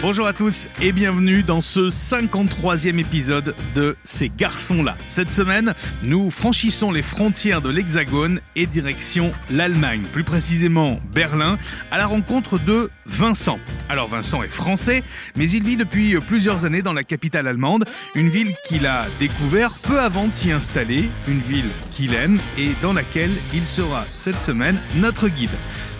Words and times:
Bonjour 0.00 0.28
à 0.28 0.32
tous 0.32 0.68
et 0.80 0.92
bienvenue 0.92 1.42
dans 1.42 1.60
ce 1.60 1.90
53e 1.90 3.00
épisode 3.00 3.56
de 3.74 3.96
Ces 4.04 4.28
garçons-là. 4.28 4.96
Cette 5.06 5.32
semaine, 5.32 5.74
nous 6.04 6.30
franchissons 6.30 6.92
les 6.92 7.02
frontières 7.02 7.60
de 7.60 7.68
l'Hexagone 7.68 8.40
et 8.54 8.66
direction 8.66 9.32
l'Allemagne, 9.50 10.04
plus 10.12 10.22
précisément 10.22 11.00
Berlin, 11.12 11.58
à 11.90 11.98
la 11.98 12.06
rencontre 12.06 12.60
de 12.60 12.90
Vincent. 13.06 13.58
Alors 13.88 14.06
Vincent 14.06 14.44
est 14.44 14.48
français, 14.48 15.02
mais 15.34 15.50
il 15.50 15.64
vit 15.64 15.76
depuis 15.76 16.16
plusieurs 16.20 16.64
années 16.64 16.82
dans 16.82 16.92
la 16.92 17.02
capitale 17.02 17.48
allemande, 17.48 17.84
une 18.14 18.28
ville 18.28 18.54
qu'il 18.68 18.86
a 18.86 19.06
découvert 19.18 19.72
peu 19.82 19.98
avant 19.98 20.28
de 20.28 20.32
s'y 20.32 20.52
installer, 20.52 21.10
une 21.26 21.40
ville 21.40 21.70
qu'il 21.90 22.14
aime 22.14 22.38
et 22.56 22.70
dans 22.82 22.92
laquelle 22.92 23.34
il 23.52 23.66
sera 23.66 24.04
cette 24.14 24.40
semaine 24.40 24.78
notre 24.94 25.28
guide. 25.28 25.50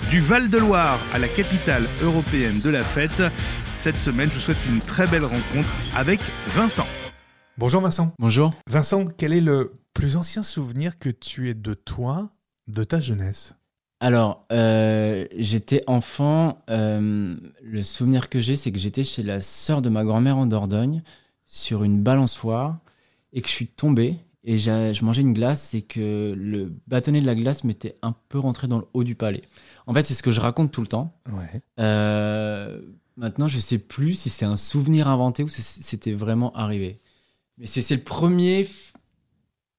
Du 0.08 0.20
Val-de-Loire 0.20 1.04
à 1.12 1.18
la 1.18 1.28
capitale 1.28 1.84
européenne 2.00 2.60
de 2.60 2.70
la 2.70 2.84
fête, 2.84 3.22
cette 3.78 4.00
semaine, 4.00 4.28
je 4.28 4.34
vous 4.34 4.40
souhaite 4.40 4.66
une 4.66 4.80
très 4.80 5.06
belle 5.06 5.24
rencontre 5.24 5.76
avec 5.94 6.18
Vincent. 6.48 6.86
Bonjour 7.58 7.80
Vincent. 7.80 8.12
Bonjour. 8.18 8.52
Vincent, 8.68 9.04
quel 9.16 9.32
est 9.32 9.40
le 9.40 9.72
plus 9.94 10.16
ancien 10.16 10.42
souvenir 10.42 10.98
que 10.98 11.08
tu 11.08 11.48
aies 11.48 11.54
de 11.54 11.74
toi, 11.74 12.30
de 12.66 12.82
ta 12.82 12.98
jeunesse? 12.98 13.54
Alors, 14.00 14.44
euh, 14.50 15.26
j'étais 15.36 15.84
enfant. 15.86 16.60
euh, 16.70 17.36
le 17.62 17.82
souvenir 17.84 18.28
que 18.28 18.40
j'ai, 18.40 18.56
c'est 18.56 18.72
que 18.72 18.78
j'étais 18.78 19.04
chez 19.04 19.22
la 19.22 19.40
sœur 19.40 19.80
de 19.80 19.88
ma 19.88 20.04
grand-mère 20.04 20.38
en 20.38 20.46
Dordogne 20.46 21.02
sur 21.46 21.84
une 21.84 22.02
balançoire 22.02 22.78
et 23.32 23.42
que 23.42 23.48
je 23.48 23.52
suis 23.54 23.68
tombé 23.68 24.16
et 24.42 24.58
je 24.58 25.04
mangeais 25.04 25.22
une 25.22 25.34
glace 25.34 25.74
et 25.74 25.82
que 25.82 26.34
le 26.36 26.72
bâtonnet 26.86 27.20
de 27.20 27.26
la 27.26 27.34
glace 27.34 27.64
m'était 27.64 27.96
un 28.02 28.14
peu 28.28 28.38
rentré 28.38 28.66
dans 28.66 28.78
le 28.78 28.86
haut 28.92 29.04
du 29.04 29.14
palais. 29.14 29.42
En 29.86 29.94
fait, 29.94 30.02
c'est 30.02 30.14
ce 30.14 30.22
que 30.22 30.32
je 30.32 30.40
raconte 30.40 30.72
tout 30.72 30.80
le 30.80 30.86
temps. 30.86 31.12
Ouais. 31.30 31.60
Euh, 31.78 32.80
maintenant, 33.18 33.48
je 33.48 33.58
sais 33.58 33.78
plus 33.78 34.14
si 34.14 34.30
c'est 34.30 34.46
un 34.46 34.56
souvenir 34.56 35.08
inventé 35.08 35.42
ou 35.42 35.48
si 35.48 35.62
c'était 35.62 36.12
vraiment 36.12 36.52
arrivé. 36.54 37.00
Mais 37.58 37.66
c'est 37.66 37.94
le 37.96 38.02
premier. 38.02 38.62
f- 38.62 38.92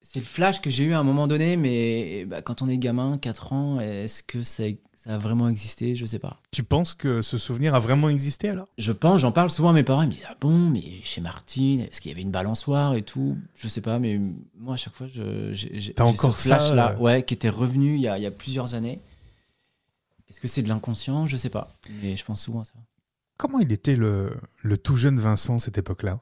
C'est 0.02 0.20
le 0.20 0.26
flash 0.26 0.60
que 0.60 0.70
j'ai 0.70 0.84
eu 0.84 0.92
à 0.92 0.98
un 0.98 1.04
moment 1.04 1.26
donné, 1.26 1.56
mais 1.56 2.24
bah, 2.26 2.42
quand 2.42 2.62
on 2.62 2.68
est 2.68 2.78
gamin, 2.78 3.18
4 3.18 3.52
ans, 3.52 3.80
est-ce 3.80 4.22
que 4.22 4.42
ça, 4.42 4.64
ça 4.94 5.14
a 5.14 5.18
vraiment 5.18 5.48
existé? 5.48 5.94
Je 5.96 6.04
sais 6.04 6.18
pas. 6.18 6.40
Tu 6.50 6.62
penses 6.62 6.94
que 6.94 7.22
ce 7.22 7.38
souvenir 7.38 7.74
a 7.74 7.80
vraiment 7.80 8.08
existé 8.08 8.48
alors? 8.50 8.68
Je 8.76 8.92
pense, 8.92 9.20
j'en 9.20 9.32
parle 9.32 9.50
souvent 9.50 9.70
à 9.70 9.72
mes 9.72 9.82
parents, 9.84 10.02
ils 10.02 10.08
me 10.08 10.12
disent 10.12 10.26
Ah 10.28 10.36
bon, 10.40 10.58
mais 10.70 11.00
chez 11.02 11.20
Martine, 11.20 11.80
est-ce 11.80 12.00
qu'il 12.00 12.10
y 12.10 12.12
avait 12.14 12.22
une 12.22 12.30
balançoire 12.32 12.94
et 12.94 13.02
tout 13.02 13.38
Je 13.56 13.68
sais 13.68 13.80
pas, 13.80 13.98
mais 13.98 14.20
moi 14.58 14.74
à 14.74 14.76
chaque 14.76 14.94
fois, 14.94 15.06
j'ai 15.08 15.94
encore 16.00 16.34
ce 16.34 16.48
ça, 16.48 16.56
flash-là, 16.58 16.92
euh? 16.92 16.98
ouais, 16.98 17.22
qui 17.24 17.34
était 17.34 17.48
revenu 17.50 17.94
il 17.94 18.00
y 18.02 18.08
a, 18.08 18.18
il 18.18 18.22
y 18.22 18.26
a 18.26 18.30
plusieurs 18.30 18.74
années. 18.74 19.00
Est-ce 20.28 20.40
que 20.40 20.48
c'est 20.48 20.62
de 20.62 20.68
l'inconscient? 20.68 21.26
Je 21.26 21.36
sais 21.36 21.50
pas, 21.50 21.76
mais 22.02 22.16
je 22.16 22.24
pense 22.24 22.42
souvent 22.42 22.60
à 22.60 22.64
ça. 22.64 22.74
Comment 23.40 23.58
il 23.58 23.72
était 23.72 23.96
le, 23.96 24.36
le 24.60 24.76
tout 24.76 24.96
jeune 24.96 25.18
Vincent 25.18 25.58
cette 25.58 25.78
époque-là? 25.78 26.20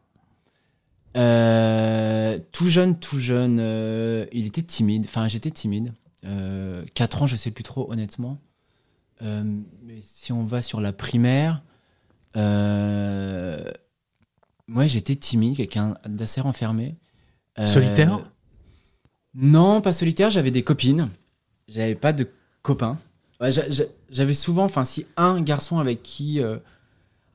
Euh, 1.17 2.39
tout 2.53 2.71
jeune, 2.71 2.97
tout 2.97 3.19
jeune, 3.19 3.59
euh, 3.59 4.25
il 4.31 4.47
était 4.47 4.63
timide. 4.63 5.05
Enfin, 5.05 5.27
j'étais 5.27 5.51
timide. 5.51 5.93
Euh, 6.25 6.85
4 6.95 7.23
ans, 7.23 7.27
je 7.27 7.35
sais 7.35 7.51
plus 7.51 7.65
trop, 7.65 7.91
honnêtement. 7.91 8.39
Euh, 9.23 9.43
mais 9.83 9.99
si 10.01 10.31
on 10.33 10.45
va 10.45 10.63
sur 10.63 10.81
la 10.81 10.93
primaire, 10.93 11.65
moi, 12.37 13.27
j'étais 14.87 15.17
timide, 15.17 15.57
quelqu'un 15.57 15.97
d'assez 16.07 16.41
renfermé. 16.41 16.95
Solitaire? 17.65 18.21
Non, 19.35 19.81
pas 19.81 19.93
solitaire. 19.93 20.31
J'avais 20.31 20.53
des 20.53 20.63
copines. 20.63 21.11
J'avais 21.67 21.97
pas 21.97 22.13
de 22.13 22.31
copains. 22.63 22.97
Ouais, 23.41 23.51
J'avais 24.09 24.35
souvent, 24.35 24.67
enfin, 24.67 24.85
si 24.85 25.05
un 25.17 25.41
garçon 25.41 25.81
avec 25.81 26.05
qui 26.05 26.41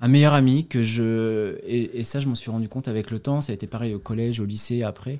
un 0.03 0.09
meilleur 0.09 0.33
ami 0.33 0.67
que 0.67 0.83
je 0.83 1.57
et, 1.65 1.99
et 1.99 2.03
ça 2.03 2.19
je 2.19 2.27
m'en 2.27 2.35
suis 2.35 2.51
rendu 2.51 2.67
compte 2.67 2.87
avec 2.89 3.09
le 3.09 3.19
temps. 3.19 3.39
Ça 3.41 3.51
a 3.51 3.55
été 3.55 3.67
pareil 3.67 3.93
au 3.95 3.99
collège 3.99 4.39
au 4.41 4.45
lycée 4.45 4.83
après 4.83 5.19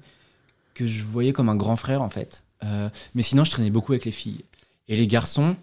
que 0.76 0.86
je 0.86 1.04
voyais 1.06 1.32
comme 1.34 1.48
un 1.50 1.56
grand 1.56 1.78
frère 1.78 2.02
en 2.02 2.10
fait. 2.10 2.44
Euh, 2.66 2.90
mais 3.16 3.24
sinon 3.24 3.44
je 3.46 3.52
traînais 3.52 3.70
beaucoup 3.72 3.94
avec 3.94 4.04
les 4.06 4.12
filles. 4.12 4.44
Et 4.90 4.98
les 4.98 5.08
garçons 5.08 5.56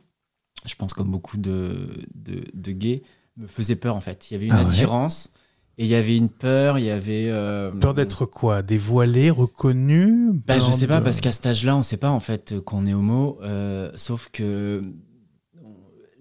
je 0.65 0.75
pense 0.75 0.95
comme 0.95 1.11
beaucoup 1.11 1.37
de 1.37 1.89
de, 2.15 2.43
de 2.55 2.73
gays 2.73 3.03
me 3.37 3.47
faisaient 3.47 3.77
peur 3.77 3.95
en 3.95 4.01
fait. 4.01 4.31
Il 4.31 4.35
y 4.35 4.37
avait 4.37 4.47
une 4.47 4.53
Ah 4.53 4.63
ouais 4.65 4.69
attirance 4.69 5.31
et 5.77 5.85
il 5.85 5.89
y 5.89 5.95
avait 5.95 6.17
une 6.17 6.31
peur 6.31 6.79
il 6.79 6.87
y 6.87 6.91
avait 6.91 7.27
euh, 7.29 7.71
Peur 7.73 7.93
d'être 7.95 8.25
quoi? 8.25 8.63
Dévoilé, 8.63 9.29
reconnu? 9.31 10.33
Bah, 10.47 10.59
je 10.59 10.71
sais 10.73 10.87
pas, 10.87 11.01
de- 11.01 11.05
parce 11.05 11.21
qu'à 11.21 11.33
cet 11.33 11.45
âge-là, 11.47 11.77
on 11.77 11.83
sait 11.83 11.97
pas 11.99 12.11
en 12.11 12.21
fait 12.21 12.53
euh, 12.53 12.61
qu'on 12.61 12.87
est 12.87 12.95
homo, 12.95 13.39
euh, 13.43 13.91
sauf 13.97 14.29
que 14.33 14.83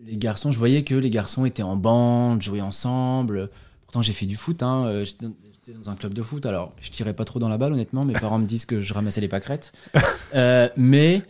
les 0.10 0.18
garçons, 0.18 0.52
je 0.52 0.58
voyais 0.58 0.84
que 0.84 0.96
les 0.96 1.10
garçons 1.10 1.46
étaient 1.46 1.64
en 1.64 1.76
bande, 1.76 2.42
jouaient 2.42 2.62
ensemble. 2.62 3.50
Pourtant, 3.86 4.02
j'ai 4.02 4.14
fait 4.14 4.26
du 4.26 4.36
foot, 4.36 4.62
hein, 4.64 4.86
euh, 4.86 5.06
j'étais 5.06 5.26
dans, 5.26 5.34
j'étais 5.54 5.74
dans 5.78 5.90
un 5.90 5.96
club 5.96 6.14
de 6.14 6.22
foot, 6.22 6.46
alors 6.46 6.74
je 6.82 6.90
tirais 6.90 7.14
pas 7.14 7.26
trop 7.26 7.40
dans 7.40 7.50
la 7.50 7.58
balle, 7.58 7.74
honnêtement. 7.74 8.06
Mes 8.06 8.14
parents 8.14 8.40
me 8.40 8.46
disent 8.46 8.66
que 8.66 8.82
je 8.82 8.94
ramassais 8.94 9.22
les 9.22 9.28
pâquerettes. 9.28 9.72
Euh, 10.36 10.70
mais. 10.78 11.24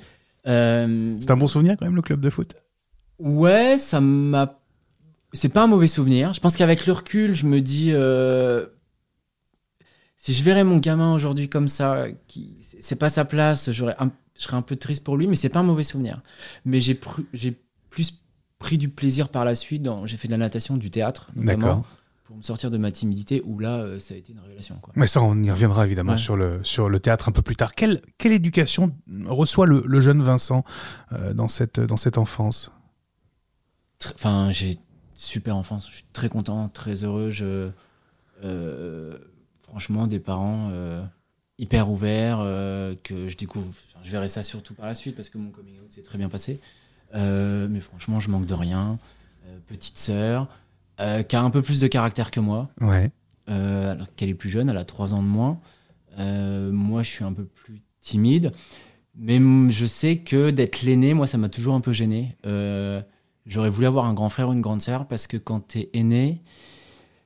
euh, 0.45 1.16
C'est 1.22 1.31
un 1.31 1.38
bon 1.38 1.47
souvenir 1.47 1.78
quand 1.78 1.85
même 1.85 1.95
le 1.95 2.01
club 2.01 2.19
de 2.19 2.29
foot? 2.29 2.53
Ouais, 3.17 3.78
ça 3.78 4.01
m'a. 4.01 4.59
C'est 5.31 5.47
pas 5.50 5.63
un 5.63 5.67
mauvais 5.67 5.88
souvenir. 5.88 6.34
Je 6.34 6.41
pense 6.41 6.57
qu'avec 6.57 6.85
le 6.85 6.91
recul, 6.91 7.34
je 7.34 7.46
me 7.46 7.61
dis. 7.61 7.91
euh, 7.94 8.66
Si 10.17 10.34
je 10.34 10.44
verrais 10.44 10.63
mon 10.63 10.78
gamin 10.78 11.13
aujourd'hui 11.13 11.47
comme 11.47 11.67
ça, 11.67 12.07
qui... 12.28 12.57
c'est 12.81 12.97
pas 12.97 13.09
sa 13.09 13.23
place, 13.25 13.72
j'aurais 13.72 13.96
un- 14.00 14.11
je 14.38 14.44
serais 14.44 14.57
un 14.57 14.61
peu 14.61 14.75
triste 14.75 15.03
pour 15.03 15.17
lui, 15.17 15.28
mais 15.28 15.35
c'est 15.35 15.50
pas 15.50 15.59
un 15.59 15.63
mauvais 15.63 15.84
souvenir. 15.84 16.22
Mais 16.66 16.81
j'ai 16.81 16.94
pr- 16.94 17.23
j'ai 17.34 17.57
plus 17.90 18.22
pris 18.59 18.78
du 18.78 18.90
plaisir 18.90 19.30
par 19.30 19.46
la 19.46 19.56
suite. 19.56 19.88
J'ai 20.06 20.18
fait 20.18 20.28
de 20.28 20.34
la 20.34 20.38
natation, 20.38 20.78
du 20.78 20.92
théâtre, 20.92 21.31
notamment, 21.36 21.86
pour 22.25 22.38
me 22.38 22.42
sortir 22.44 22.70
de 22.70 22.78
ma 22.78 22.92
timidité, 22.92 23.42
où 23.46 23.58
là, 23.58 23.78
euh, 23.78 23.97
ça 24.00 24.14
a 24.14 24.18
été 24.18 24.34
une 24.34 24.40
révélation. 24.40 24.75
Quoi. 24.81 24.94
Mais 24.96 25.08
ça, 25.08 25.22
on 25.24 25.42
y 25.42 25.50
reviendra 25.50 25.86
évidemment 25.86 26.12
Ouais. 26.12 26.18
sur, 26.18 26.36
le, 26.36 26.64
sur 26.64 26.88
le 26.90 27.00
théâtre 27.00 27.30
un 27.30 27.31
peu 27.31 27.42
plus 27.42 27.56
tard. 27.56 27.74
Quelle, 27.74 28.02
quelle 28.18 28.34
éducation 28.34 28.94
reçoit 29.25 29.66
le, 29.66 29.81
le 29.86 30.02
jeune 30.02 30.22
Vincent 30.22 30.64
euh, 31.14 31.34
dans, 31.34 31.47
cette, 31.47 31.80
dans 31.80 31.97
cette 31.97 32.18
enfance? 32.20 32.72
Enfin, 34.14 34.52
j'ai 34.52 34.78
super 35.16 35.56
enfance. 35.56 35.88
Je 35.90 35.96
suis 35.96 36.06
très 36.14 36.30
content, 36.30 36.70
très 36.70 37.03
heureux. 37.03 37.31
Je, 37.31 37.70
euh, 38.44 39.18
franchement, 39.64 40.08
des 40.08 40.20
parents 40.20 40.72
hyper 41.58 41.90
ouverts 41.90 42.40
que 43.03 43.28
je 43.28 43.36
découvre. 43.36 43.68
enfin, 43.70 44.00
je 44.03 44.12
verrai 44.12 44.30
ça 44.30 44.44
surtout 44.44 44.74
par 44.74 44.86
la 44.86 44.96
suite 44.96 45.16
parce 45.16 45.30
que 45.30 45.38
mon 45.38 45.50
coming 45.50 45.80
out 45.80 45.91
s'est 45.91 46.03
très 46.03 46.18
bien 46.18 46.30
passé. 46.30 46.62
Euh, 47.16 47.68
mais 47.70 47.80
franchement, 47.80 48.20
je 48.20 48.30
manque 48.30 48.46
de 48.46 48.53
rien. 48.53 49.00
Euh, 49.47 49.58
petite 49.68 49.97
sœur 49.97 50.47
euh, 51.00 51.24
qui 51.24 51.36
a 51.36 51.42
un 51.42 51.50
peu 51.50 51.62
plus 51.62 51.80
de 51.81 51.88
caractère 51.88 52.30
que 52.31 52.40
moi, 52.40 52.70
Ouais. 52.81 53.12
alors 53.47 54.08
qu'elle 54.16 54.30
est 54.30 54.34
plus 54.36 54.50
jeune, 54.50 54.70
elle 54.70 54.78
a 54.78 54.86
3 54.86 55.14
ans 55.14 55.24
de 55.24 55.28
moins. 55.28 55.59
Moi, 56.18 57.03
je 57.03 57.09
suis 57.09 57.24
un 57.24 57.34
peu 57.34 57.46
plus 57.46 57.81
timide. 58.02 58.52
Mais 59.18 59.40
je 59.72 59.86
sais 59.86 60.18
que 60.20 60.50
d'être 60.50 60.81
l'aîné, 60.84 61.14
moi, 61.14 61.28
ça 61.28 61.38
m'a 61.38 61.50
toujours 61.50 61.75
un 61.75 61.81
peu 61.81 61.92
gêné. 61.94 62.38
Euh, 62.46 63.02
J'aurais 63.46 63.70
voulu 63.70 63.88
avoir 63.88 64.06
un 64.06 64.14
grand 64.14 64.30
frère 64.30 64.50
ou 64.50 64.53
une 64.53 64.62
grande 64.62 64.81
sœur 64.81 65.08
parce 65.08 65.26
que 65.26 65.36
quand 65.36 65.59
t'es 65.62 65.90
aîné, 65.94 66.41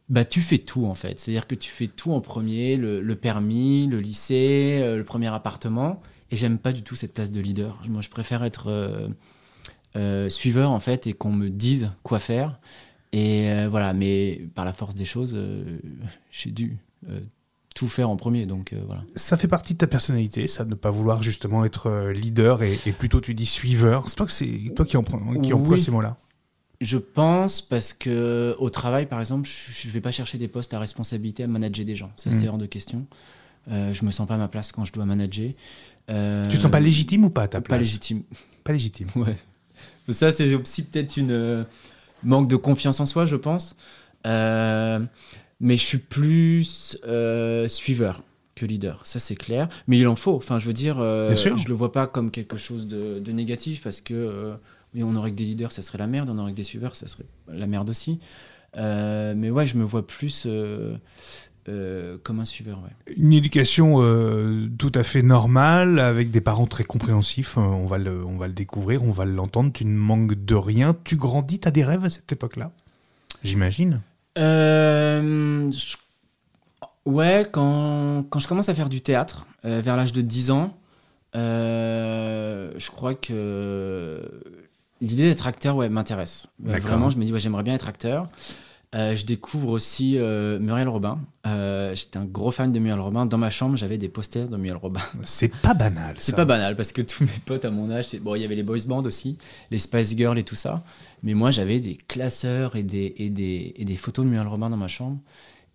bah, 0.10 0.24
tu 0.24 0.40
fais 0.42 0.58
tout 0.60 0.86
en 0.86 0.96
fait. 0.96 1.20
C'est-à-dire 1.20 1.48
que 1.48 1.56
tu 1.56 1.70
fais 1.70 1.88
tout 1.88 2.14
en 2.14 2.22
premier, 2.22 2.78
le, 2.78 3.02
le 3.02 3.16
permis, 3.16 3.88
le 3.88 3.98
lycée, 3.98 4.80
euh, 4.82 4.98
le 4.98 5.04
premier 5.04 5.28
appartement. 5.28 6.02
Et 6.32 6.36
j'aime 6.38 6.58
pas 6.60 6.72
du 6.72 6.82
tout 6.82 6.96
cette 6.96 7.14
place 7.14 7.32
de 7.32 7.42
leader. 7.42 7.82
Moi, 7.90 8.02
je 8.02 8.10
préfère 8.10 8.44
être 8.44 8.68
euh, 8.68 9.10
euh, 9.96 10.30
suiveur 10.30 10.72
en 10.72 10.80
fait 10.80 11.08
et 11.08 11.14
qu'on 11.14 11.32
me 11.32 11.50
dise 11.50 11.92
quoi 12.04 12.20
faire. 12.20 12.60
Et 13.12 13.50
euh, 13.52 13.68
voilà, 13.70 13.94
mais 13.94 14.42
par 14.56 14.66
la 14.66 14.74
force 14.74 14.96
des 14.96 15.06
choses, 15.06 15.34
euh, 15.36 15.80
j'ai 16.32 16.50
dû 16.52 16.78
tout 17.76 17.88
faire 17.88 18.10
en 18.10 18.16
premier. 18.16 18.46
Donc 18.46 18.74
voilà. 18.88 19.04
Ça 19.16 19.36
fait 19.38 19.48
partie 19.48 19.74
de 19.74 19.78
ta 19.80 19.88
personnalité, 19.88 20.48
ça, 20.48 20.64
de 20.64 20.70
ne 20.72 20.76
pas 20.76 20.90
vouloir 20.90 21.22
justement 21.22 21.66
être 21.66 22.10
leader 22.12 22.64
et, 22.64 22.78
et 22.86 22.92
plutôt 22.92 23.20
tu 23.22 23.34
dis 23.36 23.46
suiveur. 23.46 24.08
C'est 24.10 24.18
pas 24.18 24.26
que 24.26 24.32
c'est 24.32 24.72
toi 24.76 24.86
qui, 24.86 24.96
empr- 24.98 25.42
qui 25.42 25.54
emploie 25.54 25.80
ces 25.80 25.92
mots-là. 25.92 26.16
Je 26.82 26.98
pense 26.98 27.62
parce 27.62 27.94
que 27.94 28.56
au 28.60 28.70
travail, 28.70 29.06
par 29.06 29.20
exemple, 29.20 29.48
je 29.48 29.88
ne 29.88 29.94
vais 29.94 30.02
pas 30.02 30.12
chercher 30.12 30.38
des 30.38 30.48
postes 30.48 30.74
à 30.74 30.80
responsabilité 30.80 31.44
à 31.44 31.48
manager 31.48 31.86
des 31.86 31.96
gens. 31.96 32.12
Ça, 32.16 32.30
Mm. 32.30 32.34
c'est 32.34 32.48
hors 32.50 32.58
de 32.58 32.66
question. 32.66 33.06
Euh, 33.72 33.94
je 33.94 34.04
me 34.06 34.12
sens 34.12 34.28
pas 34.28 34.36
à 34.36 34.38
ma 34.38 34.48
place 34.50 34.72
quand 34.74 34.84
je 34.84 34.92
dois 34.92 35.06
manager. 35.06 35.52
Euh, 36.10 36.44
Tu 36.50 36.58
te 36.58 36.62
sens 36.62 36.72
pas 36.72 36.80
légitime 36.82 37.24
ou 37.26 37.30
pas 37.30 37.44
à 37.44 37.48
ta 37.48 37.62
place 37.62 37.70
Pas 37.78 37.80
légitime. 37.80 38.24
Pas 38.64 38.74
légitime. 38.74 39.08
Ouais. 39.16 39.38
Ça, 40.10 40.32
c'est 40.32 40.54
aussi 40.56 40.84
peut-être 40.84 41.18
une 41.18 41.32
euh, 41.32 41.64
manque 42.24 42.48
de 42.48 42.56
confiance 42.56 43.00
en 43.00 43.06
soi, 43.06 43.26
je 43.26 43.36
pense. 43.36 43.76
Euh, 44.26 45.00
mais 45.60 45.78
je 45.78 45.84
suis 45.84 45.98
plus 45.98 46.98
euh, 47.06 47.68
suiveur 47.68 48.24
que 48.56 48.66
leader, 48.66 49.02
ça 49.04 49.20
c'est 49.20 49.36
clair. 49.36 49.68
Mais 49.88 49.98
il 49.98 50.08
en 50.08 50.16
faut. 50.16 50.36
Enfin, 50.36 50.60
je 50.60 50.66
veux 50.68 50.74
dire, 50.74 50.98
je 50.98 51.68
le 51.68 51.74
vois 51.74 51.92
pas 51.92 52.08
comme 52.08 52.32
quelque 52.32 52.58
chose 52.58 52.86
de, 52.86 53.20
de 53.20 53.32
négatif 53.32 53.82
parce 53.82 54.02
que 54.02 54.54
oui, 54.94 55.04
on 55.04 55.16
aurait 55.16 55.32
que 55.32 55.36
des 55.36 55.46
leaders, 55.46 55.72
ça 55.72 55.82
serait 55.82 55.98
la 55.98 56.08
merde. 56.08 56.30
On 56.30 56.38
aurait 56.38 56.52
que 56.52 56.58
des 56.58 56.64
suiveurs, 56.64 56.96
ça 56.96 57.08
serait 57.08 57.26
la 57.48 57.66
merde 57.66 57.90
aussi. 57.90 58.20
Mais 58.76 59.50
ouais, 59.50 59.66
je 59.66 59.76
me 59.78 59.84
vois 59.84 60.06
plus 60.06 60.48
euh, 61.70 62.18
comme 62.24 62.40
un 62.40 62.46
suiveur. 62.46 62.80
Ouais. 62.84 63.14
Une 63.16 63.34
éducation 63.34 63.96
euh, 64.02 64.68
tout 64.78 64.92
à 64.96 65.04
fait 65.04 65.22
normale, 65.22 66.00
avec 66.00 66.30
des 66.32 66.42
parents 66.42 66.66
très 66.66 66.84
compréhensifs, 66.84 67.58
euh, 67.58 67.62
on, 67.62 67.86
va 67.86 67.98
le, 67.98 68.26
on 68.26 68.38
va 68.38 68.48
le 68.48 68.54
découvrir, 68.54 69.04
on 69.04 69.12
va 69.12 69.26
l'entendre, 69.26 69.72
tu 69.74 69.86
ne 69.86 69.96
manques 69.98 70.34
de 70.34 70.56
rien, 70.56 70.96
tu 71.04 71.16
grandis, 71.16 71.60
tu 71.60 71.68
as 71.68 71.72
des 71.72 71.84
rêves 71.84 72.04
à 72.06 72.10
cette 72.10 72.32
époque-là? 72.32 72.72
J'imagine. 73.44 74.02
Euh, 74.38 75.70
je- 75.72 75.96
Ouais, 77.06 77.46
quand, 77.52 78.24
quand 78.30 78.40
je 78.40 78.48
commence 78.48 78.70
à 78.70 78.74
faire 78.76 78.88
du 78.88 79.02
théâtre, 79.02 79.46
vers 79.66 79.98
l'âge 79.98 80.14
de 80.14 80.22
10 80.22 80.52
ans, 80.52 80.74
je 81.34 82.90
crois 82.92 83.14
que 83.14 84.22
l'idée 85.02 85.24
d'être 85.24 85.46
acteur 85.48 85.76
ouais, 85.76 85.90
m'intéresse. 85.90 86.48
Vraiment, 86.60 87.10
je 87.10 87.18
me 87.18 87.26
dis, 87.26 87.34
ouais, 87.34 87.40
j'aimerais 87.42 87.64
bien 87.64 87.74
être 87.74 87.90
acteur. 87.90 88.30
Euh, 88.96 89.16
je 89.16 89.26
découvre 89.26 89.70
aussi 89.70 90.18
euh, 90.18 90.60
Muriel 90.60 90.88
Robin. 90.88 91.20
Euh, 91.48 91.96
J'étais 91.96 92.18
un 92.18 92.26
gros 92.26 92.52
fan 92.52 92.72
de 92.72 92.78
Muriel 92.78 93.00
Robin. 93.00 93.26
Dans 93.26 93.40
ma 93.40 93.50
chambre, 93.50 93.76
j'avais 93.76 93.98
des 93.98 94.08
posters 94.10 94.48
de 94.50 94.56
Muriel 94.58 94.78
Robin. 94.78 95.02
C'est 95.24 95.52
pas 95.52 95.74
banal. 95.74 96.16
C'est 96.20 96.36
pas 96.36 96.46
banal 96.46 96.76
parce 96.76 96.92
que 96.92 97.02
tous 97.02 97.24
mes 97.24 97.40
potes 97.46 97.66
à 97.66 97.72
mon 97.72 97.90
âge, 97.90 98.16
bon, 98.22 98.36
il 98.36 98.42
y 98.42 98.46
avait 98.46 98.56
les 98.56 98.62
boys 98.64 98.78
bands 98.88 99.04
aussi, 99.04 99.38
les 99.72 99.80
Spice 99.80 100.16
Girls 100.16 100.38
et 100.38 100.44
tout 100.44 100.56
ça. 100.56 100.84
Mais 101.24 101.34
moi, 101.34 101.50
j'avais 101.50 101.80
des 101.80 101.96
classeurs 101.96 102.76
et 102.76 102.84
des, 102.84 103.16
et 103.18 103.30
des, 103.32 103.74
et 103.78 103.86
des 103.86 103.96
photos 103.96 104.26
de 104.26 104.30
Muriel 104.30 104.48
Robin 104.48 104.70
dans 104.70 104.78
ma 104.78 104.88
chambre. 104.88 105.18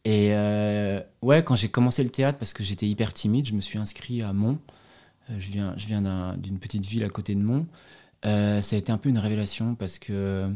Et 0.05 0.31
ouais, 1.23 1.43
quand 1.45 1.57
j'ai 1.57 1.69
commencé 1.69 2.03
le 2.05 2.11
théâtre, 2.11 2.39
parce 2.39 2.53
que 2.55 2.63
j'étais 2.63 2.87
hyper 2.87 3.13
timide, 3.13 3.47
je 3.47 3.53
me 3.53 3.61
suis 3.61 3.79
inscrit 3.79 4.23
à 4.23 4.33
Mont. 4.33 4.59
Je 5.39 5.51
viens, 5.51 5.75
je 5.77 5.87
viens 5.87 6.01
d'un- 6.01 6.37
d'une 6.39 6.59
petite 6.59 6.87
ville 6.87 7.05
à 7.05 7.09
côté 7.11 7.35
de 7.35 7.41
Mont. 7.43 7.67
Ça 8.23 8.59
a 8.61 8.77
été 8.77 8.91
un 8.93 8.97
peu 8.99 9.09
une 9.11 9.19
révélation 9.19 9.75
parce 9.75 9.99
que 9.99 10.49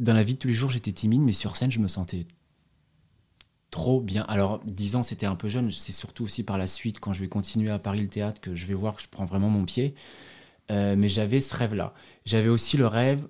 dans 0.00 0.14
la 0.14 0.22
vie 0.24 0.34
de 0.34 0.38
tous 0.38 0.48
les 0.48 0.54
jours, 0.54 0.70
j'étais 0.70 0.92
timide, 0.92 1.20
mais 1.22 1.32
sur 1.32 1.56
scène, 1.56 1.70
je 1.70 1.78
me 1.78 1.88
sentais 1.88 2.26
trop 3.70 4.00
bien. 4.00 4.22
Alors, 4.24 4.60
10 4.64 4.96
ans, 4.96 5.02
c'était 5.02 5.26
un 5.26 5.36
peu 5.36 5.48
jeune. 5.48 5.70
C'est 5.70 5.92
surtout 5.92 6.24
aussi 6.24 6.42
par 6.42 6.58
la 6.58 6.66
suite, 6.66 6.98
quand 6.98 7.12
je 7.12 7.20
vais 7.20 7.28
continuer 7.28 7.70
à 7.70 7.78
Paris 7.78 8.00
le 8.00 8.08
théâtre, 8.08 8.40
que 8.40 8.54
je 8.54 8.66
vais 8.66 8.74
voir 8.74 8.96
que 8.96 9.02
je 9.02 9.08
prends 9.08 9.24
vraiment 9.24 9.50
mon 9.50 9.64
pied. 9.64 9.94
Euh, 10.70 10.96
mais 10.96 11.08
j'avais 11.08 11.40
ce 11.40 11.54
rêve-là. 11.54 11.94
J'avais 12.24 12.48
aussi 12.48 12.76
le 12.76 12.86
rêve 12.86 13.26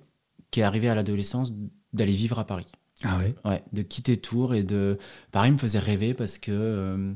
qui 0.49 0.59
est 0.61 0.63
arrivé 0.63 0.89
à 0.89 0.95
l'adolescence 0.95 1.53
d'aller 1.93 2.13
vivre 2.13 2.39
à 2.39 2.45
Paris. 2.45 2.67
Ah 3.03 3.17
ouais? 3.19 3.35
Ouais, 3.45 3.63
de 3.73 3.81
quitter 3.81 4.17
Tours 4.17 4.53
et 4.53 4.63
de. 4.63 4.97
Paris 5.31 5.51
me 5.51 5.57
faisait 5.57 5.79
rêver 5.79 6.13
parce 6.13 6.37
que. 6.37 6.51
euh, 6.51 7.13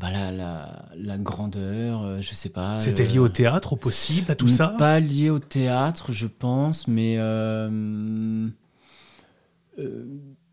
bah, 0.00 0.10
la, 0.10 0.32
la, 0.32 0.86
la 0.96 1.18
grandeur, 1.18 2.02
euh, 2.02 2.22
je 2.22 2.34
sais 2.34 2.48
pas. 2.48 2.80
C'était 2.80 3.02
euh, 3.06 3.12
lié 3.12 3.18
au 3.18 3.28
théâtre, 3.28 3.74
au 3.74 3.76
possible, 3.76 4.30
à 4.30 4.34
tout 4.34 4.48
ça 4.48 4.74
Pas 4.78 4.98
lié 4.98 5.28
au 5.28 5.38
théâtre, 5.38 6.10
je 6.12 6.26
pense, 6.26 6.88
mais. 6.88 7.16
euh, 7.18 8.48
euh, 9.78 10.04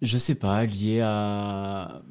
je 0.01 0.17
sais 0.17 0.35
pas, 0.35 0.65
lié 0.65 0.99
à 1.01 2.01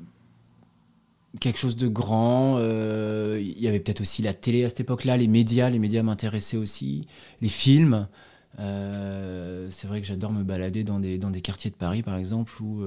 quelque 1.41 1.59
chose 1.59 1.77
de 1.77 1.89
grand. 1.89 2.59
Il 2.59 3.59
y 3.61 3.69
avait 3.69 3.81
peut-être 3.81 4.01
aussi 4.01 4.23
la 4.23 4.33
télé 4.33 4.65
à 4.65 4.71
cette 4.71 4.81
époque-là, 4.81 5.19
les 5.19 5.29
médias, 5.29 5.69
les 5.69 5.79
médias 5.79 6.03
m'intéressaient 6.03 6.57
aussi, 6.57 7.07
les 7.43 7.51
films. 7.51 8.09
C'est 8.59 9.87
vrai 9.87 10.01
que 10.01 10.07
j'adore 10.07 10.33
me 10.33 10.43
balader 10.43 10.83
dans 10.85 10.99
des, 11.01 11.19
dans 11.19 11.31
des 11.31 11.43
quartiers 11.43 11.71
de 11.71 11.77
Paris, 11.77 12.03
par 12.03 12.17
exemple, 12.17 12.51
où 12.63 12.83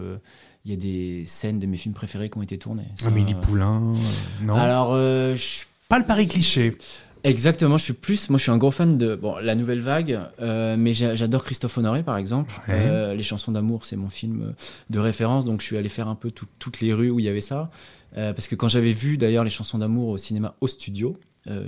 il 0.65 0.71
y 0.71 0.73
a 0.73 0.77
des 0.77 1.23
scènes 1.25 1.59
de 1.59 1.65
mes 1.67 1.77
films 1.77 1.93
préférés 1.95 2.29
qui 2.29 2.37
ont 2.37 2.41
été 2.41 2.57
tournées. 2.57 2.87
Ça, 2.95 3.07
Amélie 3.07 3.33
euh, 3.33 3.37
Poulain, 3.41 3.93
euh, 3.93 4.45
non 4.45 4.55
Alors, 4.55 4.89
euh, 4.93 5.35
je 5.35 5.65
Pas 5.87 5.99
le 5.99 6.05
Paris 6.05 6.27
cliché. 6.27 6.77
Exactement, 7.25 7.77
je 7.77 7.83
suis 7.83 7.93
plus, 7.93 8.29
moi 8.29 8.37
je 8.37 8.43
suis 8.43 8.51
un 8.51 8.57
gros 8.57 8.71
fan 8.71 8.97
de 8.97 9.13
bon, 9.15 9.35
la 9.39 9.53
nouvelle 9.55 9.81
vague, 9.81 10.19
euh, 10.41 10.77
mais 10.77 10.93
j'a- 10.93 11.15
j'adore 11.15 11.43
Christophe 11.43 11.77
Honoré 11.77 12.01
par 12.01 12.15
exemple. 12.15 12.53
Ouais. 12.69 12.75
Euh, 12.77 13.13
les 13.13 13.23
chansons 13.23 13.51
d'amour, 13.51 13.83
c'est 13.83 13.97
mon 13.97 14.07
film 14.09 14.53
de 14.89 14.99
référence, 14.99 15.43
donc 15.43 15.59
je 15.59 15.65
suis 15.65 15.75
allé 15.75 15.89
faire 15.89 16.07
un 16.07 16.15
peu 16.15 16.31
tout- 16.31 16.47
toutes 16.59 16.79
les 16.79 16.93
rues 16.93 17.09
où 17.09 17.19
il 17.19 17.25
y 17.25 17.29
avait 17.29 17.41
ça. 17.41 17.71
Euh, 18.17 18.31
parce 18.33 18.47
que 18.47 18.55
quand 18.55 18.69
j'avais 18.69 18.93
vu 18.93 19.17
d'ailleurs 19.17 19.43
les 19.43 19.49
chansons 19.49 19.77
d'amour 19.79 20.07
au 20.07 20.17
cinéma 20.17 20.55
au 20.61 20.67
studio, 20.67 21.17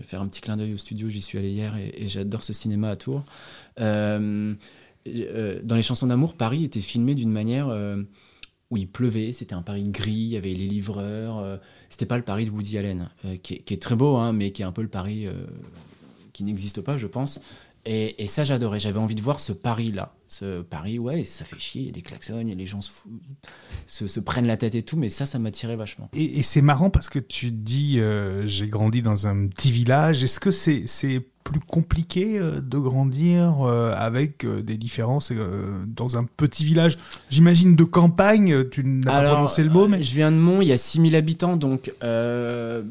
faire 0.05 0.21
un 0.21 0.27
petit 0.27 0.41
clin 0.41 0.55
d'œil 0.57 0.73
au 0.73 0.77
studio, 0.77 1.09
j'y 1.09 1.21
suis 1.21 1.37
allé 1.39 1.49
hier 1.49 1.75
et, 1.75 1.91
et 1.97 2.07
j'adore 2.07 2.43
ce 2.43 2.53
cinéma 2.53 2.89
à 2.91 2.95
Tours. 2.95 3.23
Dans 3.77 4.55
les 5.05 5.81
chansons 5.83 6.07
d'amour, 6.07 6.35
Paris 6.35 6.63
était 6.63 6.81
filmé 6.81 7.15
d'une 7.15 7.31
manière 7.31 7.67
où 8.71 8.77
il 8.77 8.87
pleuvait, 8.87 9.33
c'était 9.33 9.53
un 9.53 9.61
Paris 9.61 9.83
gris, 9.83 10.11
il 10.11 10.29
y 10.29 10.37
avait 10.37 10.53
les 10.53 10.65
livreurs. 10.65 11.39
euh, 11.39 11.57
c'était 11.89 12.05
pas 12.05 12.17
le 12.17 12.23
Paris 12.23 12.45
de 12.45 12.51
Woody 12.51 12.77
Allen, 12.77 13.09
euh, 13.25 13.35
qui, 13.35 13.55
est, 13.55 13.81
très 13.81 13.95
beau, 13.95 14.15
hein, 14.15 14.31
mais 14.31 14.51
qui 14.51 14.61
est 14.61 14.65
un 14.65 14.71
peu 14.71 14.81
le 14.81 14.87
Paris 14.87 15.27
euh, 15.27 15.33
qui 16.31 16.45
n'existe 16.45 16.81
pas, 16.81 16.97
je 16.97 17.07
pense. 17.07 17.41
Et, 17.85 18.23
et 18.23 18.27
ça, 18.27 18.43
j'adorais. 18.43 18.79
J'avais 18.79 18.99
envie 18.99 19.15
de 19.15 19.21
voir 19.21 19.39
ce 19.39 19.51
Paris-là. 19.53 20.13
Ce 20.27 20.61
Paris, 20.61 20.97
ouais, 20.99 21.23
ça 21.25 21.43
fait 21.45 21.59
chier, 21.59 21.81
il 21.81 21.85
y 21.87 21.89
a 21.89 21.93
des 21.93 22.01
klaxons, 22.01 22.39
et 22.39 22.55
les 22.55 22.65
gens 22.65 22.79
se, 22.79 22.89
foutent- 22.91 23.11
se, 23.87 24.07
se 24.07 24.19
prennent 24.21 24.47
la 24.47 24.55
tête 24.55 24.75
et 24.75 24.83
tout, 24.83 24.95
mais 24.95 25.09
ça, 25.09 25.25
ça 25.25 25.39
m'attirait 25.39 25.75
vachement. 25.75 26.09
Et, 26.13 26.39
et 26.39 26.41
c'est 26.41 26.61
marrant 26.61 26.89
parce 26.89 27.09
que 27.09 27.19
tu 27.19 27.51
dis 27.51 27.99
euh, 27.99 28.45
j'ai 28.45 28.67
grandi 28.67 29.01
dans 29.01 29.27
un 29.27 29.47
petit 29.47 29.71
village. 29.73 30.23
Est-ce 30.23 30.39
que 30.39 30.51
c'est 30.51 30.85
plus 31.43 31.59
compliqué 31.59 32.37
euh, 32.39 32.61
de 32.61 32.77
grandir 32.77 33.67
euh, 33.67 33.91
avec 33.95 34.45
des 34.45 34.77
différences 34.77 35.33
dans 35.87 36.15
un 36.17 36.23
petit 36.23 36.63
village? 36.63 36.97
J'imagine 37.29 37.75
de 37.75 37.83
campagne, 37.83 38.69
tu 38.69 38.83
n'as 38.85 39.11
pas 39.21 39.31
prononcé 39.33 39.63
le 39.65 39.69
mot, 39.69 39.87
mais 39.89 40.01
Je 40.01 40.13
viens 40.15 40.31
de 40.31 40.37
Mont, 40.37 40.61
il 40.61 40.69
y 40.69 40.71
a 40.71 40.77
6000 40.77 41.13
habitants, 41.15 41.57
donc 41.57 41.91
euh, 42.03 42.83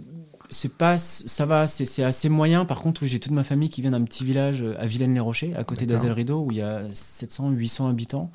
c'est 0.51 0.77
pas, 0.77 0.99
ça 0.99 1.47
va, 1.47 1.67
c'est 1.67 1.87
c'est 1.87 2.03
assez 2.03 2.29
moyen. 2.29 2.65
Par 2.65 2.81
contre, 2.81 3.07
j'ai 3.07 3.19
toute 3.19 3.33
ma 3.33 3.45
famille 3.45 3.71
qui 3.71 3.81
vient 3.83 3.93
d'un 3.93 4.05
petit 4.05 4.25
village 4.25 4.65
à 4.79 4.87
Vilaine-les-Rochers, 4.87 5.55
à 5.57 5.65
côté 5.65 5.87
d'Azel 5.87 6.13
Rideau, 6.13 6.41
où 6.41 6.51
il 6.51 6.59
y 6.59 6.63
a 6.63 6.83
700, 6.93 7.51
800 7.51 7.89
habitants. 7.89 8.31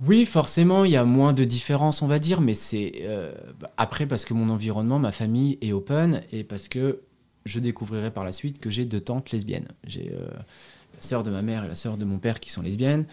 Oui, 0.00 0.26
forcément, 0.26 0.84
il 0.84 0.90
y 0.90 0.96
a 0.96 1.04
moins 1.04 1.32
de 1.32 1.44
différence, 1.44 2.02
on 2.02 2.06
va 2.06 2.18
dire, 2.18 2.40
mais 2.40 2.54
c'est 2.54 2.92
euh, 3.02 3.32
bah, 3.60 3.72
après 3.76 4.06
parce 4.06 4.24
que 4.24 4.34
mon 4.34 4.50
environnement, 4.50 4.98
ma 4.98 5.12
famille 5.12 5.56
est 5.60 5.72
open 5.72 6.22
et 6.32 6.42
parce 6.42 6.68
que 6.68 7.00
je 7.44 7.60
découvrirai 7.60 8.10
par 8.10 8.24
la 8.24 8.32
suite 8.32 8.58
que 8.58 8.70
j'ai 8.70 8.84
deux 8.86 9.00
tantes 9.00 9.30
lesbiennes. 9.30 9.68
J'ai 9.86 10.12
euh, 10.12 10.26
la 10.94 11.00
sœur 11.00 11.22
de 11.22 11.30
ma 11.30 11.42
mère 11.42 11.64
et 11.64 11.68
la 11.68 11.74
sœur 11.76 11.96
de 11.96 12.04
mon 12.04 12.18
père 12.18 12.40
qui 12.40 12.50
sont 12.50 12.62
lesbiennes. 12.62 13.06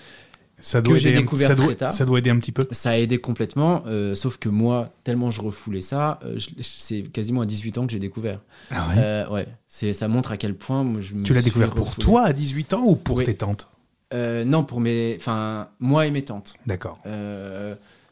Ça 0.61 0.81
doit, 0.81 0.93
que 0.93 0.99
j'ai 0.99 1.11
découvert 1.13 1.49
ça, 1.49 1.55
doit, 1.55 1.65
très 1.65 1.75
tard. 1.75 1.93
ça 1.93 2.05
doit 2.05 2.19
aider 2.19 2.29
un 2.29 2.39
petit 2.39 2.51
peu. 2.51 2.67
Ça 2.71 2.91
a 2.91 2.97
aidé 2.97 3.17
complètement, 3.17 3.83
euh, 3.87 4.15
sauf 4.15 4.37
que 4.37 4.47
moi, 4.49 4.93
tellement 5.03 5.29
je 5.31 5.41
refoulais 5.41 5.81
ça, 5.81 6.19
euh, 6.23 6.37
c'est 6.61 7.03
quasiment 7.03 7.41
à 7.41 7.45
18 7.45 7.77
ans 7.79 7.85
que 7.85 7.91
j'ai 7.91 7.99
découvert. 7.99 8.39
Ah 8.69 8.87
Euh, 8.97 9.29
ouais, 9.29 9.47
c'est, 9.67 9.91
ça 9.93 10.07
montre 10.07 10.31
à 10.31 10.37
quel 10.37 10.55
point 10.55 10.83
moi, 10.83 11.01
je 11.01 11.13
me 11.15 11.23
tu 11.23 11.33
l'as 11.33 11.41
découvert 11.41 11.71
pour 11.71 11.87
refoulé. 11.87 12.05
toi 12.05 12.23
à 12.23 12.33
18 12.33 12.73
ans 12.73 12.83
ou 12.85 12.95
pour 12.95 13.17
Oui. 13.17 13.23
tes 13.25 13.35
tantes? 13.35 13.67
Euh, 14.13 14.43
Non, 14.45 14.63
pour 14.63 14.79
mes, 14.79 15.15
enfin, 15.17 15.69
moi 15.79 16.05
et 16.07 16.11
mes 16.11 16.23
tantes. 16.23 16.53
D'accord. 16.65 16.99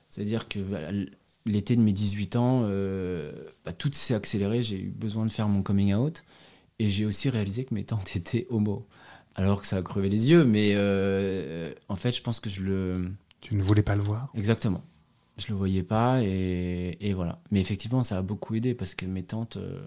C'est-à-dire 0.10 0.48
que 0.48 0.60
l'été 1.46 1.76
de 1.76 1.82
mes 1.82 1.94
18 1.94 2.36
ans, 2.36 2.62
bah, 3.66 3.72
tout 3.78 3.90
s'est 3.94 4.16
accéléré. 4.16 4.64
J'ai 4.64 4.80
eu 4.82 4.90
besoin 4.90 5.26
de 5.26 5.32
faire 5.32 5.48
mon 5.48 5.62
coming 5.62 5.94
out. 5.94 6.24
Et 6.80 6.88
j'ai 6.90 7.06
aussi 7.06 7.30
réalisé 7.30 7.66
que 7.66 7.74
mes 7.74 7.84
tantes 7.84 8.12
étaient 8.16 8.48
homo. 8.50 8.88
Alors 9.40 9.62
que 9.62 9.68
ça 9.68 9.78
a 9.78 9.82
crevé 9.82 10.10
les 10.10 10.30
yeux, 10.30 10.44
mais 10.44 10.74
euh, 10.74 11.72
en 11.88 11.96
fait, 11.96 12.12
je 12.12 12.22
pense 12.22 12.42
que 12.42 12.50
je 12.50 12.62
le. 12.62 13.10
Tu 13.40 13.56
ne 13.56 13.62
voulais 13.62 13.84
pas 13.84 13.96
le 13.96 14.02
voir? 14.02 14.28
Exactement. 14.36 14.84
Je 15.38 15.48
le 15.48 15.56
voyais 15.56 15.82
pas 15.82 16.22
et, 16.22 16.98
et 17.00 17.14
voilà. 17.14 17.40
Mais 17.50 17.62
effectivement, 17.62 18.04
ça 18.04 18.18
a 18.18 18.22
beaucoup 18.22 18.56
aidé 18.56 18.74
parce 18.74 18.96
que 18.96 19.06
mes 19.06 19.24
tantes, 19.24 19.56
euh, 19.56 19.80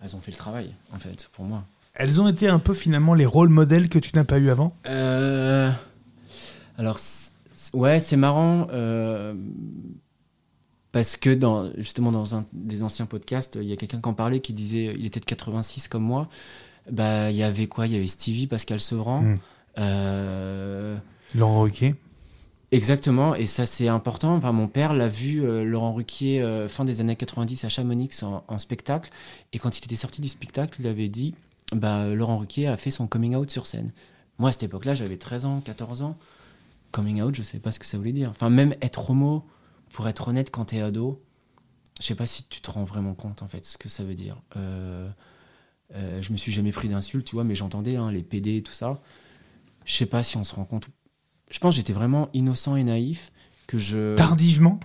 elles 0.00 0.16
ont 0.16 0.20
fait 0.20 0.32
le 0.32 0.36
travail, 0.36 0.74
en 0.92 0.98
fait, 0.98 1.30
pour 1.34 1.44
moi. 1.44 1.62
Elles 1.94 2.20
ont 2.20 2.26
été 2.26 2.48
un 2.48 2.58
peu 2.58 2.74
finalement 2.74 3.14
les 3.14 3.26
rôles 3.26 3.48
modèles 3.48 3.88
que 3.88 4.00
tu 4.00 4.10
n'as 4.16 4.24
pas 4.24 4.40
eu 4.40 4.50
avant? 4.50 4.76
Euh, 4.88 5.70
alors, 6.76 6.98
ouais, 7.74 8.00
c'est 8.00 8.16
marrant. 8.16 8.66
parce 10.90 11.16
que 11.16 11.32
dans, 11.32 11.70
justement, 11.76 12.10
dans 12.10 12.34
un 12.34 12.44
des 12.52 12.82
anciens 12.82 13.06
podcasts, 13.06 13.56
il 13.62 13.68
y 13.68 13.72
a 13.72 13.76
quelqu'un 13.76 14.00
qui 14.00 14.08
en 14.08 14.14
parlait 14.14 14.40
qui 14.40 14.52
disait 14.52 14.96
il 14.98 15.06
était 15.06 15.20
de 15.20 15.26
86 15.26 15.86
comme 15.86 16.02
moi. 16.02 16.28
Bah, 16.90 17.30
il 17.30 17.36
y 17.36 17.42
avait 17.42 17.66
quoi? 17.66 17.86
Il 17.86 17.92
y 17.92 17.96
avait 17.96 18.06
Stevie, 18.06 18.46
Pascal 18.46 18.80
Sevran. 18.80 19.22
Mm. 19.22 19.38
euh, 19.78 20.96
Laurent 21.34 21.62
Ruquier 21.62 21.94
Exactement, 22.72 23.34
et 23.36 23.46
ça 23.46 23.64
c'est 23.64 23.86
important. 23.86 24.34
Enfin, 24.34 24.50
mon 24.50 24.66
père 24.66 24.92
l'a 24.92 25.08
vu, 25.08 25.44
euh, 25.44 25.62
Laurent 25.62 25.94
Ruquier, 25.94 26.42
euh, 26.42 26.68
fin 26.68 26.84
des 26.84 27.00
années 27.00 27.14
90 27.14 27.64
à 27.64 27.68
Chamonix 27.68 28.10
en, 28.22 28.42
en 28.48 28.58
spectacle. 28.58 29.10
Et 29.52 29.58
quand 29.58 29.78
il 29.78 29.84
était 29.84 29.96
sorti 29.96 30.20
du 30.20 30.28
spectacle, 30.28 30.80
il 30.80 30.86
avait 30.88 31.08
dit 31.08 31.34
bah, 31.72 32.06
Laurent 32.06 32.38
Ruquier 32.38 32.66
a 32.66 32.76
fait 32.76 32.90
son 32.90 33.06
coming 33.06 33.36
out 33.36 33.50
sur 33.50 33.66
scène. 33.66 33.92
Moi, 34.38 34.50
à 34.50 34.52
cette 34.52 34.64
époque-là, 34.64 34.94
j'avais 34.94 35.16
13 35.16 35.46
ans, 35.46 35.60
14 35.60 36.02
ans. 36.02 36.16
Coming 36.92 37.22
out, 37.22 37.34
je 37.34 37.40
ne 37.40 37.44
savais 37.44 37.60
pas 37.60 37.72
ce 37.72 37.78
que 37.78 37.86
ça 37.86 37.98
voulait 37.98 38.12
dire. 38.12 38.30
Enfin, 38.30 38.50
même 38.50 38.74
être 38.82 39.10
homo, 39.10 39.44
pour 39.92 40.08
être 40.08 40.28
honnête, 40.28 40.50
quand 40.50 40.66
t'es 40.66 40.80
ado, 40.80 41.22
je 42.00 42.06
sais 42.06 42.14
pas 42.14 42.26
si 42.26 42.44
tu 42.44 42.60
te 42.60 42.70
rends 42.70 42.84
vraiment 42.84 43.14
compte, 43.14 43.42
en 43.42 43.48
fait, 43.48 43.64
ce 43.64 43.78
que 43.78 43.88
ça 43.88 44.04
veut 44.04 44.14
dire. 44.14 44.40
Euh, 44.56 45.08
euh, 45.94 46.20
je 46.20 46.32
me 46.32 46.36
suis 46.36 46.52
jamais 46.52 46.72
pris 46.72 46.88
d'insultes, 46.88 47.26
tu 47.26 47.36
vois, 47.36 47.44
mais 47.44 47.54
j'entendais 47.54 47.96
hein, 47.96 48.10
les 48.10 48.22
PD 48.22 48.56
et 48.56 48.62
tout 48.62 48.72
ça. 48.72 49.00
Je 49.84 49.94
sais 49.94 50.06
pas 50.06 50.22
si 50.22 50.36
on 50.36 50.44
se 50.44 50.54
rend 50.54 50.64
compte. 50.64 50.88
Je 51.50 51.58
pense 51.58 51.74
que 51.74 51.76
j'étais 51.76 51.92
vraiment 51.92 52.28
innocent 52.34 52.76
et 52.76 52.84
naïf. 52.84 53.32
Que 53.66 53.78
je. 53.78 54.14
Tardivement? 54.16 54.78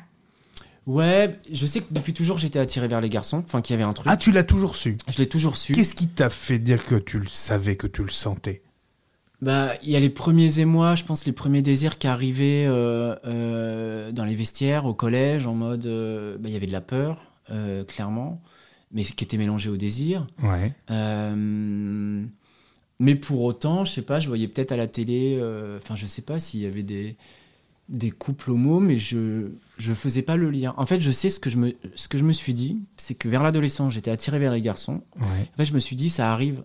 Ouais, 0.88 1.40
je 1.52 1.66
sais 1.66 1.82
que 1.82 1.94
depuis 1.94 2.14
toujours 2.14 2.40
j'étais 2.40 2.58
attiré 2.58 2.88
vers 2.88 3.02
les 3.02 3.10
garçons. 3.10 3.44
Enfin, 3.46 3.62
qu'il 3.62 3.76
y 3.76 3.80
avait 3.80 3.88
un 3.88 3.94
truc. 3.94 4.08
Ah, 4.10 4.18
tu 4.18 4.32
l'as 4.32 4.44
toujours 4.44 4.76
su? 4.76 4.98
Je 5.08 5.18
l'ai 5.20 5.30
toujours 5.30 5.58
su. 5.58 5.74
Qu'est-ce 5.74 5.94
qui 5.94 6.08
t'a 6.08 6.30
fait 6.30 6.60
dire 6.60 6.84
que 6.84 6.96
tu 6.96 7.20
le 7.20 7.28
savais, 7.28 7.76
que 7.76 7.88
tu 7.88 8.02
le 8.04 8.10
sentais? 8.10 8.64
Bah, 9.42 9.74
il 9.84 9.90
y 9.90 9.96
a 9.96 10.00
les 10.00 10.10
premiers 10.10 10.60
émois, 10.60 10.96
je 10.96 11.04
pense, 11.04 11.26
les 11.26 11.32
premiers 11.32 11.64
désirs 11.64 11.98
qui 11.98 12.08
arrivaient 12.08 12.66
euh, 12.68 13.16
euh, 13.26 14.12
dans 14.12 14.26
les 14.26 14.36
vestiaires, 14.36 14.86
au 14.86 14.94
collège, 14.94 15.48
en 15.48 15.54
mode. 15.54 15.86
bah, 16.40 16.48
il 16.48 16.54
y 16.54 16.56
avait 16.56 16.68
de 16.68 16.72
la 16.72 16.82
peur, 16.82 17.18
clairement, 17.88 18.42
mais 18.94 19.04
qui 19.04 19.24
était 19.24 19.38
mélangée 19.38 19.70
au 19.70 19.78
désir. 19.78 20.28
Ouais. 20.42 20.74
Euh, 20.90 22.26
mais 23.00 23.16
pour 23.16 23.42
autant, 23.42 23.86
je 23.86 23.92
sais 23.92 24.02
pas, 24.02 24.20
je 24.20 24.28
voyais 24.28 24.48
peut-être 24.48 24.72
à 24.72 24.78
la 24.78 24.88
télé, 24.88 25.38
euh, 25.40 25.78
enfin, 25.78 25.96
je 25.96 26.06
sais 26.06 26.22
pas 26.22 26.40
s'il 26.40 26.60
y 26.62 26.66
avait 26.66 26.84
des. 26.84 27.16
des 27.90 28.12
couples 28.12 28.52
homo, 28.52 28.80
mais 28.80 28.98
je 28.98 29.52
je 29.78 29.94
faisais 29.94 30.22
pas 30.22 30.38
le 30.38 30.52
lien. 30.52 30.74
En 30.78 30.86
fait, 30.86 31.02
je 31.02 31.10
sais 31.10 31.30
ce 31.30 31.40
que 31.40 31.50
je 31.50 31.58
me 31.58 31.74
ce 31.96 32.08
que 32.08 32.18
je 32.18 32.24
me 32.24 32.34
suis 32.34 32.54
dit, 32.54 32.78
c'est 32.98 33.16
que 33.16 33.28
vers 33.28 33.42
l'adolescence, 33.44 33.94
j'étais 33.94 34.12
attiré 34.12 34.38
vers 34.40 34.52
les 34.52 34.62
garçons. 34.62 35.02
Ouais. 35.20 35.50
En 35.54 35.58
fait, 35.58 35.66
je 35.66 35.74
me 35.74 35.80
suis 35.80 35.96
dit, 35.96 36.10
ça 36.10 36.32
arrive, 36.32 36.64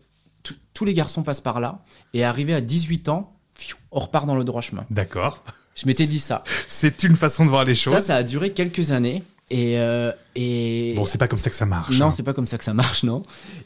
tous 0.74 0.84
les 0.84 0.94
garçons 0.94 1.22
passent 1.22 1.40
par 1.40 1.60
là, 1.60 1.82
et 2.12 2.22
arrivé 2.22 2.52
à 2.54 2.60
18 2.60 3.08
ans, 3.08 3.34
pfiou, 3.54 3.76
on 3.90 4.00
repart 4.00 4.26
dans 4.26 4.36
le 4.36 4.44
droit 4.44 4.60
chemin. 4.60 4.84
D'accord. 4.90 5.42
Je 5.74 5.86
m'étais 5.86 6.06
dit 6.06 6.18
ça. 6.18 6.42
C'est 6.68 7.02
une 7.04 7.16
façon 7.16 7.44
de 7.44 7.50
voir 7.50 7.64
les 7.64 7.74
choses. 7.74 7.94
Ça, 7.94 8.00
ça 8.00 8.16
a 8.16 8.22
duré 8.22 8.52
quelques 8.52 8.90
années, 8.90 9.22
et 9.50 9.78
euh, 9.78 10.12
et 10.34 10.94
Bon, 10.96 11.06
c'est 11.06 11.18
pas 11.18 11.28
comme 11.28 11.38
ça 11.38 11.50
que 11.50 11.56
ça 11.56 11.66
marche. 11.66 11.98
non, 11.98 12.06
hein. 12.06 12.10
c'est 12.10 12.22
pas 12.22 12.34
comme 12.34 12.46
ça 12.46 12.58
que 12.58 12.64
ça 12.64 12.74
marche, 12.74 13.02
non. 13.04 13.22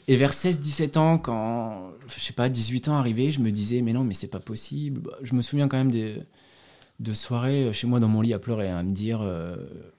Et 0.07 0.15
vers 0.15 0.31
16-17 0.31 0.97
ans, 0.97 1.17
quand, 1.17 1.91
je 2.07 2.19
sais 2.19 2.33
pas, 2.33 2.49
18 2.49 2.87
ans 2.89 2.95
arrivé, 2.97 3.31
je 3.31 3.39
me 3.39 3.51
disais, 3.51 3.81
mais 3.81 3.93
non, 3.93 4.03
mais 4.03 4.13
c'est 4.13 4.27
pas 4.27 4.39
possible. 4.39 5.01
Bah, 5.01 5.11
Je 5.23 5.33
me 5.33 5.41
souviens 5.41 5.67
quand 5.67 5.77
même 5.77 5.89
des, 5.91 6.17
de 6.99 7.13
soirées 7.13 7.63
euh, 7.65 7.73
chez 7.73 7.87
moi 7.87 7.99
dans 7.99 8.07
mon 8.07 8.21
lit 8.21 8.33
à 8.33 8.39
pleurer, 8.39 8.69
à 8.69 8.83
me 8.83 8.91
dire, 8.93 9.21
euh, 9.23 9.55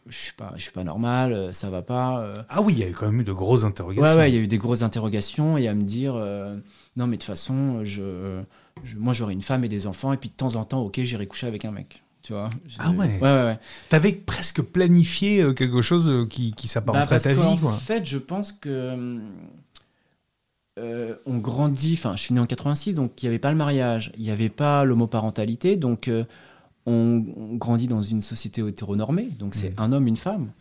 je 0.06 0.16
suis 0.16 0.32
pas, 0.34 0.52
je 0.56 0.62
suis 0.62 0.70
pas 0.72 0.84
normal, 0.84 1.52
ça 1.52 1.68
va 1.68 1.82
pas. 1.82 2.20
euh. 2.20 2.34
Ah 2.48 2.62
oui, 2.62 2.74
il 2.74 2.78
y 2.78 2.84
a 2.84 2.88
eu 2.88 2.92
quand 2.92 3.06
même 3.06 3.20
eu 3.20 3.24
de 3.24 3.32
grosses 3.32 3.64
interrogations. 3.64 4.04
Ouais, 4.04 4.16
ouais, 4.16 4.30
il 4.30 4.34
y 4.34 4.38
a 4.38 4.40
eu 4.40 4.46
des 4.48 4.58
grosses 4.58 4.82
interrogations 4.82 5.58
et 5.58 5.66
à 5.66 5.74
me 5.74 5.82
dire, 5.82 6.14
non, 6.96 7.06
mais 7.08 7.16
de 7.16 7.22
toute 7.22 7.24
façon, 7.24 7.84
je, 7.84 8.40
je- 8.84 8.96
moi 8.96 9.12
j'aurai 9.14 9.32
une 9.32 9.42
femme 9.42 9.64
et 9.64 9.68
des 9.68 9.86
enfants, 9.88 10.12
et 10.12 10.16
puis 10.16 10.28
de 10.28 10.34
temps 10.34 10.54
en 10.54 10.64
temps, 10.64 10.82
ok, 10.82 11.00
j'irai 11.02 11.26
coucher 11.26 11.48
avec 11.48 11.64
un 11.64 11.72
mec. 11.72 12.02
Tu 12.22 12.32
vois 12.32 12.50
Ah 12.78 12.90
ouais. 12.90 13.18
Ouais, 13.20 13.20
ouais, 13.20 13.42
ouais. 13.44 13.58
T'avais 13.88 14.12
presque 14.12 14.62
planifié 14.62 15.42
euh, 15.42 15.52
quelque 15.54 15.82
chose 15.82 16.08
euh, 16.08 16.24
qui, 16.26 16.52
qui 16.52 16.66
Bah, 16.66 16.72
s'apparenterait 16.72 17.04
à 17.06 17.08
parce 17.08 17.22
ta 17.24 17.32
vie, 17.32 17.58
quoi. 17.60 17.72
fait, 17.72 18.04
je 18.06 18.18
pense 18.18 18.52
que 18.52 19.18
euh, 20.78 21.14
on 21.26 21.38
grandit. 21.38 21.94
Enfin, 21.94 22.14
je 22.16 22.22
suis 22.22 22.34
né 22.34 22.40
en 22.40 22.46
86, 22.46 22.94
donc 22.94 23.22
il 23.22 23.26
n'y 23.26 23.28
avait 23.28 23.38
pas 23.38 23.50
le 23.50 23.56
mariage, 23.56 24.12
il 24.16 24.22
n'y 24.22 24.30
avait 24.30 24.48
pas 24.48 24.84
l'homoparentalité, 24.84 25.76
donc 25.76 26.08
euh, 26.08 26.24
on, 26.86 27.24
on 27.36 27.56
grandit 27.56 27.88
dans 27.88 28.02
une 28.02 28.22
société 28.22 28.66
hétéronormée. 28.66 29.28
Donc 29.38 29.54
c'est 29.54 29.78
un 29.78 29.92
homme, 29.92 30.06
une 30.06 30.16
femme. 30.16 30.52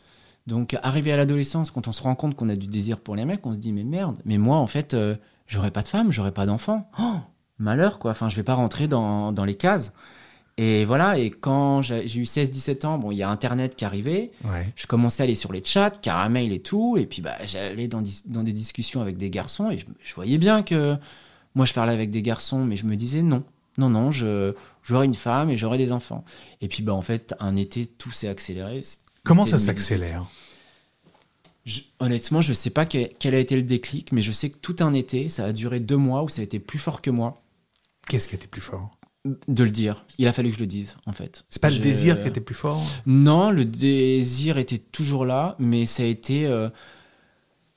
Donc 0.47 0.77
arrivé 0.81 1.11
à 1.13 1.17
l'adolescence, 1.17 1.71
quand 1.71 1.87
on 1.87 1.91
se 1.91 2.01
rend 2.01 2.15
compte 2.15 2.35
qu'on 2.35 2.49
a 2.49 2.55
du 2.55 2.67
désir 2.67 2.99
pour 2.99 3.15
les 3.15 3.25
mecs, 3.25 3.45
on 3.45 3.53
se 3.53 3.57
dit 3.59 3.71
mais 3.71 3.83
merde, 3.83 4.17
mais 4.25 4.37
moi 4.37 4.57
en 4.57 4.67
fait, 4.67 4.93
euh, 4.93 5.15
j'aurais 5.47 5.71
pas 5.71 5.83
de 5.83 5.87
femme, 5.87 6.11
j'aurais 6.11 6.31
pas 6.31 6.45
d'enfant. 6.47 6.89
Oh, 6.99 7.13
malheur 7.59 7.99
quoi. 7.99 8.11
Enfin, 8.11 8.27
je 8.27 8.35
vais 8.35 8.43
pas 8.43 8.55
rentrer 8.55 8.87
dans, 8.87 9.31
dans 9.31 9.45
les 9.45 9.55
cases. 9.55 9.93
Et 10.57 10.85
voilà. 10.85 11.17
Et 11.17 11.29
quand 11.31 11.81
j'ai 11.81 12.03
eu 12.17 12.23
16-17 12.23 12.85
ans, 12.85 12.97
bon, 12.97 13.11
il 13.11 13.17
y 13.17 13.23
a 13.23 13.29
Internet 13.29 13.75
qui 13.75 13.85
arrivait 13.85 14.31
Ouais. 14.43 14.71
je 14.75 14.85
commençais 14.87 15.23
à 15.23 15.25
aller 15.25 15.35
sur 15.35 15.51
les 15.53 15.63
chats, 15.63 15.89
caramel 15.91 16.51
et 16.51 16.59
tout, 16.61 16.97
et 16.97 17.05
puis 17.05 17.21
bah, 17.21 17.35
j'allais 17.45 17.87
dans, 17.87 18.03
dans 18.25 18.43
des 18.43 18.53
discussions 18.53 19.01
avec 19.01 19.17
des 19.17 19.29
garçons, 19.29 19.71
et 19.71 19.77
je, 19.77 19.85
je 20.03 20.13
voyais 20.13 20.37
bien 20.37 20.61
que 20.63 20.97
moi 21.55 21.65
je 21.65 21.73
parlais 21.73 21.93
avec 21.93 22.11
des 22.11 22.21
garçons, 22.21 22.63
mais 22.65 22.75
je 22.75 22.85
me 22.85 22.95
disais 22.95 23.21
non, 23.23 23.43
non, 23.77 23.89
non, 23.89 24.11
je 24.11 24.53
j'aurai 24.83 25.05
une 25.05 25.13
femme 25.15 25.49
et 25.49 25.57
j'aurai 25.57 25.77
des 25.77 25.91
enfants. 25.91 26.23
Et 26.59 26.67
puis 26.67 26.83
bah 26.83 26.93
en 26.93 27.01
fait, 27.01 27.33
un 27.39 27.55
été, 27.55 27.85
tout 27.87 28.11
s'est 28.11 28.27
accéléré. 28.27 28.81
Comment 29.23 29.45
ça 29.45 29.57
s'accélère? 29.57 30.25
Je- 31.65 31.81
honnêtement, 31.99 32.41
je 32.41 32.53
sais 32.53 32.71
pas 32.71 32.85
que- 32.85 33.07
quel 33.19 33.35
a 33.35 33.39
été 33.39 33.55
le 33.55 33.61
déclic, 33.63 34.11
mais 34.11 34.21
je 34.23 34.31
sais 34.31 34.49
que 34.49 34.57
tout 34.57 34.75
un 34.79 34.93
été, 34.93 35.29
ça 35.29 35.45
a 35.45 35.53
duré 35.53 35.79
deux 35.79 35.97
mois 35.97 36.23
où 36.23 36.29
ça 36.29 36.41
a 36.41 36.43
été 36.43 36.59
plus 36.59 36.79
fort 36.79 37.01
que 37.01 37.09
moi 37.11 37.41
Qu'est-ce 38.07 38.27
qui 38.27 38.33
était 38.35 38.47
plus 38.47 38.61
fort? 38.61 38.97
De 39.25 39.63
le 39.63 39.71
dire. 39.71 40.05
Il 40.17 40.27
a 40.27 40.33
fallu 40.33 40.49
que 40.49 40.55
je 40.55 40.61
le 40.61 40.67
dise, 40.67 40.95
en 41.05 41.11
fait. 41.11 41.43
C'est 41.49 41.61
pas 41.61 41.69
le 41.69 41.77
désir 41.77 42.21
qui 42.21 42.27
était 42.27 42.41
plus 42.41 42.55
fort 42.55 42.81
Non, 43.05 43.51
le 43.51 43.65
désir 43.65 44.57
était 44.57 44.79
toujours 44.79 45.25
là, 45.25 45.55
mais 45.59 45.85
ça 45.85 46.03
a 46.03 46.07
été. 46.07 46.45
euh, 46.47 46.69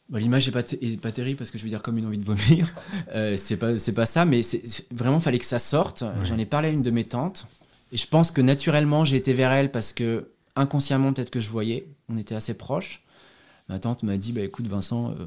bah, 0.08 0.20
L'image 0.20 0.46
n'est 0.46 0.52
pas, 0.52 0.62
pas 1.02 1.12
terrible 1.12 1.36
parce 1.38 1.50
que 1.50 1.58
je 1.58 1.64
veux 1.64 1.68
dire 1.68 1.82
comme 1.82 1.98
une 1.98 2.06
envie 2.06 2.18
de 2.18 2.24
vomir. 2.24 2.68
Euh, 3.14 3.36
c'est 3.36 3.56
pas, 3.56 3.72
pas 3.94 4.06
ça, 4.06 4.24
mais 4.24 4.40
vraiment 4.90 5.20
fallait 5.20 5.38
que 5.38 5.44
ça 5.44 5.58
sorte. 5.58 6.02
J'en 6.24 6.38
ai 6.38 6.46
parlé 6.46 6.68
à 6.68 6.70
une 6.72 6.82
de 6.82 6.90
mes 6.90 7.04
tantes 7.04 7.46
et 7.92 7.96
je 7.96 8.06
pense 8.08 8.30
que 8.32 8.40
naturellement 8.40 9.04
j'ai 9.04 9.16
été 9.16 9.32
vers 9.34 9.52
elle 9.52 9.70
parce 9.70 9.92
que 9.92 10.30
inconsciemment 10.56 11.12
peut-être 11.12 11.30
que 11.30 11.38
je 11.40 11.48
voyais, 11.50 11.86
on 12.08 12.16
était 12.16 12.34
assez 12.34 12.54
proches. 12.54 13.02
Ma 13.68 13.78
tante 13.78 14.02
m'a 14.02 14.16
dit 14.16 14.32
bah 14.32 14.40
écoute 14.40 14.66
Vincent, 14.66 15.10
euh, 15.12 15.26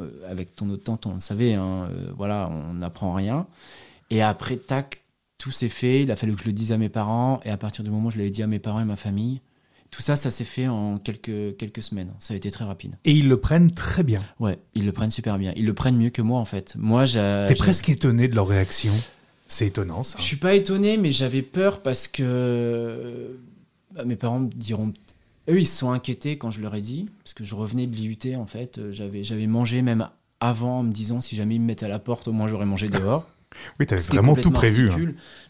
euh, 0.00 0.30
avec 0.30 0.54
ton 0.54 0.68
autre 0.68 0.84
tante 0.84 1.06
on 1.06 1.14
le 1.14 1.20
savait, 1.20 1.54
hein, 1.54 1.88
voilà, 2.16 2.50
on 2.50 2.74
n'apprend 2.74 3.14
rien. 3.14 3.46
Et 4.10 4.20
après 4.20 4.56
tac, 4.56 5.02
tout 5.38 5.52
s'est 5.52 5.68
fait. 5.68 6.02
Il 6.02 6.10
a 6.10 6.16
fallu 6.16 6.34
que 6.34 6.42
je 6.42 6.46
le 6.46 6.52
dise 6.52 6.72
à 6.72 6.78
mes 6.78 6.88
parents 6.88 7.40
et 7.44 7.50
à 7.50 7.56
partir 7.56 7.84
du 7.84 7.90
moment 7.90 8.08
où 8.08 8.10
je 8.10 8.18
l'avais 8.18 8.30
dit 8.30 8.42
à 8.42 8.46
mes 8.46 8.58
parents 8.58 8.80
et 8.80 8.84
ma 8.84 8.96
famille, 8.96 9.40
tout 9.90 10.02
ça, 10.02 10.16
ça 10.16 10.30
s'est 10.30 10.44
fait 10.44 10.68
en 10.68 10.98
quelques 10.98 11.56
quelques 11.56 11.82
semaines. 11.82 12.12
Ça 12.18 12.34
a 12.34 12.36
été 12.36 12.50
très 12.50 12.64
rapide. 12.64 12.96
Et 13.04 13.12
ils 13.12 13.28
le 13.28 13.38
prennent 13.38 13.72
très 13.72 14.02
bien. 14.02 14.22
Ouais, 14.38 14.58
ils 14.74 14.84
le 14.84 14.92
prennent 14.92 15.10
super 15.10 15.38
bien. 15.38 15.52
Ils 15.56 15.64
le 15.64 15.74
prennent 15.74 15.96
mieux 15.96 16.10
que 16.10 16.20
moi 16.20 16.40
en 16.40 16.44
fait. 16.44 16.74
Moi, 16.78 17.06
j'ai. 17.06 17.46
T'es 17.48 17.54
presque 17.54 17.88
étonné 17.88 18.28
de 18.28 18.34
leur 18.34 18.48
réaction. 18.48 18.92
C'est 19.46 19.68
étonnant, 19.68 20.02
ça. 20.02 20.18
Je 20.18 20.24
suis 20.24 20.36
pas 20.36 20.54
étonné, 20.54 20.98
mais 20.98 21.10
j'avais 21.10 21.40
peur 21.40 21.80
parce 21.80 22.06
que 22.06 23.38
bah, 23.94 24.04
mes 24.04 24.16
parents 24.16 24.40
me 24.40 24.50
diront. 24.50 24.92
Eux, 25.48 25.58
ils 25.58 25.66
se 25.66 25.78
sont 25.78 25.90
inquiétés 25.90 26.36
quand 26.36 26.50
je 26.50 26.60
leur 26.60 26.74
ai 26.74 26.82
dit, 26.82 27.08
parce 27.24 27.32
que 27.32 27.42
je 27.42 27.54
revenais 27.54 27.86
de 27.86 27.96
l'IUT 27.96 28.36
en 28.36 28.44
fait. 28.44 28.92
J'avais, 28.92 29.24
j'avais 29.24 29.46
mangé 29.46 29.80
même 29.80 30.06
avant 30.40 30.80
en 30.80 30.82
me 30.82 30.92
disant 30.92 31.22
si 31.22 31.34
jamais 31.34 31.54
ils 31.54 31.60
me 31.60 31.64
mettaient 31.64 31.86
à 31.86 31.88
la 31.88 31.98
porte, 31.98 32.28
au 32.28 32.32
moins 32.32 32.46
j'aurais 32.48 32.66
mangé 32.66 32.90
dehors. 32.90 33.26
Oui, 33.80 33.86
qui 33.86 33.94
est 33.94 33.96
vraiment 34.08 34.34
tout 34.34 34.50
prévu. 34.50 34.90
hein. 34.90 34.96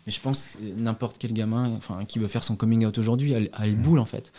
Mais 0.06 0.12
je 0.12 0.20
pense 0.20 0.56
que 0.56 0.80
n'importe 0.80 1.16
quel 1.18 1.32
gamin 1.32 1.72
enfin, 1.76 2.04
qui 2.06 2.18
veut 2.18 2.28
faire 2.28 2.42
son 2.44 2.56
coming 2.56 2.84
out 2.86 2.96
aujourd'hui 2.98 3.34
a, 3.34 3.38
a 3.52 3.66
les 3.66 3.72
Mm. 3.72 3.82
boules 3.82 3.98
en 3.98 4.04
fait. 4.04 4.32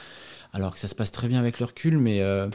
Alors 0.53 0.73
que 0.73 0.79
ça 0.79 0.87
se 0.87 0.95
passe 0.95 1.11
très 1.11 1.27
bien 1.27 1.39
avec 1.39 1.59
le 1.59 1.65
recul, 1.65 1.97
mais 1.99 2.21
euh, 2.21 2.47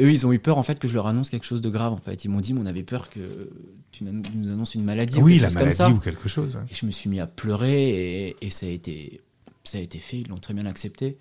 eux, 0.00 0.10
ils 0.10 0.26
ont 0.26 0.32
eu 0.32 0.38
peur 0.38 0.56
en 0.56 0.62
fait 0.62 0.78
que 0.78 0.88
je 0.88 0.94
leur 0.94 1.06
annonce 1.06 1.28
quelque 1.28 1.44
chose 1.44 1.60
de 1.60 1.68
grave 1.68 1.92
en 1.92 1.98
fait. 1.98 2.24
Ils 2.24 2.28
m'ont 2.28 2.40
dit, 2.40 2.54
mais 2.54 2.60
on 2.62 2.66
avait 2.66 2.82
peur 2.84 3.10
que 3.10 3.50
tu 3.92 4.04
nous 4.04 4.50
annonces 4.50 4.74
une 4.74 4.84
maladie 4.84 5.18
ou 5.18 5.24
Oui, 5.24 5.32
quelque 5.32 5.42
la 5.42 5.48
chose 5.48 5.54
comme 5.54 5.62
maladie 5.64 5.76
ça. 5.76 5.90
ou 5.90 5.98
quelque 5.98 6.28
chose. 6.28 6.58
Et 6.70 6.74
je 6.74 6.86
me 6.86 6.90
suis 6.90 7.10
mis 7.10 7.20
à 7.20 7.26
pleurer 7.26 8.28
et, 8.28 8.36
et 8.40 8.50
ça, 8.50 8.66
a 8.66 8.68
été, 8.70 9.20
ça 9.64 9.78
a 9.78 9.80
été 9.80 9.98
fait, 9.98 10.20
ils 10.20 10.28
l'ont 10.28 10.38
très 10.38 10.54
bien 10.54 10.66
accepté. 10.66 11.18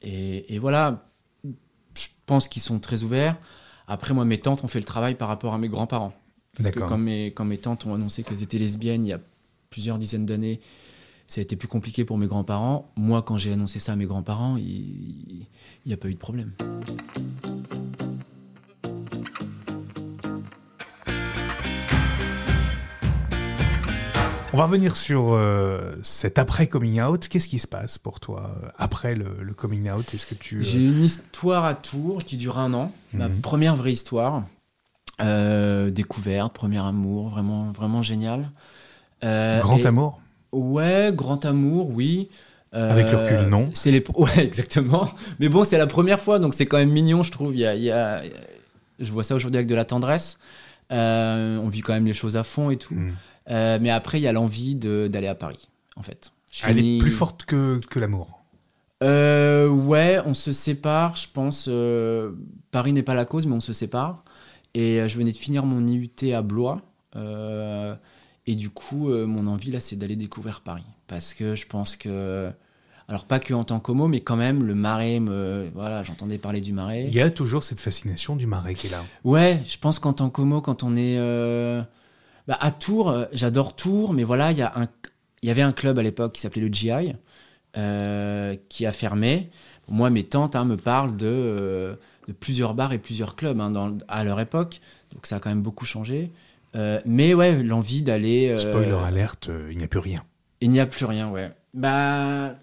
Et, 0.00 0.54
et 0.54 0.58
voilà, 0.58 1.08
je 1.44 2.06
pense 2.26 2.48
qu'ils 2.48 2.62
sont 2.62 2.78
très 2.78 3.02
ouverts. 3.02 3.36
Après, 3.88 4.14
moi, 4.14 4.24
mes 4.24 4.38
tantes 4.38 4.64
ont 4.64 4.68
fait 4.68 4.78
le 4.78 4.84
travail 4.86 5.16
par 5.16 5.28
rapport 5.28 5.52
à 5.52 5.58
mes 5.58 5.68
grands-parents. 5.68 6.14
Parce 6.56 6.70
que 6.70 6.80
quand 6.80 6.98
mes, 6.98 7.26
quand 7.32 7.44
mes 7.44 7.58
tantes 7.58 7.86
ont 7.86 7.94
annoncé 7.94 8.22
qu'elles 8.22 8.42
étaient 8.42 8.58
lesbiennes 8.58 9.04
il 9.04 9.08
y 9.08 9.12
a 9.12 9.20
plusieurs 9.70 9.98
dizaines 9.98 10.26
d'années, 10.26 10.60
ça 11.26 11.40
a 11.40 11.42
été 11.42 11.56
plus 11.56 11.68
compliqué 11.68 12.04
pour 12.04 12.18
mes 12.18 12.26
grands-parents. 12.26 12.92
Moi, 12.96 13.22
quand 13.22 13.38
j'ai 13.38 13.52
annoncé 13.52 13.78
ça 13.78 13.92
à 13.92 13.96
mes 13.96 14.04
grands-parents, 14.04 14.56
il 14.58 15.46
n'y 15.86 15.92
a 15.92 15.96
pas 15.96 16.08
eu 16.08 16.14
de 16.14 16.18
problème. 16.18 16.52
On 24.54 24.58
va 24.58 24.64
revenir 24.64 24.98
sur 24.98 25.32
euh, 25.32 25.94
cet 26.02 26.38
après 26.38 26.66
coming 26.66 27.00
out. 27.00 27.26
Qu'est-ce 27.28 27.48
qui 27.48 27.58
se 27.58 27.66
passe 27.66 27.96
pour 27.96 28.20
toi 28.20 28.54
euh, 28.62 28.68
après 28.76 29.14
le, 29.14 29.36
le 29.40 29.54
coming 29.54 29.90
out? 29.90 30.04
Est-ce 30.12 30.26
que 30.26 30.34
tu 30.34 30.58
euh, 30.58 30.62
J'ai 30.62 30.84
une 30.84 31.02
histoire 31.02 31.64
à 31.64 31.74
Tours 31.74 32.22
qui 32.22 32.36
dure 32.36 32.58
un 32.58 32.74
an, 32.74 32.92
ma 33.14 33.28
Mhm. 33.28 33.40
première 33.40 33.76
vraie 33.76 33.92
histoire. 33.92 34.44
Euh, 35.20 35.90
découverte, 35.90 36.52
premier 36.54 36.78
amour, 36.78 37.28
vraiment, 37.30 37.70
vraiment 37.72 38.02
génial. 38.02 38.50
Euh, 39.24 39.60
grand 39.60 39.78
et- 39.78 39.86
amour 39.86 40.20
Ouais, 40.52 41.12
grand 41.14 41.44
amour, 41.44 41.90
oui. 41.90 42.28
Euh, 42.74 42.90
Avec 42.90 43.10
le 43.10 43.18
recul, 43.18 43.48
non. 43.48 43.68
C'est 43.74 43.90
les... 43.90 44.02
Ouais, 44.16 44.38
exactement. 44.44 45.08
Mais 45.38 45.48
bon, 45.48 45.64
c'est 45.64 45.78
la 45.78 45.86
première 45.86 46.18
fois, 46.20 46.38
donc 46.38 46.54
c'est 46.54 46.66
quand 46.66 46.78
même 46.78 46.90
mignon, 46.90 47.22
je 47.22 47.30
trouve. 47.30 47.52
Il 47.54 47.60
y 47.60 47.66
a, 47.66 47.74
il 47.74 47.82
y 47.82 47.90
a- 47.90 48.22
Je 48.98 49.12
vois 49.12 49.22
ça 49.24 49.34
aujourd'hui 49.34 49.58
avec 49.58 49.68
de 49.68 49.74
la 49.74 49.84
tendresse. 49.84 50.38
On 50.90 51.68
vit 51.70 51.80
quand 51.80 51.92
même 51.92 52.06
les 52.06 52.14
choses 52.14 52.36
à 52.36 52.42
fond 52.44 52.70
et 52.70 52.76
tout. 52.76 52.94
Mm. 52.94 53.12
Mais 53.80 53.90
après, 53.90 54.18
il 54.18 54.22
y 54.22 54.26
a 54.28 54.32
l'envie 54.32 54.74
d'aller 54.74 55.28
à 55.28 55.34
Paris, 55.34 55.68
en 55.96 56.02
fait. 56.02 56.32
Je 56.52 56.66
Elle 56.66 56.76
finis- 56.76 56.96
est 56.96 57.00
plus 57.00 57.10
forte 57.10 57.44
que, 57.44 57.80
que 57.90 57.98
l'amour. 57.98 58.40
Ouais, 59.02 60.20
on 60.26 60.34
se 60.34 60.52
sépare, 60.52 61.16
je 61.16 61.28
pense. 61.32 61.68
Paris 62.70 62.92
n'est 62.92 63.02
pas 63.02 63.14
la 63.14 63.24
cause, 63.24 63.46
mais 63.46 63.54
on 63.54 63.60
se 63.60 63.72
sépare. 63.72 64.24
Et 64.74 65.00
euh, 65.00 65.08
je 65.08 65.18
venais 65.18 65.32
de 65.32 65.36
finir 65.36 65.64
mon 65.66 65.86
IUT 65.86 66.32
à 66.34 66.42
Blois. 66.42 66.80
euh, 67.16 67.94
et 68.46 68.54
du 68.56 68.70
coup, 68.70 69.10
euh, 69.10 69.24
mon 69.26 69.46
envie, 69.46 69.70
là, 69.70 69.78
c'est 69.80 69.94
d'aller 69.96 70.16
découvrir 70.16 70.62
Paris. 70.62 70.82
Parce 71.06 71.34
que 71.34 71.54
je 71.54 71.66
pense 71.66 71.96
que. 71.96 72.50
Alors, 73.08 73.26
pas 73.26 73.38
que 73.40 73.52
en 73.52 73.64
tant 73.64 73.78
qu'homo, 73.80 74.08
mais 74.08 74.20
quand 74.20 74.36
même, 74.36 74.64
le 74.64 74.74
marais, 74.74 75.20
me, 75.20 75.68
voilà, 75.74 76.02
j'entendais 76.02 76.38
parler 76.38 76.60
du 76.60 76.72
marais. 76.72 77.04
Il 77.06 77.12
y 77.12 77.20
a 77.20 77.28
toujours 77.30 77.62
cette 77.62 77.80
fascination 77.80 78.36
du 78.36 78.46
marais 78.46 78.74
qui 78.74 78.86
est 78.86 78.90
là. 78.90 79.02
Ouais, 79.24 79.60
je 79.68 79.76
pense 79.76 79.98
qu'en 79.98 80.12
tant 80.14 80.30
qu'homo, 80.30 80.60
quand 80.62 80.82
on 80.82 80.96
est 80.96 81.18
euh, 81.18 81.82
bah, 82.48 82.56
à 82.60 82.70
Tours, 82.70 83.26
j'adore 83.32 83.76
Tours, 83.76 84.14
mais 84.14 84.24
voilà, 84.24 84.52
il 84.52 84.58
y, 84.58 84.62
a 84.62 84.72
un- 84.76 84.88
y 85.42 85.50
avait 85.50 85.62
un 85.62 85.72
club 85.72 85.98
à 85.98 86.02
l'époque 86.02 86.32
qui 86.32 86.40
s'appelait 86.40 86.62
le 86.62 86.72
GI, 86.72 87.12
qui 88.68 88.86
a 88.86 88.92
fermé. 88.92 89.50
Moi, 89.88 90.08
mes 90.10 90.24
tantes 90.24 90.56
hein, 90.56 90.64
me 90.64 90.76
parlent 90.76 91.16
de, 91.16 91.98
de 92.28 92.32
plusieurs 92.32 92.74
bars 92.74 92.92
et 92.92 92.98
plusieurs 92.98 93.36
clubs 93.36 93.60
hein, 93.60 93.70
dans- 93.70 93.96
à 94.08 94.24
leur 94.24 94.38
époque, 94.40 94.80
donc 95.12 95.26
ça 95.26 95.36
a 95.36 95.40
quand 95.40 95.50
même 95.50 95.62
beaucoup 95.62 95.84
changé. 95.86 96.30
Euh, 96.74 97.00
mais 97.04 97.34
ouais, 97.34 97.62
l'envie 97.62 98.02
d'aller. 98.02 98.48
euh, 98.48 98.58
Spoiler 98.58 98.96
alerte, 99.04 99.48
euh, 99.50 99.68
il 99.70 99.78
n'y 99.78 99.84
a 99.84 99.88
plus 99.88 99.98
rien. 100.00 100.22
il 100.60 100.70
n'y 100.70 100.80
a 100.80 100.86
plus 100.86 101.04
rien, 101.04 101.28
ouais. 101.30 101.50
Bah. 101.74 102.54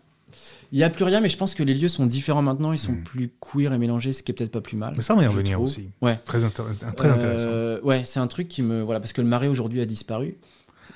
Il 0.72 0.78
n'y 0.78 0.84
a 0.84 0.90
plus 0.92 1.04
rien, 1.04 1.20
mais 1.22 1.30
je 1.30 1.38
pense 1.38 1.56
que 1.56 1.64
les 1.64 1.74
lieux 1.74 1.88
sont 1.88 2.06
différents 2.06 2.44
maintenant, 2.44 2.72
ils 2.72 2.78
sont 2.78 2.92
Mm. 2.92 3.04
plus 3.04 3.32
queer 3.42 3.74
et 3.74 3.78
mélangés, 3.80 4.14
ce 4.14 4.22
qui 4.22 4.32
est 4.32 4.36
peut-être 4.36 4.52
pas 4.52 4.62
plus 4.62 4.78
mal. 4.78 4.94
Mais 4.96 5.02
ça, 5.02 5.16
on 5.16 5.18
va 5.18 5.24
y 5.24 5.28
revenir 5.28 5.60
aussi. 5.60 5.90
Ouais. 6.02 6.16
Très, 6.18 6.44
intér- 6.46 6.64
très 6.96 7.10
intéressant. 7.10 7.48
Euh, 7.48 7.82
ouais, 7.82 8.04
c'est 8.06 8.20
un 8.20 8.28
truc 8.28 8.48
qui 8.48 8.62
me. 8.62 8.82
Voilà, 8.84 9.00
parce 9.00 9.12
que 9.12 9.22
le 9.22 9.28
marais 9.28 9.48
aujourd'hui 9.48 9.82
a 9.82 9.86
disparu. 9.86 10.38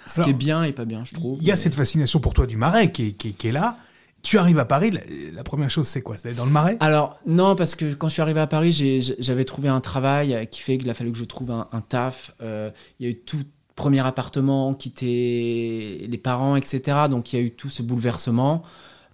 Ce 0.06 0.16
Alors, 0.20 0.26
qui 0.26 0.30
est 0.32 0.38
bien 0.38 0.64
et 0.64 0.72
pas 0.72 0.86
bien, 0.86 1.04
je 1.04 1.14
trouve. 1.16 1.40
Il 1.42 1.48
y 1.48 1.50
a 1.50 1.54
mais- 1.54 1.58
cette 1.58 1.74
fascination 1.76 2.20
pour 2.20 2.34
toi 2.36 2.46
du 2.46 2.58
marais 2.58 2.92
qui 2.92 3.08
est, 3.08 3.12
qui 3.14 3.30
est- 3.30 3.32
qui 3.34 3.48
est 3.48 3.52
là. 3.52 3.78
Tu 4.24 4.38
arrives 4.38 4.58
à 4.58 4.66
Paris, 4.66 4.92
la, 5.34 5.44
première 5.44 5.70
chose 5.70 5.86
c'est 5.86 6.02
quoi? 6.02 6.16
C'est 6.16 6.24
d'aller 6.24 6.38
dans 6.38 6.46
le 6.46 6.52
Marais? 6.52 6.78
Alors 6.80 7.20
non, 7.28 7.56
parce 7.56 7.76
que 7.76 7.94
quand 7.94 8.08
je 8.08 8.14
suis 8.14 8.22
arrivé 8.22 8.40
à 8.40 8.48
Paris, 8.48 8.72
j'avais 9.20 9.44
trouvé 9.44 9.68
un 9.68 9.82
travail 9.82 10.48
qui 10.50 10.62
fait 10.62 10.78
qu'il 10.78 10.90
a 10.90 10.94
fallu 10.94 11.12
que 11.12 11.18
je 11.18 11.26
trouve 11.26 11.52
un, 11.52 11.84
taf. 11.88 12.34
Euh, 12.42 12.72
il 13.00 13.06
y 13.06 13.10
a 13.10 13.12
eu 13.12 13.20
tout 13.20 13.42
premier 13.76 14.00
appartement, 14.00 14.74
quitter 14.74 16.08
les 16.10 16.18
parents, 16.18 16.56
etc. 16.56 17.00
Donc 17.10 17.34
il 17.34 17.40
y 17.40 17.42
a 17.42 17.46
eu 17.46 17.52
tout 17.52 17.70
ce 17.70 17.84
bouleversement. 17.84 18.64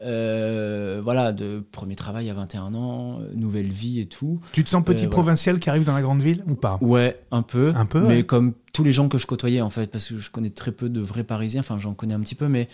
Euh, 0.01 1.01
voilà, 1.03 1.33
de 1.33 1.61
premier 1.71 1.95
travail 1.95 2.29
à 2.29 2.33
21 2.33 2.73
ans, 2.73 3.19
euh, 3.19 3.31
nouvelle 3.33 3.71
vie 3.71 3.99
et 3.99 4.05
tout. 4.05 4.39
Tu 4.53 4.63
te 4.63 4.69
sens 4.69 4.83
petit 4.85 5.07
provincial 5.07 5.59
qui 5.59 5.71
arrive 5.71 5.83
dans 5.83 5.95
la 5.95 6.01
grande 6.01 6.21
ville 6.21 6.43
ou 6.47 6.55
pas? 6.55 6.77
Ouais, 6.81 7.19
un 7.31 7.41
peu. 7.41 7.73
Un 7.75 7.87
peu. 7.87 8.01
Mais 8.01 8.23
comme 8.23 8.53
tous 8.73 8.83
les 8.83 8.93
gens 8.93 9.09
que 9.09 9.17
je 9.17 9.25
côtoyais 9.25 9.61
en 9.61 9.71
fait, 9.71 9.87
parce 9.87 10.07
que 10.07 10.19
je 10.19 10.29
connais 10.29 10.51
très 10.51 10.71
peu 10.71 10.87
de 10.87 11.01
vrais 11.01 11.23
Parisiens. 11.23 11.61
Enfin, 11.61 11.79
j'en 11.79 11.95
connais 11.95 12.13
un 12.13 12.21
petit 12.21 12.35
peu, 12.35 12.47
mais 12.47 12.69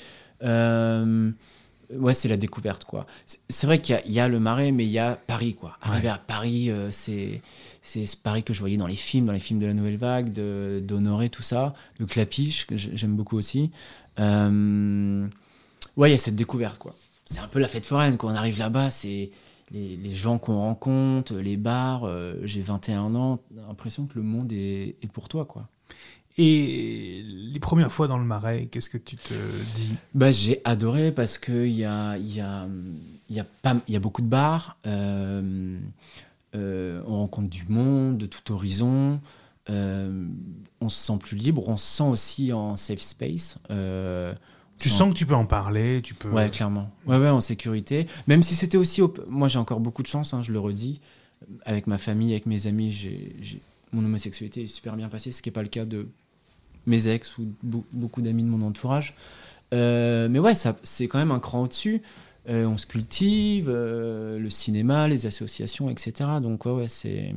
ouais, 1.94 2.14
c'est 2.14 2.28
la 2.28 2.38
découverte, 2.38 2.86
quoi. 2.86 3.06
C'est 3.50 3.68
vrai 3.68 3.80
qu'il 3.80 4.00
y, 4.06 4.20
a 4.20 4.28
le 4.28 4.40
Marais, 4.40 4.72
mais 4.72 4.86
il 4.86 4.92
y 4.92 5.00
a 5.00 5.16
Paris, 5.16 5.56
quoi. 5.56 5.78
Arriver 5.82 6.10
à 6.10 6.18
Paris, 6.18 6.70
euh, 6.70 6.90
c'est 6.92 7.42
c'est 7.84 8.16
Paris 8.16 8.44
que 8.44 8.54
je 8.54 8.60
voyais 8.60 8.78
dans 8.78 8.88
les 8.88 8.96
films, 8.96 9.28
dans 9.28 9.34
les 9.34 9.40
films 9.40 9.60
de 9.60 9.68
la 9.68 9.74
Nouvelle 9.74 9.98
Vague, 9.98 10.32
d'Honoré, 10.32 11.30
tout 11.30 11.44
ça, 11.44 11.76
de 12.00 12.06
Clapiche, 12.06 12.66
que 12.66 12.76
j'aime 12.78 13.16
beaucoup 13.16 13.38
aussi. 13.38 13.70
Euh, 14.20 15.28
ouais, 15.96 16.10
il 16.10 16.12
y 16.12 16.16
a 16.16 16.18
cette 16.18 16.36
découverte, 16.36 16.80
quoi. 16.80 16.96
C'est 17.26 17.40
un 17.40 17.48
peu 17.48 17.60
la 17.60 17.68
fête 17.68 17.86
foraine, 17.86 18.18
quand 18.18 18.28
on 18.28 18.36
arrive 18.36 18.58
là-bas, 18.58 18.90
c'est 18.90 19.30
les, 19.72 19.98
les, 19.98 20.12
gens 20.12 20.40
qu'on 20.40 20.58
rencontre, 20.58 21.36
les 21.36 21.58
bars. 21.58 22.06
Euh, 22.06 22.36
j'ai 22.44 22.62
21 22.62 23.14
ans, 23.16 23.40
l'impression 23.68 24.06
que 24.08 24.16
le 24.16 24.24
monde 24.24 24.52
est, 24.52 24.96
est 25.02 25.12
pour 25.12 25.30
toi, 25.30 25.46
quoi. 25.46 25.68
Et 26.38 27.24
les 27.26 27.60
premières 27.60 27.92
fois 27.92 28.08
dans 28.08 28.18
le 28.18 28.26
marais, 28.26 28.68
qu'est-ce 28.70 28.90
que 28.90 28.98
tu 28.98 29.16
te 29.16 29.34
dis 29.76 29.92
bah, 30.14 30.32
J'ai 30.32 30.62
adoré 30.66 31.12
parce 31.12 31.38
qu'il 31.38 31.68
y 31.68 31.86
a, 31.86 32.18
y, 32.18 32.42
a, 32.42 32.68
y, 33.30 33.40
a 33.40 33.46
y 33.88 33.96
a 33.96 34.00
beaucoup 34.00 34.22
de 34.22 34.28
bars, 34.28 34.78
euh, 34.86 35.80
euh, 36.56 37.02
on 37.08 37.20
rencontre 37.20 37.50
du 37.50 37.66
monde 37.70 38.18
de 38.18 38.26
tout 38.26 38.52
horizon, 38.52 39.22
euh, 39.70 40.28
on 40.82 40.90
se 40.90 41.06
sent 41.06 41.18
plus 41.20 41.38
libre, 41.38 41.70
on 41.70 41.78
se 41.78 41.86
sent 41.86 42.04
aussi 42.04 42.52
en 42.52 42.76
safe 42.76 43.00
space. 43.00 43.58
tu 44.78 44.90
sens 44.90 45.14
que 45.14 45.18
tu 45.18 45.26
peux 45.26 45.36
en 45.36 45.46
parler, 45.46 46.02
tu 46.04 46.16
peux. 46.16 46.30
Ouais, 46.30 46.50
clairement. 46.50 46.92
Ouais, 47.08 47.18
ouais, 47.18 47.30
en 47.30 47.40
sécurité. 47.40 48.08
Même 48.28 48.44
si 48.44 48.56
c'était 48.56 48.78
aussi. 48.78 49.02
Moi, 49.30 49.48
j'ai 49.48 49.60
encore 49.60 49.80
beaucoup 49.80 50.04
de 50.04 50.08
chance, 50.08 50.34
hein, 50.34 50.42
je 50.42 50.52
le 50.52 50.60
redis. 50.60 51.00
Avec 51.64 51.88
ma 51.88 51.98
famille, 51.98 52.32
avec 52.32 52.46
mes 52.46 52.68
amis, 52.68 52.92
j'ai 52.92 53.62
mon 53.96 54.04
homosexualité 54.04 54.64
est 54.64 54.68
super 54.68 54.96
bien 54.96 55.10
passée, 55.10 55.32
ce 55.32 55.42
qui 55.42 55.50
n'est 55.50 55.54
pas 55.54 55.62
le 55.62 55.70
cas 55.70 55.86
de 55.86 56.08
mes 56.86 57.08
ex 57.08 57.38
ou 57.38 57.54
beaucoup 57.64 58.22
d'amis 58.22 58.44
de 58.44 58.50
mon 58.50 58.66
entourage. 58.66 59.16
Euh, 59.74 60.28
mais 60.30 60.40
ouais, 60.40 60.54
c'est 60.84 61.08
quand 61.08 61.18
même 61.18 61.32
un 61.32 61.40
cran 61.40 61.64
au-dessus. 61.64 62.02
Euh, 62.48 62.66
on 62.66 62.78
se 62.78 62.86
cultive, 62.86 63.68
euh, 63.70 64.38
le 64.38 64.50
cinéma, 64.50 65.08
les 65.08 65.26
associations, 65.26 65.90
etc. 65.90 66.30
Donc 66.42 66.66
ouais, 66.66 66.72
ouais 66.72 66.88
c'est, 66.88 67.34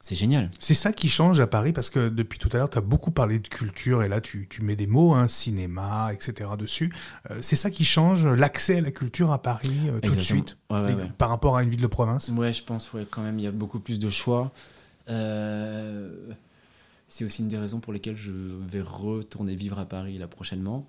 c'est 0.00 0.14
génial. 0.14 0.50
C'est 0.58 0.74
ça 0.74 0.92
qui 0.92 1.08
change 1.08 1.40
à 1.40 1.46
Paris 1.46 1.72
parce 1.72 1.88
que 1.88 2.10
depuis 2.10 2.38
tout 2.38 2.50
à 2.52 2.58
l'heure, 2.58 2.68
tu 2.68 2.76
as 2.76 2.82
beaucoup 2.82 3.10
parlé 3.10 3.38
de 3.38 3.48
culture 3.48 4.02
et 4.02 4.08
là, 4.08 4.20
tu, 4.20 4.46
tu 4.48 4.62
mets 4.62 4.76
des 4.76 4.86
mots, 4.86 5.14
hein, 5.14 5.26
cinéma, 5.26 6.10
etc. 6.12 6.50
dessus. 6.58 6.92
c'est 7.40 7.56
ça 7.56 7.70
qui 7.70 7.86
change 7.86 8.26
l'accès 8.26 8.76
à 8.76 8.80
la 8.82 8.90
culture 8.90 9.32
à 9.32 9.40
Paris 9.40 9.90
tout 10.02 10.14
de 10.14 10.20
suite 10.20 10.58
par 10.68 11.30
rapport 11.30 11.56
à 11.56 11.62
une 11.62 11.70
ville 11.70 11.80
de 11.80 11.86
province? 11.86 12.30
Ouais, 12.36 12.52
je 12.52 12.62
pense, 12.62 12.92
ouais, 12.92 13.06
quand 13.10 13.22
même, 13.22 13.38
il 13.38 13.42
y 13.42 13.48
a 13.48 13.52
beaucoup 13.52 13.80
plus 13.80 13.98
de 13.98 14.10
choix. 14.10 14.52
Euh 15.08 16.10
c'est 17.08 17.24
aussi 17.24 17.42
une 17.42 17.48
des 17.48 17.58
raisons 17.58 17.80
pour 17.80 17.92
lesquelles 17.92 18.16
je 18.16 18.32
vais 18.32 18.80
retourner 18.80 19.54
vivre 19.54 19.78
à 19.78 19.86
Paris 19.86 20.18
là 20.18 20.26
prochainement. 20.26 20.86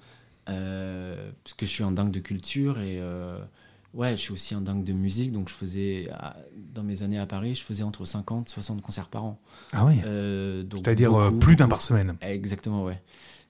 Euh, 0.50 1.32
parce 1.44 1.54
que 1.54 1.66
je 1.66 1.72
suis 1.72 1.84
un 1.84 1.92
dingue 1.92 2.12
de 2.12 2.20
culture 2.20 2.80
et 2.80 3.00
euh, 3.00 3.38
ouais, 3.94 4.12
je 4.12 4.22
suis 4.22 4.32
aussi 4.32 4.56
un 4.56 4.62
dingue 4.62 4.84
de 4.84 4.94
musique. 4.94 5.32
Donc 5.32 5.50
je 5.50 5.54
faisais, 5.54 6.10
dans 6.74 6.84
mes 6.84 7.04
années 7.04 7.20
à 7.20 7.26
Paris, 7.26 7.56
je 7.56 7.64
faisais 7.64 7.84
entre 7.84 8.06
50 8.06 8.50
60 8.50 8.82
concerts 8.82 9.10
par 9.10 9.26
an. 9.26 9.40
Ah 9.74 9.86
oui 9.86 10.02
euh, 10.06 10.64
C'est-à-dire 10.72 11.32
plus 11.40 11.56
d'un 11.56 11.68
par 11.68 11.82
semaine 11.82 12.16
Exactement, 12.22 12.84
ouais. 12.84 13.02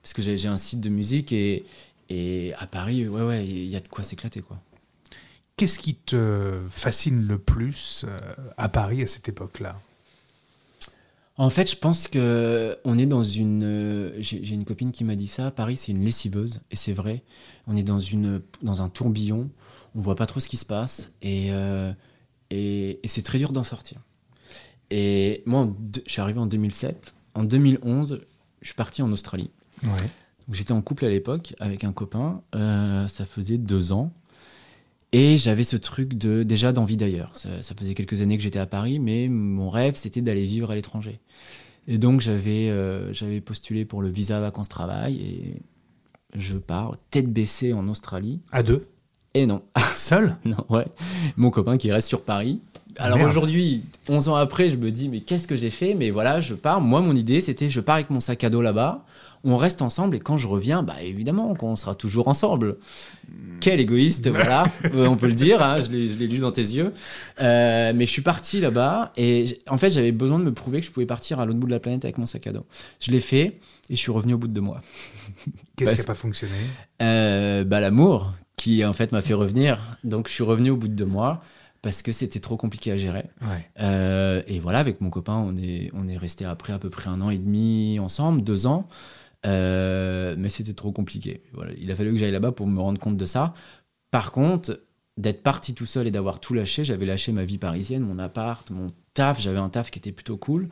Parce 0.02 0.12
que 0.12 0.22
j'ai 0.22 0.48
un 0.48 0.56
site 0.56 0.80
de 0.80 0.88
musique 0.88 1.32
et, 1.32 1.64
et 2.08 2.52
à 2.58 2.66
Paris, 2.66 3.08
ouais, 3.08 3.22
ouais, 3.22 3.46
il 3.46 3.66
y 3.66 3.76
a 3.76 3.80
de 3.80 3.88
quoi 3.88 4.04
s'éclater, 4.04 4.40
quoi. 4.40 4.60
Qu'est-ce 5.56 5.80
qui 5.80 5.96
te 5.96 6.60
fascine 6.70 7.26
le 7.26 7.36
plus 7.38 8.06
à 8.56 8.68
Paris 8.68 9.02
à 9.02 9.08
cette 9.08 9.28
époque-là? 9.28 9.80
En 11.38 11.50
fait, 11.50 11.70
je 11.70 11.76
pense 11.76 12.08
que 12.08 12.76
on 12.84 12.98
est 12.98 13.06
dans 13.06 13.22
une. 13.22 13.62
Euh, 13.62 14.10
j'ai 14.18 14.54
une 14.54 14.64
copine 14.64 14.90
qui 14.90 15.04
m'a 15.04 15.14
dit 15.14 15.28
ça. 15.28 15.52
Paris, 15.52 15.76
c'est 15.76 15.92
une 15.92 16.04
lessiveuse, 16.04 16.60
et 16.72 16.76
c'est 16.76 16.92
vrai. 16.92 17.22
On 17.68 17.76
est 17.76 17.84
dans 17.84 18.00
une 18.00 18.42
dans 18.60 18.82
un 18.82 18.88
tourbillon. 18.88 19.48
On 19.94 20.00
voit 20.00 20.16
pas 20.16 20.26
trop 20.26 20.40
ce 20.40 20.48
qui 20.48 20.56
se 20.56 20.66
passe, 20.66 21.12
et 21.22 21.52
euh, 21.52 21.92
et, 22.50 23.00
c'est 23.04 23.22
très 23.22 23.38
dur 23.38 23.52
d'en 23.52 23.62
sortir. 23.62 24.00
Et 24.90 25.42
moi, 25.46 25.72
je 26.06 26.10
suis 26.10 26.20
arrivé 26.20 26.40
en 26.40 26.46
2007. 26.46 27.14
En 27.34 27.44
2011, 27.44 28.20
je 28.60 28.66
suis 28.66 28.74
parti 28.74 29.02
en 29.02 29.12
Australie. 29.12 29.50
Ouais. 29.84 29.90
J'étais 30.50 30.72
en 30.72 30.82
couple 30.82 31.04
à 31.04 31.08
l'époque 31.08 31.54
avec 31.60 31.84
un 31.84 31.92
copain. 31.92 32.42
Euh, 32.54 33.06
ça 33.06 33.26
faisait 33.26 33.58
deux 33.58 33.92
ans. 33.92 34.12
Et 35.12 35.38
j'avais 35.38 35.64
ce 35.64 35.76
truc 35.76 36.14
de 36.14 36.42
déjà 36.42 36.72
d'envie 36.72 36.96
d'ailleurs. 36.96 37.30
Ça, 37.34 37.48
faisait 37.78 37.94
quelques 37.94 38.20
années 38.20 38.36
que 38.36 38.42
j'étais 38.42 38.58
à 38.58 38.66
Paris, 38.66 38.98
mais 38.98 39.28
mon 39.28 39.70
rêve 39.70 39.94
c'était 39.96 40.20
d'aller 40.20 40.44
vivre 40.44 40.70
à 40.70 40.74
l'étranger. 40.74 41.20
Et 41.86 41.96
donc 41.96 42.20
j'avais 42.20 42.68
euh, 42.68 43.12
j'avais 43.14 43.40
postulé 43.40 43.86
pour 43.86 44.02
le 44.02 44.10
visa 44.10 44.38
vacances 44.40 44.68
travail 44.68 45.16
et 45.16 45.62
je 46.36 46.58
pars 46.58 46.96
tête 47.10 47.32
baissée 47.32 47.72
en 47.72 47.88
Australie. 47.88 48.40
À 48.52 48.62
deux? 48.62 48.86
Et 49.32 49.46
non. 49.46 49.62
Seul? 49.94 50.36
Non, 50.44 50.64
ouais. 50.68 50.86
Mon 51.36 51.50
copain 51.50 51.78
qui 51.78 51.90
reste 51.90 52.08
sur 52.08 52.22
Paris. 52.22 52.60
Alors 52.96 53.20
aujourd'hui, 53.20 53.84
11 54.08 54.28
ans 54.28 54.34
après, 54.34 54.70
je 54.70 54.76
me 54.76 54.90
dis 54.90 55.08
mais 55.08 55.20
qu'est-ce 55.20 55.48
que 55.48 55.56
j'ai 55.56 55.70
fait? 55.70 55.94
Mais 55.94 56.10
voilà, 56.10 56.42
je 56.42 56.52
pars. 56.52 56.82
Moi, 56.82 57.00
mon 57.00 57.14
idée 57.14 57.40
c'était 57.40 57.70
je 57.70 57.80
pars 57.80 57.94
avec 57.94 58.10
mon 58.10 58.20
sac 58.20 58.44
à 58.44 58.50
dos 58.50 58.60
là-bas 58.60 59.06
on 59.44 59.56
reste 59.56 59.82
ensemble 59.82 60.16
et 60.16 60.20
quand 60.20 60.36
je 60.36 60.46
reviens, 60.46 60.82
bah 60.82 61.02
évidemment 61.02 61.54
qu'on 61.54 61.76
sera 61.76 61.94
toujours 61.94 62.28
ensemble. 62.28 62.76
Quel 63.60 63.80
égoïste, 63.80 64.28
voilà, 64.28 64.66
euh, 64.94 65.06
on 65.06 65.16
peut 65.16 65.26
le 65.26 65.34
dire, 65.34 65.62
hein, 65.62 65.80
je 65.80 65.90
l'ai 65.90 66.26
lu 66.26 66.38
dans 66.38 66.52
tes 66.52 66.62
yeux. 66.62 66.92
Euh, 67.40 67.92
mais 67.94 68.06
je 68.06 68.10
suis 68.10 68.22
parti 68.22 68.60
là-bas 68.60 69.12
et 69.16 69.58
en 69.68 69.78
fait 69.78 69.90
j'avais 69.90 70.12
besoin 70.12 70.38
de 70.38 70.44
me 70.44 70.52
prouver 70.52 70.80
que 70.80 70.86
je 70.86 70.92
pouvais 70.92 71.06
partir 71.06 71.40
à 71.40 71.46
l'autre 71.46 71.58
bout 71.58 71.66
de 71.66 71.72
la 71.72 71.80
planète 71.80 72.04
avec 72.04 72.18
mon 72.18 72.26
sac 72.26 72.46
à 72.46 72.52
dos. 72.52 72.66
Je 73.00 73.10
l'ai 73.10 73.20
fait 73.20 73.60
et 73.90 73.96
je 73.96 73.96
suis 73.96 74.12
revenu 74.12 74.34
au 74.34 74.38
bout 74.38 74.48
de 74.48 74.52
deux 74.52 74.60
mois. 74.60 74.80
Qu'est-ce 75.76 75.94
qui 75.94 76.00
n'a 76.00 76.06
pas 76.06 76.14
fonctionné? 76.14 76.54
Euh, 77.02 77.64
bah, 77.64 77.80
L'amour 77.80 78.34
qui 78.56 78.84
en 78.84 78.92
fait 78.92 79.12
m'a 79.12 79.22
fait 79.22 79.34
revenir. 79.34 79.98
Donc 80.04 80.28
je 80.28 80.32
suis 80.32 80.44
revenu 80.44 80.70
au 80.70 80.76
bout 80.76 80.88
de 80.88 80.94
deux 80.94 81.04
mois 81.04 81.42
parce 81.80 82.02
que 82.02 82.10
c'était 82.10 82.40
trop 82.40 82.56
compliqué 82.56 82.90
à 82.90 82.96
gérer. 82.96 83.24
et 83.78 84.58
voilà, 84.58 84.78
avec 84.80 85.00
mon 85.00 85.10
copain, 85.10 85.36
on 85.36 85.56
est, 85.56 85.90
on 85.94 86.08
est 86.08 86.16
resté 86.16 86.44
après 86.44 86.72
à 86.72 86.78
peu 86.78 86.90
près 86.90 87.08
un 87.08 87.20
an 87.20 87.30
et 87.30 87.38
demi 87.38 88.00
ensemble, 88.00 88.42
deux 88.42 88.66
ans. 88.66 88.88
Euh, 89.46 90.34
mais 90.36 90.48
c'était 90.50 90.72
trop 90.72 90.92
compliqué. 90.92 91.42
Voilà, 91.52 91.72
il 91.78 91.90
a 91.90 91.96
fallu 91.96 92.12
que 92.12 92.18
j'aille 92.18 92.32
là-bas 92.32 92.52
pour 92.52 92.66
me 92.66 92.80
rendre 92.80 92.98
compte 92.98 93.16
de 93.16 93.26
ça. 93.26 93.54
Par 94.10 94.32
contre, 94.32 94.80
d'être 95.16 95.42
parti 95.42 95.74
tout 95.74 95.86
seul 95.86 96.06
et 96.06 96.10
d'avoir 96.10 96.40
tout 96.40 96.54
lâché, 96.54 96.84
j'avais 96.84 97.06
lâché 97.06 97.32
ma 97.32 97.44
vie 97.44 97.58
parisienne, 97.58 98.02
mon 98.02 98.18
appart, 98.18 98.70
mon 98.70 98.92
taf, 99.14 99.40
j'avais 99.40 99.58
un 99.58 99.68
taf 99.68 99.90
qui 99.90 99.98
était 99.98 100.12
plutôt 100.12 100.36
cool. 100.36 100.68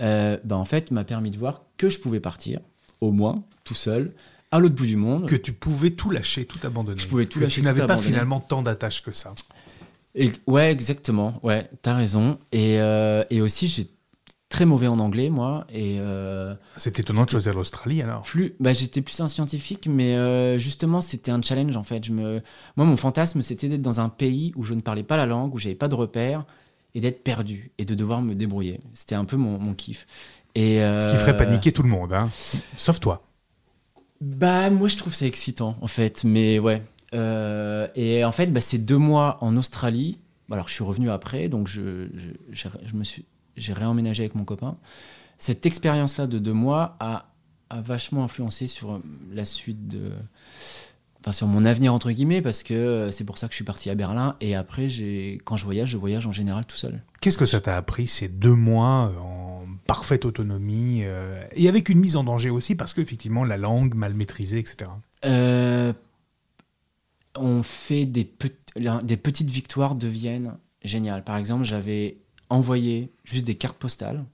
Euh, 0.00 0.38
bah 0.44 0.56
en 0.56 0.64
fait, 0.64 0.90
m'a 0.90 1.04
permis 1.04 1.30
de 1.30 1.38
voir 1.38 1.62
que 1.76 1.88
je 1.88 1.98
pouvais 1.98 2.20
partir, 2.20 2.60
au 3.00 3.12
moins, 3.12 3.44
tout 3.64 3.74
seul, 3.74 4.14
à 4.50 4.58
l'autre 4.58 4.74
bout 4.74 4.86
du 4.86 4.96
monde. 4.96 5.28
Que 5.28 5.36
tu 5.36 5.52
pouvais 5.52 5.90
tout 5.90 6.10
lâcher, 6.10 6.46
tout 6.46 6.64
abandonner. 6.66 6.98
Je 6.98 7.06
pouvais 7.06 7.26
tout 7.26 7.38
lâcher. 7.38 7.60
Tu 7.60 7.64
n'avais 7.64 7.86
pas 7.86 7.96
finalement 7.96 8.40
tant 8.40 8.62
d'attaches 8.62 9.02
que 9.02 9.12
ça. 9.12 9.34
Et, 10.14 10.32
ouais, 10.46 10.72
exactement. 10.72 11.38
Ouais, 11.42 11.70
t'as 11.82 11.94
raison. 11.94 12.38
Et, 12.50 12.80
euh, 12.80 13.22
et 13.30 13.40
aussi, 13.40 13.68
j'ai 13.68 13.88
très 14.50 14.66
mauvais 14.66 14.88
en 14.88 14.98
anglais, 14.98 15.30
moi. 15.30 15.64
Et 15.72 15.96
euh, 16.00 16.54
c'est 16.76 16.98
étonnant 16.98 17.24
de 17.24 17.30
choisir 17.30 17.54
l'Australie 17.54 18.02
alors. 18.02 18.22
Plus, 18.22 18.54
bah, 18.60 18.74
j'étais 18.74 19.00
plus 19.00 19.18
un 19.20 19.28
scientifique, 19.28 19.88
mais 19.88 20.16
euh, 20.16 20.58
justement, 20.58 21.00
c'était 21.00 21.30
un 21.30 21.40
challenge 21.40 21.76
en 21.76 21.82
fait. 21.82 22.04
Je 22.04 22.12
me, 22.12 22.42
moi, 22.76 22.84
mon 22.84 22.96
fantasme, 22.98 23.40
c'était 23.40 23.68
d'être 23.68 23.80
dans 23.80 24.00
un 24.00 24.10
pays 24.10 24.52
où 24.56 24.64
je 24.64 24.74
ne 24.74 24.82
parlais 24.82 25.04
pas 25.04 25.16
la 25.16 25.24
langue, 25.24 25.54
où 25.54 25.58
j'avais 25.58 25.76
pas 25.76 25.88
de 25.88 25.94
repères, 25.94 26.44
et 26.94 27.00
d'être 27.00 27.22
perdu 27.22 27.70
et 27.78 27.86
de 27.86 27.94
devoir 27.94 28.20
me 28.20 28.34
débrouiller. 28.34 28.80
C'était 28.92 29.14
un 29.14 29.24
peu 29.24 29.36
mon, 29.36 29.58
mon 29.58 29.72
kiff. 29.72 30.06
Et 30.56 30.78
Ce 30.80 31.08
qui 31.08 31.16
ferait 31.16 31.32
euh, 31.32 31.38
paniquer 31.38 31.70
tout 31.70 31.84
le 31.84 31.88
monde, 31.88 32.12
hein. 32.12 32.28
sauf 32.76 32.98
toi. 32.98 33.22
Bah, 34.20 34.68
moi, 34.68 34.88
je 34.88 34.96
trouve 34.96 35.14
ça 35.14 35.24
excitant 35.24 35.76
en 35.80 35.86
fait, 35.86 36.24
mais 36.24 36.58
ouais. 36.58 36.82
et 37.12 38.24
en 38.24 38.32
fait, 38.32 38.48
bah, 38.48 38.60
ces 38.60 38.78
deux 38.78 38.98
mois 38.98 39.38
en 39.40 39.56
Australie. 39.56 40.18
Alors, 40.52 40.66
je 40.66 40.74
suis 40.74 40.82
revenu 40.82 41.08
après, 41.10 41.46
donc 41.46 41.68
je, 41.68 42.08
je, 42.50 42.68
je 42.84 42.94
me 42.96 43.04
suis 43.04 43.24
j'ai 43.56 43.72
réemménagé 43.72 44.24
avec 44.24 44.34
mon 44.34 44.44
copain. 44.44 44.76
Cette 45.38 45.64
expérience-là 45.64 46.26
de 46.26 46.38
deux 46.38 46.52
mois 46.52 46.96
a, 47.00 47.26
vachement 47.72 48.24
influencé 48.24 48.66
sur 48.66 49.00
la 49.32 49.44
suite 49.44 49.88
de. 49.88 50.12
Enfin, 51.20 51.32
sur 51.32 51.46
mon 51.46 51.64
avenir, 51.66 51.92
entre 51.92 52.10
guillemets, 52.10 52.40
parce 52.40 52.62
que 52.62 52.72
euh, 52.72 53.10
c'est 53.10 53.24
pour 53.24 53.36
ça 53.36 53.46
que 53.46 53.52
je 53.52 53.56
suis 53.56 53.64
parti 53.64 53.90
à 53.90 53.94
Berlin. 53.94 54.36
Et 54.40 54.54
après, 54.54 54.88
quand 55.44 55.56
je 55.56 55.64
voyage, 55.64 55.90
je 55.90 55.98
voyage 55.98 56.26
en 56.26 56.32
général 56.32 56.64
tout 56.64 56.76
seul. 56.76 57.02
Qu'est-ce 57.20 57.36
que 57.36 57.46
ça 57.46 57.60
t'a 57.60 57.76
appris 57.76 58.06
ces 58.06 58.28
deux 58.28 58.54
mois 58.54 59.12
euh, 59.14 59.18
en 59.18 59.66
parfaite 59.86 60.24
autonomie 60.24 61.00
euh, 61.04 61.44
et 61.52 61.68
avec 61.68 61.90
une 61.90 62.00
mise 62.00 62.16
en 62.16 62.24
danger 62.24 62.48
aussi, 62.48 62.74
parce 62.74 62.94
qu'effectivement, 62.94 63.44
la 63.44 63.58
langue 63.58 63.94
mal 63.94 64.14
maîtrisée, 64.14 64.58
etc. 64.58 64.90
on 67.36 67.62
fait 67.62 68.06
des, 68.06 68.32
des 69.02 69.16
petites 69.16 69.50
victoires 69.50 69.94
deviennent 69.94 70.56
géniales. 70.82 71.24
Par 71.24 71.36
exemple, 71.36 71.64
j'avais 71.64 72.19
envoyé 72.50 73.12
juste 73.24 73.46
des 73.46 73.54
cartes 73.54 73.78
postales. 73.78 74.24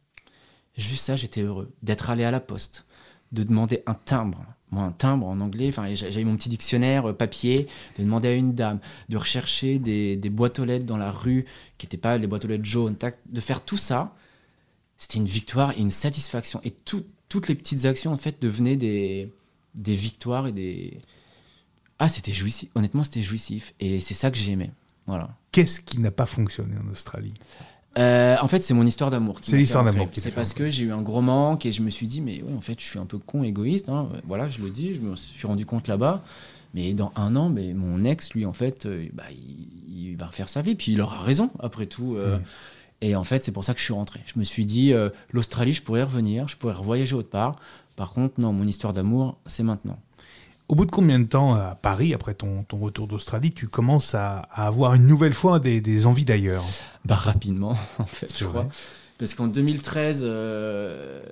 Juste 0.76 1.05
ça, 1.05 1.16
j'étais 1.16 1.42
heureux. 1.42 1.72
D'être 1.83 2.11
allé 2.11 2.24
à 2.24 2.31
la 2.31 2.40
poste, 2.40 2.87
de 3.33 3.42
demander 3.42 3.83
un 3.87 3.94
timbre. 3.94 4.44
Moi, 4.70 4.83
un 4.83 4.92
timbre 4.92 5.26
en 5.26 5.40
anglais, 5.40 5.68
enfin, 5.68 5.94
j'avais 5.94 6.24
mon 6.24 6.37
petit 6.37 6.48
dictionnaire 6.48 7.11
euh, 7.11 7.12
papier, 7.12 7.68
de 7.98 8.02
demander 8.02 8.29
à 8.29 8.35
une 8.35 8.52
dame, 8.52 8.81
de 9.09 9.16
rechercher 9.16 9.79
des, 9.79 10.16
boîtes 10.29 10.59
aux 10.59 10.64
lettres 10.64 10.87
dans 10.87 10.96
la 10.96 11.12
rue 11.12 11.44
qui 11.79 11.87
n'étaient 11.87 11.96
pas 11.96 12.18
les 12.18 12.26
boîtes 12.26 12.44
aux 12.44 12.48
lettres 12.48 12.64
jaunes, 12.64 12.96
de 13.26 13.40
faire 13.40 13.64
tout 13.64 13.76
ça, 13.76 14.12
c'était 14.96 15.18
une 15.18 15.26
victoire 15.26 15.72
et 15.72 15.81
une 15.81 15.90
satisfaction. 15.90 16.61
Et 16.64 16.72
toutes 16.72 17.48
les 17.48 17.55
petites 17.55 17.85
actions, 17.85 18.12
en 18.12 18.16
fait, 18.16 18.42
devenaient 18.42 18.76
des, 18.76 19.33
des 19.74 19.94
victoires 19.94 20.46
et 20.46 20.52
des. 20.52 21.00
Ah, 21.98 22.09
c'était 22.09 22.33
jouissif. 22.33 22.68
Honnêtement, 22.74 23.05
c'était 23.05 23.22
jouissif. 23.22 23.72
Et 23.81 24.00
c'est 24.00 24.14
ça 24.14 24.31
que 24.31 24.37
j'ai 24.37 24.50
aimé. 24.50 24.70
Voilà. 25.07 25.37
Qu'est-ce 25.52 25.81
qui 25.81 26.00
n'a 26.00 26.11
pas 26.11 26.26
fonctionné 26.26 26.76
en 26.83 26.90
Australie? 26.90 27.33
Euh, 27.98 28.37
en 28.40 28.48
fait, 28.48 28.62
c'est 28.62 28.74
mon 28.74 28.85
histoire 28.85 29.11
d'amour. 29.11 29.38
C'est 29.42 29.56
l'histoire 29.56 29.85
d'amour. 29.85 30.09
C'est 30.12 30.35
parce 30.35 30.52
que 30.52 30.68
j'ai 30.68 30.85
eu 30.85 30.92
un 30.92 31.02
gros 31.02 31.22
manque 31.22 31.66
et 31.66 31.72
je 31.72 31.82
me 31.82 31.90
suis 31.90 32.06
dit, 32.06 32.20
mais 32.20 32.42
oui, 32.46 32.54
en 32.56 32.61
fait, 32.61 32.78
je 32.78 32.85
suis 32.85 32.98
un 32.98 33.06
peu 33.06 33.18
con, 33.18 33.42
égoïste. 33.42 33.88
Hein. 33.88 34.09
Voilà, 34.26 34.48
je 34.48 34.61
le 34.61 34.70
dis, 34.70 34.94
je 34.94 35.00
me 35.00 35.16
suis 35.16 35.46
rendu 35.46 35.64
compte 35.64 35.88
là-bas. 35.88 36.22
Mais 36.74 36.92
dans 36.92 37.12
un 37.16 37.37
an, 37.37 37.48
mais 37.48 37.72
mon 37.72 38.04
ex, 38.04 38.35
lui, 38.35 38.44
en 38.44 38.52
fait, 38.52 38.85
euh, 38.87 39.06
bah, 39.14 39.24
il, 39.30 40.16
va 40.16 40.28
faire 40.30 40.48
sa 40.48 40.62
vie. 40.62 40.74
Puis 40.74 40.92
il 40.92 41.00
aura 41.00 41.20
raison, 41.20 41.50
après 41.59 41.87
tout. 41.87 42.16
Euh. 42.16 42.38
Et 43.00 43.16
en 43.16 43.24
fait, 43.24 43.42
c'est 43.44 43.52
pour 43.52 43.64
ça 43.64 43.72
que 43.74 43.80
je 43.80 43.85
suis 43.85 43.94
rentré. 43.94 44.20
Je 44.26 44.38
me 44.38 44.44
suis 44.44 44.64
dit, 44.64 44.92
l'Australie, 45.32 45.74
je 45.74 45.82
pourrais 45.82 46.02
revenir, 46.02 46.48
je 46.48 46.56
pourrais 46.56 46.74
voyager 46.74 47.14
autre 47.14 47.28
part. 47.28 47.56
Par 47.96 48.12
contre, 48.12 48.40
non, 48.40 48.52
mon 48.52 48.64
histoire 48.64 48.92
d'amour, 48.92 49.38
c'est 49.46 49.62
maintenant. 49.62 49.98
Au 50.68 50.74
bout 50.74 50.85
de 50.85 50.90
combien 50.90 51.20
de 51.20 51.26
temps 51.26 51.55
à 51.55 51.76
Paris, 51.76 52.12
après 52.12 52.35
ton, 52.35 52.64
ton 52.64 52.79
retour 52.79 53.07
d'Australie, 53.07 53.52
tu 53.52 53.68
commences 53.68 54.14
à, 54.14 54.38
avoir 54.52 54.94
une 54.94 55.07
nouvelle 55.07 55.33
fois 55.33 55.61
des, 55.61 56.07
envies 56.07 56.24
d'ailleurs? 56.24 56.64
Bah 57.05 57.14
rapidement, 57.14 57.76
en 57.98 58.05
fait, 58.05 58.37
je 58.37 58.44
crois. 58.46 58.66
Parce 59.18 59.35
qu'en 59.35 59.46
2013, 59.46 60.22
euh, 60.24 61.22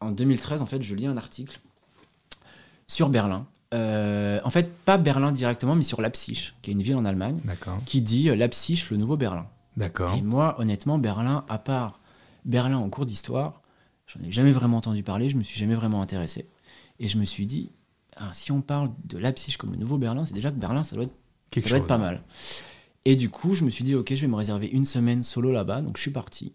en 0.00 0.10
2013, 0.10 0.62
en 0.62 0.66
fait, 0.66 0.82
je 0.82 0.94
lis 0.94 1.06
un 1.06 1.16
article 1.16 1.60
sur 2.86 3.08
Berlin. 3.08 3.46
Euh, 3.74 4.40
en 4.44 4.50
fait, 4.50 4.72
pas 4.84 4.98
Berlin 4.98 5.32
directement, 5.32 5.74
mais 5.74 5.82
sur 5.82 6.00
Leipzig, 6.00 6.52
qui 6.62 6.70
est 6.70 6.74
une 6.74 6.82
ville 6.82 6.96
en 6.96 7.04
Allemagne, 7.04 7.40
qui 7.86 8.02
dit 8.02 8.30
euh, 8.30 8.36
Leipzig, 8.36 8.84
le 8.90 8.96
nouveau 8.96 9.16
Berlin. 9.16 9.46
D'accord. 9.76 10.14
Et 10.14 10.22
moi, 10.22 10.54
honnêtement, 10.60 10.98
Berlin, 10.98 11.44
à 11.48 11.58
part 11.58 11.98
Berlin 12.44 12.78
en 12.78 12.88
cours 12.88 13.04
d'histoire, 13.04 13.62
j'en 14.06 14.24
ai 14.24 14.30
jamais 14.30 14.52
vraiment 14.52 14.76
entendu 14.76 15.02
parler, 15.02 15.28
je 15.28 15.36
me 15.36 15.42
suis 15.42 15.58
jamais 15.58 15.74
vraiment 15.74 16.00
intéressé. 16.02 16.46
Et 17.00 17.08
je 17.08 17.18
me 17.18 17.24
suis 17.24 17.48
dit, 17.48 17.72
ah, 18.16 18.30
si 18.32 18.52
on 18.52 18.60
parle 18.60 18.90
de 19.04 19.18
Leipzig 19.18 19.56
comme 19.56 19.72
le 19.72 19.76
nouveau 19.76 19.98
Berlin, 19.98 20.24
c'est 20.24 20.34
déjà 20.34 20.50
que 20.50 20.56
Berlin, 20.56 20.84
ça 20.84 20.96
doit 20.96 21.04
être, 21.04 21.14
ça 21.56 21.68
doit 21.68 21.78
être 21.78 21.86
pas 21.86 21.98
mal. 21.98 22.22
Et 23.04 23.16
du 23.16 23.28
coup, 23.28 23.54
je 23.54 23.64
me 23.64 23.70
suis 23.70 23.84
dit, 23.84 23.94
ok, 23.94 24.14
je 24.14 24.20
vais 24.20 24.26
me 24.26 24.36
réserver 24.36 24.68
une 24.68 24.84
semaine 24.84 25.22
solo 25.22 25.52
là-bas, 25.52 25.82
donc 25.82 25.96
je 25.96 26.02
suis 26.02 26.10
parti. 26.10 26.52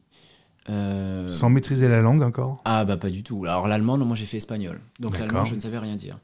Euh, 0.69 1.29
Sans 1.29 1.49
maîtriser 1.49 1.87
la 1.87 2.01
langue 2.01 2.21
encore? 2.21 2.61
Ah 2.65 2.85
bah 2.85 2.97
pas 2.97 3.09
du 3.09 3.23
tout. 3.23 3.45
Alors 3.45 3.67
l'allemand, 3.67 3.97
non, 3.97 4.05
moi 4.05 4.15
j'ai 4.15 4.25
fait 4.25 4.37
espagnol. 4.37 4.81
Donc 4.99 5.17
l'allemand, 5.17 5.45
je 5.45 5.55
ne 5.55 5.59
savais 5.59 5.79
rien 5.79 5.95
dire. 5.95 6.19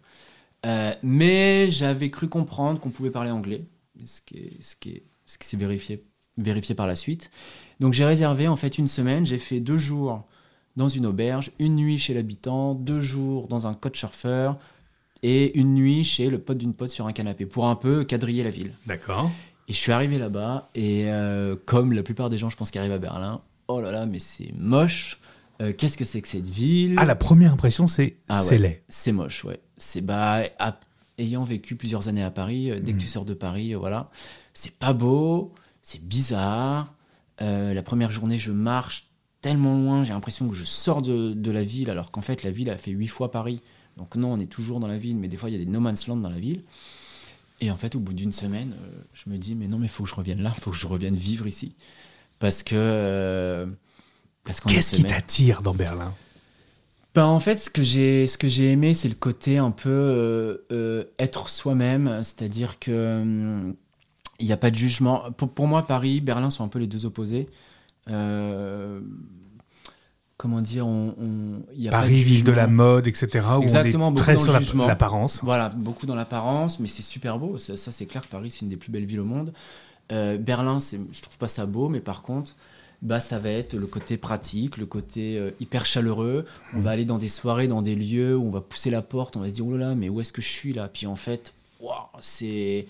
Euh, 0.65 0.93
mais 1.03 1.69
j'avais 1.69 2.09
cru 2.09 2.27
comprendre 2.27 2.79
qu'on 2.79 2.89
pouvait 2.89 3.11
parler 3.11 3.31
anglais, 3.31 3.65
ce 4.03 4.21
qui 4.21 4.37
est, 4.37 4.57
ce 4.61 4.75
qui 4.75 4.89
est, 4.89 5.03
ce 5.25 5.37
qui 5.37 5.47
s'est 5.47 5.57
vérifié, 5.57 6.03
vérifié 6.37 6.75
par 6.75 6.87
la 6.87 6.95
suite. 6.95 7.31
Donc 7.79 7.93
j'ai 7.93 8.05
réservé 8.05 8.47
en 8.47 8.55
fait 8.55 8.77
une 8.77 8.87
semaine. 8.87 9.25
J'ai 9.25 9.37
fait 9.37 9.59
deux 9.59 9.77
jours 9.77 10.27
dans 10.75 10.89
une 10.89 11.05
auberge, 11.05 11.51
une 11.59 11.75
nuit 11.75 11.97
chez 11.97 12.13
l'habitant, 12.13 12.75
deux 12.75 12.99
jours 12.99 13.47
dans 13.47 13.67
un 13.67 13.73
couchsurfer 13.73 14.51
et 15.23 15.58
une 15.58 15.73
nuit 15.73 16.04
chez 16.04 16.30
le 16.30 16.39
pote 16.39 16.58
d'une 16.58 16.73
pote 16.73 16.89
sur 16.89 17.08
un 17.08 17.13
canapé 17.13 17.45
pour 17.45 17.67
un 17.67 17.75
peu 17.75 18.04
quadriller 18.04 18.43
la 18.43 18.49
ville. 18.49 18.73
D'accord. 18.86 19.32
Et 19.67 19.73
je 19.73 19.78
suis 19.78 19.91
arrivé 19.91 20.17
là-bas 20.17 20.69
et 20.75 21.06
euh, 21.08 21.56
comme 21.65 21.93
la 21.93 22.04
plupart 22.04 22.30
des 22.30 22.38
gens, 22.38 22.49
je 22.49 22.58
pense, 22.58 22.71
qui 22.71 22.78
arrivent 22.78 22.91
à 22.91 22.99
Berlin, 22.99 23.41
oh 23.67 23.82
là 23.82 23.91
là, 23.91 24.06
mais 24.06 24.19
c'est 24.19 24.51
moche. 24.54 25.19
Euh, 25.62 25.73
qu'est-ce 25.73 25.97
que 25.97 26.06
c'est 26.06 26.21
que 26.21 26.28
cette 26.28 26.47
ville? 26.47 26.95
Ah, 26.97 27.06
la 27.06 27.15
première 27.15 27.54
impression, 27.54 27.88
c'est 27.88 28.17
ah 28.28 28.41
c'est 28.41 28.58
laid. 28.58 28.84
C'est 28.89 29.12
moche, 29.12 29.43
ouais. 29.45 29.60
C'est 29.78 30.01
bah, 30.01 30.41
ayant 31.17 31.43
vécu 31.43 31.75
plusieurs 31.75 32.08
années 32.08 32.23
à 32.23 32.32
Paris, 32.32 32.69
euh, 32.71 32.80
dès 32.80 32.93
que 32.93 32.97
tu 32.97 33.06
mm. 33.06 33.10
sors 33.10 33.25
de 33.25 33.34
Paris, 33.34 33.73
voilà, 33.73 34.10
c'est 34.54 34.73
pas 34.73 34.93
beau, 34.93 35.54
c'est 35.82 36.04
bizarre. 36.04 36.93
la 37.39 37.82
première 37.84 38.12
journée, 38.12 38.38
je 38.38 38.51
marche 38.51 39.08
tellement 39.45 39.78
loin, 39.78 40.04
j'ai 40.04 40.13
l'impression 40.13 40.47
que 40.47 40.56
je 40.56 40.63
sors 40.63 41.04
de, 41.04 41.51
la 41.51 41.62
ville, 41.62 41.91
alors 41.91 42.10
qu'en 42.10 42.21
fait, 42.21 42.41
la 42.41 42.49
ville 42.49 42.67
a 42.71 42.80
fait 42.80 42.89
huit 42.89 43.06
fois 43.06 43.30
Paris. 43.30 43.62
Donc 43.97 44.15
non, 44.15 44.34
on 44.34 44.39
est 44.39 44.47
toujours 44.51 44.79
dans 44.79 44.88
la 44.88 44.97
ville, 44.97 45.15
mais 45.15 45.27
des 45.27 45.38
fois, 45.38 45.49
il 45.49 45.53
y 45.53 45.55
a 45.55 45.63
des 45.63 45.69
no 45.69 45.79
man's 45.79 46.08
land 46.08 46.17
dans 46.17 46.29
la 46.29 46.39
ville. 46.39 46.63
Et 47.62 47.71
en 47.71 47.77
fait, 47.77 47.95
au 47.95 47.99
bout 47.99 48.13
d'une 48.13 48.34
semaine, 48.34 48.73
euh, 48.73 49.01
je 49.13 49.29
me 49.29 49.38
dis, 49.38 49.55
mais 49.55 49.67
non, 49.67 49.77
mais 49.77 49.86
il 49.86 49.89
faut 49.89 50.03
que 50.03 50.10
je 50.10 50.15
revienne 50.15 50.41
là, 50.41 50.51
il 50.55 50.62
faut 50.62 50.71
que 50.71 50.77
je 50.77 50.88
revienne 50.88 51.15
vivre 51.15 51.47
ici. 51.47 51.75
Parce 52.39 52.63
que... 52.63 52.75
Euh, 52.75 53.65
Qu'est-ce 54.67 54.91
qui 54.91 55.03
t'attire 55.03 55.62
dans 55.62 55.73
Berlin? 55.73 56.13
Ben, 57.15 57.25
en 57.25 57.39
fait, 57.39 57.55
ce 57.55 57.69
que 57.69 57.81
j'ai, 57.81 58.27
ce 58.27 58.38
que 58.38 58.47
j'ai 58.47 58.71
aimé, 58.71 58.93
c'est 58.93 59.08
le 59.08 59.15
côté 59.15 59.58
un 59.58 59.71
peu 59.71 60.62
euh, 60.71 61.05
être 61.17 61.49
soi-même, 61.49 62.21
c'est-à-dire 62.23 62.77
que 62.77 63.21
hum, 63.21 63.75
il 64.39 64.45
n'y 64.45 64.51
a 64.51 64.58
pas 64.58 64.71
de 64.71 64.75
jugement. 64.75 65.31
Pour, 65.31 65.49
pour, 65.49 65.67
moi, 65.67 65.88
Paris, 65.88 66.21
Berlin 66.21 66.49
sont 66.49 66.63
un 66.63 66.67
peu 66.67 66.79
les 66.79 66.88
deux 66.88 67.05
opposés. 67.05 67.47
Euh, 68.10 68.99
comment 70.37 70.61
dire, 70.61 70.85
on, 70.85 71.63
y 71.75 71.87
a 71.87 71.91
Paris, 71.91 72.23
ville 72.23 72.43
de 72.43 72.51
la 72.51 72.67
mode, 72.67 73.07
etc. 73.07 73.45
Exactement, 73.61 74.09
on 74.09 74.11
est 74.13 74.17
très 74.17 74.37
sur 74.37 74.53
l'apparence. 74.85 75.41
Voilà, 75.43 75.69
beaucoup 75.69 76.05
dans 76.05 76.15
l'apparence, 76.15 76.79
mais 76.79 76.87
c'est 76.87 77.03
super 77.03 77.39
beau. 77.39 77.57
Ça, 77.57 77.75
c'est 77.77 78.05
clair 78.05 78.23
que 78.23 78.29
Paris, 78.29 78.51
c'est 78.51 78.61
une 78.61 78.69
des 78.69 78.77
plus 78.77 78.91
belles 78.91 79.05
villes 79.05 79.21
au 79.21 79.25
monde. 79.25 79.53
Euh, 80.11 80.37
Berlin, 80.37 80.77
je 80.79 81.21
trouve 81.21 81.37
pas 81.37 81.47
ça 81.47 81.65
beau, 81.65 81.89
mais 81.89 81.99
par 81.99 82.21
contre, 82.21 82.55
bah, 83.01 83.19
ça 83.19 83.39
va 83.39 83.49
être 83.49 83.75
le 83.75 83.87
côté 83.87 84.17
pratique, 84.17 84.77
le 84.77 84.85
côté 84.85 85.37
euh, 85.37 85.51
hyper 85.59 85.85
chaleureux. 85.85 86.45
On 86.73 86.79
va 86.79 86.91
aller 86.91 87.05
dans 87.05 87.17
des 87.17 87.27
soirées, 87.27 87.67
dans 87.67 87.81
des 87.81 87.95
lieux 87.95 88.35
où 88.35 88.45
on 88.45 88.51
va 88.51 88.61
pousser 88.61 88.89
la 88.89 89.01
porte, 89.01 89.35
on 89.35 89.41
va 89.41 89.49
se 89.49 89.53
dire, 89.53 89.65
oh 89.65 89.77
là 89.77 89.89
là, 89.89 89.95
mais 89.95 90.09
où 90.09 90.21
est-ce 90.21 90.33
que 90.33 90.41
je 90.41 90.49
suis 90.49 90.73
là? 90.73 90.89
Puis 90.91 91.07
en 91.07 91.15
fait, 91.15 91.53
c'est 92.21 92.88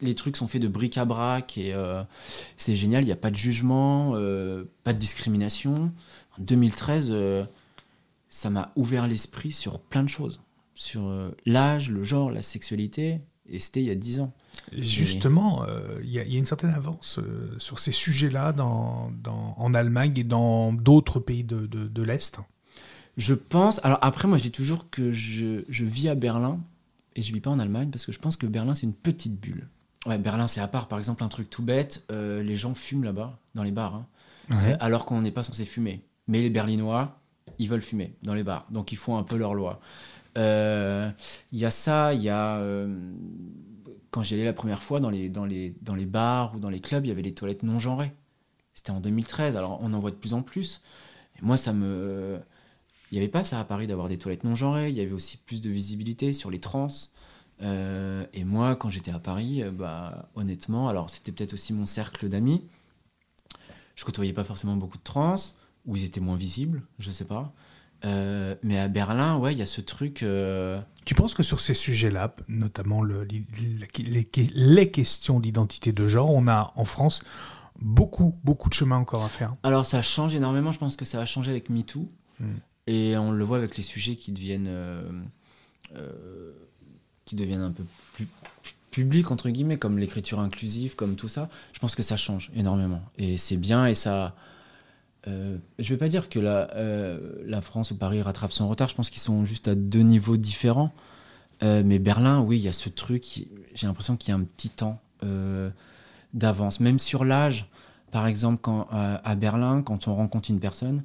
les 0.00 0.14
trucs 0.14 0.36
sont 0.36 0.46
faits 0.46 0.62
de 0.62 0.68
bric-à-brac 0.68 1.58
et 1.58 1.74
euh, 1.74 2.02
c'est 2.56 2.76
génial. 2.76 3.02
Il 3.02 3.06
n'y 3.06 3.12
a 3.12 3.16
pas 3.16 3.30
de 3.30 3.36
jugement, 3.36 4.12
euh, 4.14 4.64
pas 4.84 4.92
de 4.92 4.98
discrimination. 4.98 5.92
En 6.38 6.42
2013, 6.42 7.08
euh, 7.10 7.44
ça 8.28 8.50
m'a 8.50 8.72
ouvert 8.76 9.06
l'esprit 9.06 9.52
sur 9.52 9.80
plein 9.80 10.02
de 10.02 10.08
choses, 10.08 10.40
sur 10.74 11.12
l'âge, 11.46 11.90
le 11.90 12.04
genre, 12.04 12.30
la 12.30 12.42
sexualité. 12.42 13.20
Et 13.50 13.58
c'était 13.58 13.80
il 13.80 13.86
y 13.86 13.90
a 13.90 13.94
dix 13.94 14.20
ans. 14.20 14.32
Justement, 14.72 15.64
il 16.02 16.10
y, 16.10 16.18
a 16.18 16.22
une 16.22 16.44
certaine 16.44 16.70
avance 16.70 17.20
sur 17.56 17.78
ces 17.78 17.92
sujets-là 17.92 18.52
dans, 18.52 19.10
en 19.56 19.74
Allemagne 19.74 20.12
et 20.16 20.24
dans 20.24 20.74
d'autres 20.74 21.20
pays 21.20 21.44
de, 21.44 21.66
de, 21.66 22.02
l'Est. 22.02 22.38
Je 23.16 23.32
pense. 23.32 23.82
Alors 23.84 23.98
après, 24.02 24.28
moi, 24.28 24.36
je 24.36 24.42
dis 24.42 24.50
toujours 24.50 24.90
que 24.90 25.10
je, 25.10 25.64
je 25.68 25.84
vis 25.86 26.08
à 26.08 26.14
Berlin 26.14 26.58
et 27.16 27.22
je 27.22 27.32
vis 27.32 27.40
pas 27.40 27.50
en 27.50 27.58
Allemagne 27.58 27.90
parce 27.90 28.06
que 28.06 28.12
je 28.12 28.18
pense 28.18 28.36
que 28.36 28.46
Berlin 28.46 28.74
c'est 28.74 28.86
une 28.86 28.94
petite 28.94 29.38
bulle. 29.40 29.68
Ouais, 30.06 30.18
Berlin 30.18 30.46
c'est 30.46 30.60
à 30.60 30.68
part. 30.68 30.88
Par 30.88 30.98
exemple, 30.98 31.24
un 31.24 31.28
truc 31.28 31.50
tout 31.50 31.62
bête, 31.62 32.04
euh, 32.10 32.42
les 32.42 32.56
gens 32.56 32.74
fument 32.74 33.04
là-bas 33.04 33.38
dans 33.54 33.62
les 33.62 33.72
bars, 33.72 33.94
hein. 33.94 34.06
euh, 34.52 34.76
alors 34.80 35.04
qu'on 35.04 35.20
n'est 35.20 35.30
pas 35.30 35.42
censé 35.42 35.64
fumer. 35.64 36.04
Mais 36.26 36.40
les 36.40 36.50
Berlinois, 36.50 37.20
ils 37.58 37.68
veulent 37.68 37.82
fumer 37.82 38.14
dans 38.22 38.34
les 38.34 38.44
bars, 38.44 38.66
donc 38.70 38.92
ils 38.92 38.96
font 38.96 39.16
un 39.16 39.24
peu 39.24 39.36
leur 39.36 39.54
loi. 39.54 39.80
Euh, 40.36 41.10
il 41.52 41.58
y 41.58 41.64
a 41.64 41.70
ça, 41.70 42.14
il 42.14 42.22
y 42.22 42.28
a 42.28 42.60
quand 44.10 44.22
j'y 44.22 44.34
allais 44.34 44.44
la 44.44 44.52
première 44.52 44.82
fois 44.82 45.00
dans 45.00 45.10
les, 45.10 45.28
dans, 45.28 45.44
les, 45.44 45.74
dans 45.82 45.94
les 45.94 46.06
bars 46.06 46.54
ou 46.54 46.60
dans 46.60 46.70
les 46.70 46.80
clubs, 46.80 47.04
il 47.04 47.08
y 47.08 47.12
avait 47.12 47.22
les 47.22 47.34
toilettes 47.34 47.62
non 47.62 47.78
genrées. 47.78 48.12
C'était 48.74 48.90
en 48.90 49.00
2013, 49.00 49.56
alors 49.56 49.78
on 49.82 49.92
en 49.92 50.00
voit 50.00 50.10
de 50.10 50.16
plus 50.16 50.34
en 50.34 50.42
plus. 50.42 50.80
Et 51.38 51.44
moi, 51.44 51.56
ça 51.56 51.72
me 51.72 52.40
il 53.10 53.14
n'y 53.14 53.18
avait 53.18 53.30
pas 53.30 53.44
ça 53.44 53.58
à 53.58 53.64
Paris 53.64 53.86
d'avoir 53.86 54.08
des 54.08 54.18
toilettes 54.18 54.44
non 54.44 54.54
genrées, 54.54 54.90
il 54.90 54.96
y 54.96 55.00
avait 55.00 55.12
aussi 55.12 55.38
plus 55.38 55.60
de 55.60 55.70
visibilité 55.70 56.32
sur 56.32 56.50
les 56.50 56.60
trans. 56.60 56.88
Euh, 57.62 58.24
et 58.34 58.44
moi, 58.44 58.76
quand 58.76 58.90
j'étais 58.90 59.10
à 59.10 59.18
Paris, 59.18 59.62
euh, 59.62 59.70
bah, 59.70 60.28
honnêtement, 60.34 60.88
alors 60.88 61.10
c'était 61.10 61.32
peut-être 61.32 61.54
aussi 61.54 61.72
mon 61.72 61.86
cercle 61.86 62.28
d'amis, 62.28 62.64
je 63.96 64.04
côtoyais 64.04 64.32
pas 64.32 64.44
forcément 64.44 64.76
beaucoup 64.76 64.98
de 64.98 65.02
trans, 65.02 65.36
ou 65.86 65.96
ils 65.96 66.04
étaient 66.04 66.20
moins 66.20 66.36
visibles, 66.36 66.82
je 66.98 67.10
sais 67.10 67.24
pas. 67.24 67.52
Euh, 68.04 68.54
mais 68.62 68.78
à 68.78 68.86
Berlin, 68.86 69.38
ouais, 69.38 69.54
il 69.54 69.58
y 69.58 69.62
a 69.62 69.66
ce 69.66 69.80
truc. 69.80 70.24
Tu 71.04 71.14
penses 71.14 71.34
que 71.34 71.42
sur 71.42 71.58
ces 71.58 71.74
sujets-là, 71.74 72.36
notamment 72.46 73.02
le, 73.02 73.24
les, 73.24 73.42
les, 74.54 74.90
questions 74.90 75.40
d'identité 75.40 75.92
de 75.92 76.06
genre, 76.06 76.32
on 76.32 76.46
a 76.46 76.72
en 76.76 76.84
France 76.84 77.22
beaucoup, 77.80 78.36
beaucoup 78.44 78.68
de 78.68 78.74
chemin 78.74 78.96
encore 78.96 79.24
à 79.24 79.28
faire? 79.28 79.56
Alors 79.62 79.86
ça 79.86 80.02
change 80.02 80.34
énormément, 80.34 80.70
je 80.70 80.78
pense 80.78 80.96
que 80.96 81.04
ça 81.04 81.20
a 81.20 81.26
changé 81.26 81.50
avec 81.50 81.70
MeToo. 81.70 82.06
Hmm. 82.38 82.56
Et 82.88 83.18
on 83.18 83.32
le 83.32 83.44
voit 83.44 83.58
avec 83.58 83.76
les 83.76 83.82
sujets 83.82 84.16
qui 84.16 84.32
deviennent, 84.32 84.66
euh, 84.66 85.02
euh, 85.94 86.52
qui 87.26 87.36
deviennent 87.36 87.60
un 87.60 87.70
peu 87.70 87.84
plus 88.14 88.26
publics, 88.90 89.30
entre 89.30 89.50
guillemets, 89.50 89.76
comme 89.76 89.98
l'écriture 89.98 90.40
inclusive, 90.40 90.96
comme 90.96 91.14
tout 91.14 91.28
ça. 91.28 91.50
Je 91.74 91.80
pense 91.80 91.94
que 91.94 92.02
ça 92.02 92.16
change 92.16 92.50
énormément. 92.56 93.02
Et 93.18 93.36
c'est 93.36 93.58
bien 93.58 93.84
et 93.84 93.94
ça. 93.94 94.34
Euh, 95.26 95.58
je 95.78 95.84
ne 95.84 95.88
vais 95.90 95.96
pas 95.98 96.08
dire 96.08 96.30
que 96.30 96.38
la, 96.38 97.60
France 97.60 97.90
ou 97.90 97.96
Paris 97.98 98.22
rattrape 98.22 98.52
son 98.52 98.66
retard. 98.66 98.88
Je 98.88 98.94
pense 98.94 99.10
qu'ils 99.10 99.20
sont 99.20 99.44
juste 99.44 99.68
à 99.68 99.74
deux 99.74 100.00
niveaux 100.00 100.38
différents. 100.38 100.94
mais 101.60 101.98
Berlin, 101.98 102.40
oui, 102.40 102.56
il 102.56 102.62
y 102.62 102.68
a 102.68 102.72
ce 102.72 102.88
truc, 102.88 103.44
j'ai 103.74 103.86
l'impression 103.86 104.16
qu'il 104.16 104.30
y 104.30 104.32
a 104.32 104.36
un 104.36 104.44
petit 104.44 104.70
temps 104.70 104.98
d'avance. 106.32 106.80
Même 106.80 106.98
sur 106.98 107.26
l'âge, 107.26 107.68
par 108.12 108.26
exemple, 108.26 108.70
à 108.90 109.34
Berlin, 109.34 109.82
quand 109.82 110.08
on 110.08 110.14
rencontre 110.14 110.50
une 110.50 110.60
personne, 110.60 111.02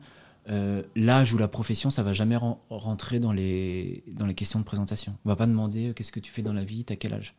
euh, 0.50 0.84
l'âge 0.96 1.34
ou 1.34 1.38
la 1.38 1.48
profession, 1.48 1.90
ça 1.90 2.04
va 2.04 2.14
jamais 2.14 2.38
rentrer 2.70 3.20
dans 3.20 3.32
les, 3.32 4.04
dans 4.08 4.26
les 4.26 4.34
questions 4.34 4.60
de 4.60 4.66
présentation. 4.66 5.16
On 5.26 5.30
va 5.30 5.36
pas 5.36 5.48
demander 5.48 5.90
euh, 5.90 5.94
qu'est-ce 5.94 6.12
que 6.12 6.20
tu 6.20 6.32
fais 6.32 6.42
dans 6.42 6.54
la 6.54 6.64
vie, 6.64 6.84
t'as 6.84 6.96
quel 6.96 7.14
âge? 7.14 7.36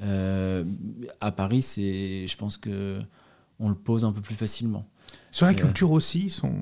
Euh, 0.00 0.64
à 1.20 1.32
Paris, 1.32 1.62
c'est, 1.62 2.26
je 2.26 2.36
pense 2.36 2.56
que 2.56 3.00
on 3.60 3.68
le 3.68 3.74
pose 3.74 4.04
un 4.04 4.12
peu 4.12 4.20
plus 4.20 4.36
facilement. 4.36 4.86
Sur 5.30 5.46
la 5.46 5.54
culture 5.54 5.90
aussi, 5.90 6.30
sont... 6.30 6.54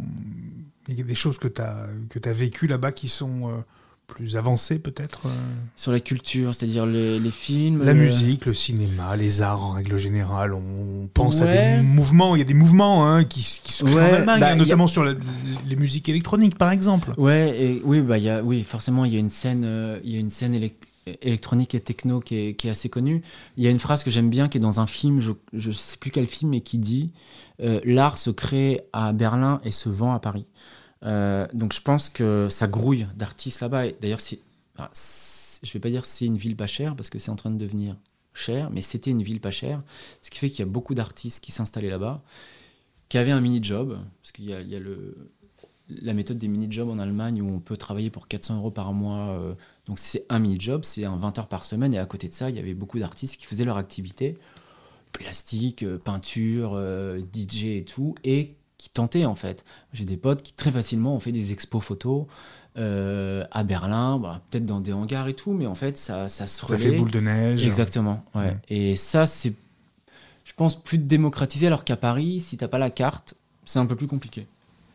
il 0.88 0.98
y 0.98 1.00
a 1.00 1.04
des 1.04 1.14
choses 1.14 1.38
que 1.38 1.48
tu 1.48 1.60
as, 1.60 1.88
que 2.08 2.26
as 2.28 2.32
vécues 2.32 2.66
là-bas 2.66 2.92
qui 2.92 3.08
sont 3.08 3.64
plus 4.06 4.36
avancé 4.36 4.78
peut-être 4.78 5.26
euh 5.26 5.30
Sur 5.76 5.92
la 5.92 6.00
culture, 6.00 6.54
c'est-à-dire 6.54 6.86
les, 6.86 7.30
films 7.30 7.82
La 7.84 7.94
musique, 7.94 8.46
le 8.46 8.54
cinéma, 8.54 9.16
les 9.16 9.42
arts 9.42 9.64
en 9.64 9.72
règle 9.72 9.96
générale. 9.96 10.54
On 10.54 11.08
pense 11.12 11.42
à 11.42 11.46
des 11.46 11.82
mouvements, 11.82 12.36
il 12.36 12.38
y 12.38 12.42
a 12.42 12.46
des 12.46 12.54
mouvements 12.54 13.06
hein, 13.06 13.24
qui, 13.24 13.40
qui, 13.62 13.72
se 13.72 13.84
créent 13.84 14.12
en 14.12 14.14
Allemagne, 14.14 14.40
bah, 14.40 14.54
notamment 14.54 14.86
sur 14.86 15.04
les 15.04 15.76
musiques 15.76 16.08
électroniques 16.08 16.56
par 16.56 16.70
exemple. 16.70 17.12
Ouais, 17.18 17.54
et, 17.60 17.82
oui, 17.84 18.00
bah, 18.00 18.18
y 18.18 18.28
a, 18.28 18.42
oui, 18.42 18.62
forcément, 18.62 19.04
il 19.04 19.12
y 19.12 19.16
a 19.16 19.20
une 19.20 19.30
scène, 19.30 19.64
euh, 19.64 20.00
y 20.04 20.16
a 20.16 20.20
une 20.20 20.30
scène 20.30 20.58
électronique 21.22 21.74
et 21.74 21.80
techno 21.80 22.20
qui 22.20 22.36
est, 22.36 22.54
qui 22.54 22.68
est, 22.68 22.70
assez 22.70 22.88
connue. 22.88 23.22
Il 23.56 23.64
y 23.64 23.66
a 23.66 23.70
une 23.70 23.78
phrase 23.78 24.04
que 24.04 24.10
j'aime 24.10 24.30
bien 24.30 24.48
qui 24.48 24.58
est 24.58 24.60
dans 24.60 24.80
un 24.80 24.86
film, 24.86 25.20
je 25.20 25.32
ne 25.52 25.72
sais 25.72 25.96
plus 25.96 26.10
quel 26.10 26.26
film, 26.26 26.50
mais 26.50 26.60
qui 26.60 26.78
dit 26.78 27.12
euh, 27.60 27.80
L'art 27.84 28.18
se 28.18 28.30
crée 28.30 28.80
à 28.92 29.12
Berlin 29.12 29.60
et 29.64 29.70
se 29.70 29.88
vend 29.88 30.12
à 30.12 30.20
Paris. 30.20 30.46
Euh, 31.06 31.46
donc 31.52 31.72
je 31.72 31.80
pense 31.80 32.08
que 32.08 32.48
ça 32.50 32.66
grouille 32.66 33.06
d'artistes 33.16 33.60
là-bas. 33.60 33.90
D'ailleurs, 34.00 34.20
bah, 34.76 34.90
je 34.94 35.72
vais 35.72 35.80
pas 35.80 35.90
dire 35.90 36.04
c'est 36.04 36.26
une 36.26 36.36
ville 36.36 36.56
pas 36.56 36.66
chère 36.66 36.96
parce 36.96 37.10
que 37.10 37.18
c'est 37.18 37.30
en 37.30 37.36
train 37.36 37.50
de 37.50 37.58
devenir 37.58 37.96
cher, 38.34 38.70
mais 38.70 38.82
c'était 38.82 39.12
une 39.12 39.22
ville 39.22 39.40
pas 39.40 39.50
chère, 39.50 39.82
ce 40.20 40.30
qui 40.30 40.38
fait 40.38 40.50
qu'il 40.50 40.60
y 40.60 40.68
a 40.68 40.70
beaucoup 40.70 40.94
d'artistes 40.94 41.42
qui 41.42 41.52
s'installaient 41.52 41.88
là-bas, 41.88 42.22
qui 43.08 43.18
avaient 43.18 43.30
un 43.30 43.40
mini-job, 43.40 43.98
parce 44.20 44.32
qu'il 44.32 44.44
y 44.44 44.52
a, 44.52 44.80
la 45.88 46.12
méthode 46.12 46.36
des 46.36 46.48
mini-jobs 46.48 46.88
en 46.90 46.98
Allemagne 46.98 47.40
où 47.40 47.48
on 47.48 47.60
peut 47.60 47.76
travailler 47.76 48.10
pour 48.10 48.28
400 48.28 48.56
euros 48.56 48.72
par 48.72 48.92
mois. 48.92 49.28
Euh, 49.28 49.54
donc 49.86 49.98
c'est 49.98 50.26
un 50.28 50.40
mini-job, 50.40 50.84
c'est 50.84 51.04
un 51.04 51.16
20 51.16 51.38
heures 51.38 51.48
par 51.48 51.64
semaine, 51.64 51.94
et 51.94 51.98
à 51.98 52.06
côté 52.06 52.28
de 52.28 52.34
ça, 52.34 52.50
il 52.50 52.56
y 52.56 52.58
avait 52.58 52.74
beaucoup 52.74 52.98
d'artistes 52.98 53.36
qui 53.36 53.46
faisaient 53.46 53.64
leur 53.64 53.78
activité, 53.78 54.36
plastique, 55.12 55.82
euh, 55.82 55.96
peinture, 55.96 56.78
DJ 57.32 57.64
et 57.64 57.84
tout, 57.84 58.16
et 58.24 58.56
qui 58.86 58.92
tentaient 58.92 59.24
en 59.24 59.34
fait. 59.34 59.64
J'ai 59.92 60.04
des 60.04 60.16
potes 60.16 60.42
qui 60.42 60.52
très 60.52 60.70
facilement 60.70 61.16
ont 61.16 61.20
fait 61.20 61.32
des 61.32 61.50
expos 61.50 61.82
photos 61.82 62.26
euh, 62.78 63.44
à 63.50 63.64
Berlin, 63.64 64.16
bah, 64.16 64.42
peut-être 64.48 64.64
dans 64.64 64.80
des 64.80 64.92
hangars 64.92 65.26
et 65.26 65.34
tout, 65.34 65.54
mais 65.54 65.66
en 65.66 65.74
fait 65.74 65.98
ça, 65.98 66.28
ça 66.28 66.46
se 66.46 66.64
Ça 66.64 66.78
fait 66.78 66.92
boule 66.92 67.10
de 67.10 67.18
neige. 67.18 67.66
Exactement, 67.66 68.24
ouais. 68.36 68.56
Et 68.68 68.94
ça 68.94 69.26
c'est, 69.26 69.54
je 70.44 70.52
pense, 70.52 70.80
plus 70.80 70.98
démocratisé 70.98 71.66
alors 71.66 71.82
qu'à 71.82 71.96
Paris, 71.96 72.38
si 72.40 72.56
t'as 72.56 72.68
pas 72.68 72.78
la 72.78 72.90
carte, 72.90 73.34
c'est 73.64 73.80
un 73.80 73.86
peu 73.86 73.96
plus 73.96 74.06
compliqué. 74.06 74.46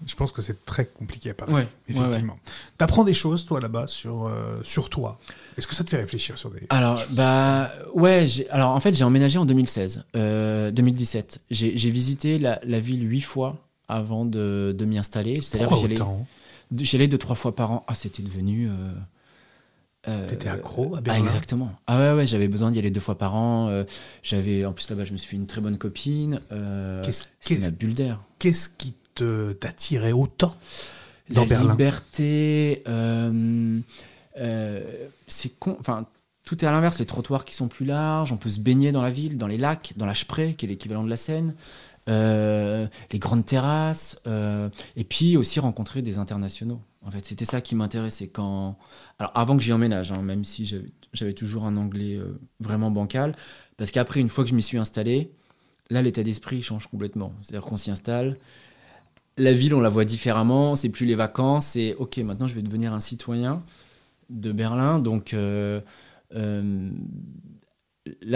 Je 0.08 0.15
pense 0.15 0.32
que 0.32 0.41
c'est 0.41 0.65
très 0.65 0.86
compliqué 0.86 1.32
à 1.32 1.34
Paris, 1.34 1.67
effectivement. 1.88 2.39
Tu 2.45 2.84
apprends 2.84 3.04
des 3.04 3.13
choses, 3.13 3.45
toi, 3.45 3.60
là-bas, 3.60 3.86
sur, 3.88 4.25
euh, 4.25 4.60
sur 4.63 4.89
toi. 4.89 5.19
Est-ce 5.58 5.67
que 5.67 5.75
ça 5.75 5.84
te 5.84 5.91
fait 5.91 5.97
réfléchir 5.97 6.39
sur 6.39 6.49
des 6.49 6.62
Alors, 6.69 7.04
bah, 7.12 7.71
ouais, 7.93 8.25
alors 8.49 8.71
en 8.71 8.80
fait, 8.80 8.95
j'ai 8.95 9.04
emménagé 9.04 9.38
en 9.38 9.45
2016, 9.45 10.06
2017. 10.13 11.39
Euh, 11.41 11.45
j'ai 11.51 11.89
visité 11.91 12.39
la, 12.39 12.60
la 12.63 12.80
ville 12.80 13.08
huit 13.08 13.21
fois 13.21 13.58
avant 13.91 14.25
de, 14.25 14.73
de 14.77 14.86
m'y 14.86 14.97
installer. 14.97 15.41
C'est-à-dire 15.41 15.69
que 15.69 15.75
j'y 16.84 16.95
allais 16.95 17.08
deux, 17.08 17.17
trois 17.17 17.36
fois 17.36 17.56
par 17.56 17.71
an. 17.71 17.84
Ah, 17.88 17.95
c'était 17.95 18.23
devenu. 18.23 18.69
Euh, 18.69 18.93
euh 20.08 20.27
T'étais 20.27 20.49
accro 20.49 20.95
à 20.95 20.99
ah, 20.99 21.01
Berlin 21.01 21.19
ah, 21.21 21.23
Exactement. 21.23 21.71
Ah 21.88 21.99
ouais, 21.99 22.13
ouais 22.13 22.27
j'avais 22.27 22.47
besoin 22.47 22.71
d'y 22.71 22.80
aller 22.80 22.91
deux 22.91 23.01
fois 23.01 23.17
par 23.17 23.36
an. 23.36 23.67
Euh, 23.69 23.84
j'avais, 24.23 24.65
en 24.65 24.73
plus 24.73 24.89
là-bas, 24.89 25.04
je 25.04 25.12
me 25.12 25.17
suis 25.17 25.30
fait 25.30 25.36
une 25.36 25.47
très 25.47 25.62
bonne 25.62 25.77
copine. 25.77 26.39
Qu'est-ce, 27.04 27.23
ma 27.54 27.69
bulle 27.69 27.93
d'air. 27.93 28.21
Qu'est-ce 28.39 28.69
qui 28.69 28.95
te, 29.13 29.51
t'attirait 29.54 30.13
autant 30.13 30.56
dans 31.30 31.41
La 31.41 31.47
Berlin 31.47 31.71
liberté. 31.71 32.84
C'est 35.27 35.60
con. 35.60 35.75
Enfin, 35.80 36.06
tout 36.45 36.65
est 36.65 36.67
à 36.67 36.71
l'inverse. 36.71 36.99
Les 36.99 37.06
trottoirs 37.06 37.45
qui 37.45 37.54
sont 37.54 37.67
plus 37.67 37.86
larges. 37.86 38.32
On 38.32 38.38
peut 38.38 38.49
se 38.49 38.60
baigner 38.60 38.91
dans 38.91 39.01
la 39.01 39.12
ville, 39.12 39.38
dans 39.38 39.47
les 39.47 39.58
lacs, 39.58 39.93
dans 39.97 40.06
la 40.06 40.13
Spree, 40.13 40.56
qui 40.56 40.65
est 40.65 40.69
l'équivalent 40.69 41.04
de 41.04 41.10
la 41.10 41.17
Seine. 41.17 41.56
Euh, 42.10 42.88
les 43.12 43.20
grandes 43.20 43.46
terrasses, 43.46 44.20
euh, 44.26 44.70
et 44.96 45.04
puis 45.04 45.38
aussi 45.38 45.60
rencontrer 45.60 46.02
des 46.02 46.18
internationaux. 46.18 46.82
En 47.04 47.12
fait, 47.12 47.24
c'était 47.24 47.46
ça 47.46 47.62
qui 47.62 47.76
m'intéressait 47.76 48.28
quand. 48.28 48.78
Alors, 49.20 49.32
avant 49.36 49.56
que 49.56 49.62
j'y 49.62 49.72
emménage, 49.72 50.12
hein, 50.12 50.24
même 50.24 50.44
si 50.44 50.66
j'avais 51.14 51.34
toujours 51.34 51.66
un 51.66 51.78
anglais 51.78 52.16
euh, 52.16 52.40
vraiment 52.60 52.90
bancal, 52.90 53.36
parce 53.78 53.92
qu'après, 53.92 54.20
une 54.20 54.30
fois 54.30 54.44
que 54.44 54.50
je 54.50 54.56
m'y 54.56 54.64
suis 54.64 54.80
installé, 54.80 55.32
là, 55.92 56.02
l'état 56.02 56.24
d'esprit 56.24 56.64
change 56.64 56.88
complètement. 56.88 57.34
C'est-à-dire 57.42 57.68
qu'on 57.68 57.78
s'y 57.78 57.92
installe, 57.92 58.40
la 59.38 59.54
ville, 59.54 59.76
on 59.76 59.82
la 59.82 59.90
voit 59.90 60.06
différemment, 60.06 60.76
c'est 60.76 60.90
plus 60.90 61.06
les 61.06 61.16
vacances, 61.16 61.68
c'est 61.68 61.94
ok, 61.96 62.18
maintenant 62.18 62.48
je 62.48 62.56
vais 62.56 62.62
devenir 62.62 62.94
un 62.94 63.00
citoyen 63.00 63.64
de 64.30 64.52
Berlin, 64.52 65.00
donc 65.00 65.34
là, 66.32 66.60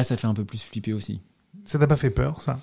ça 0.03 0.17
fait 0.17 0.27
un 0.27 0.33
peu 0.33 0.45
plus 0.45 0.61
flipper 0.61 0.93
aussi. 0.93 1.19
Ça 1.65 1.77
t'a 1.79 1.87
pas 1.87 1.97
fait 1.97 2.11
peur, 2.11 2.41
ça? 2.41 2.59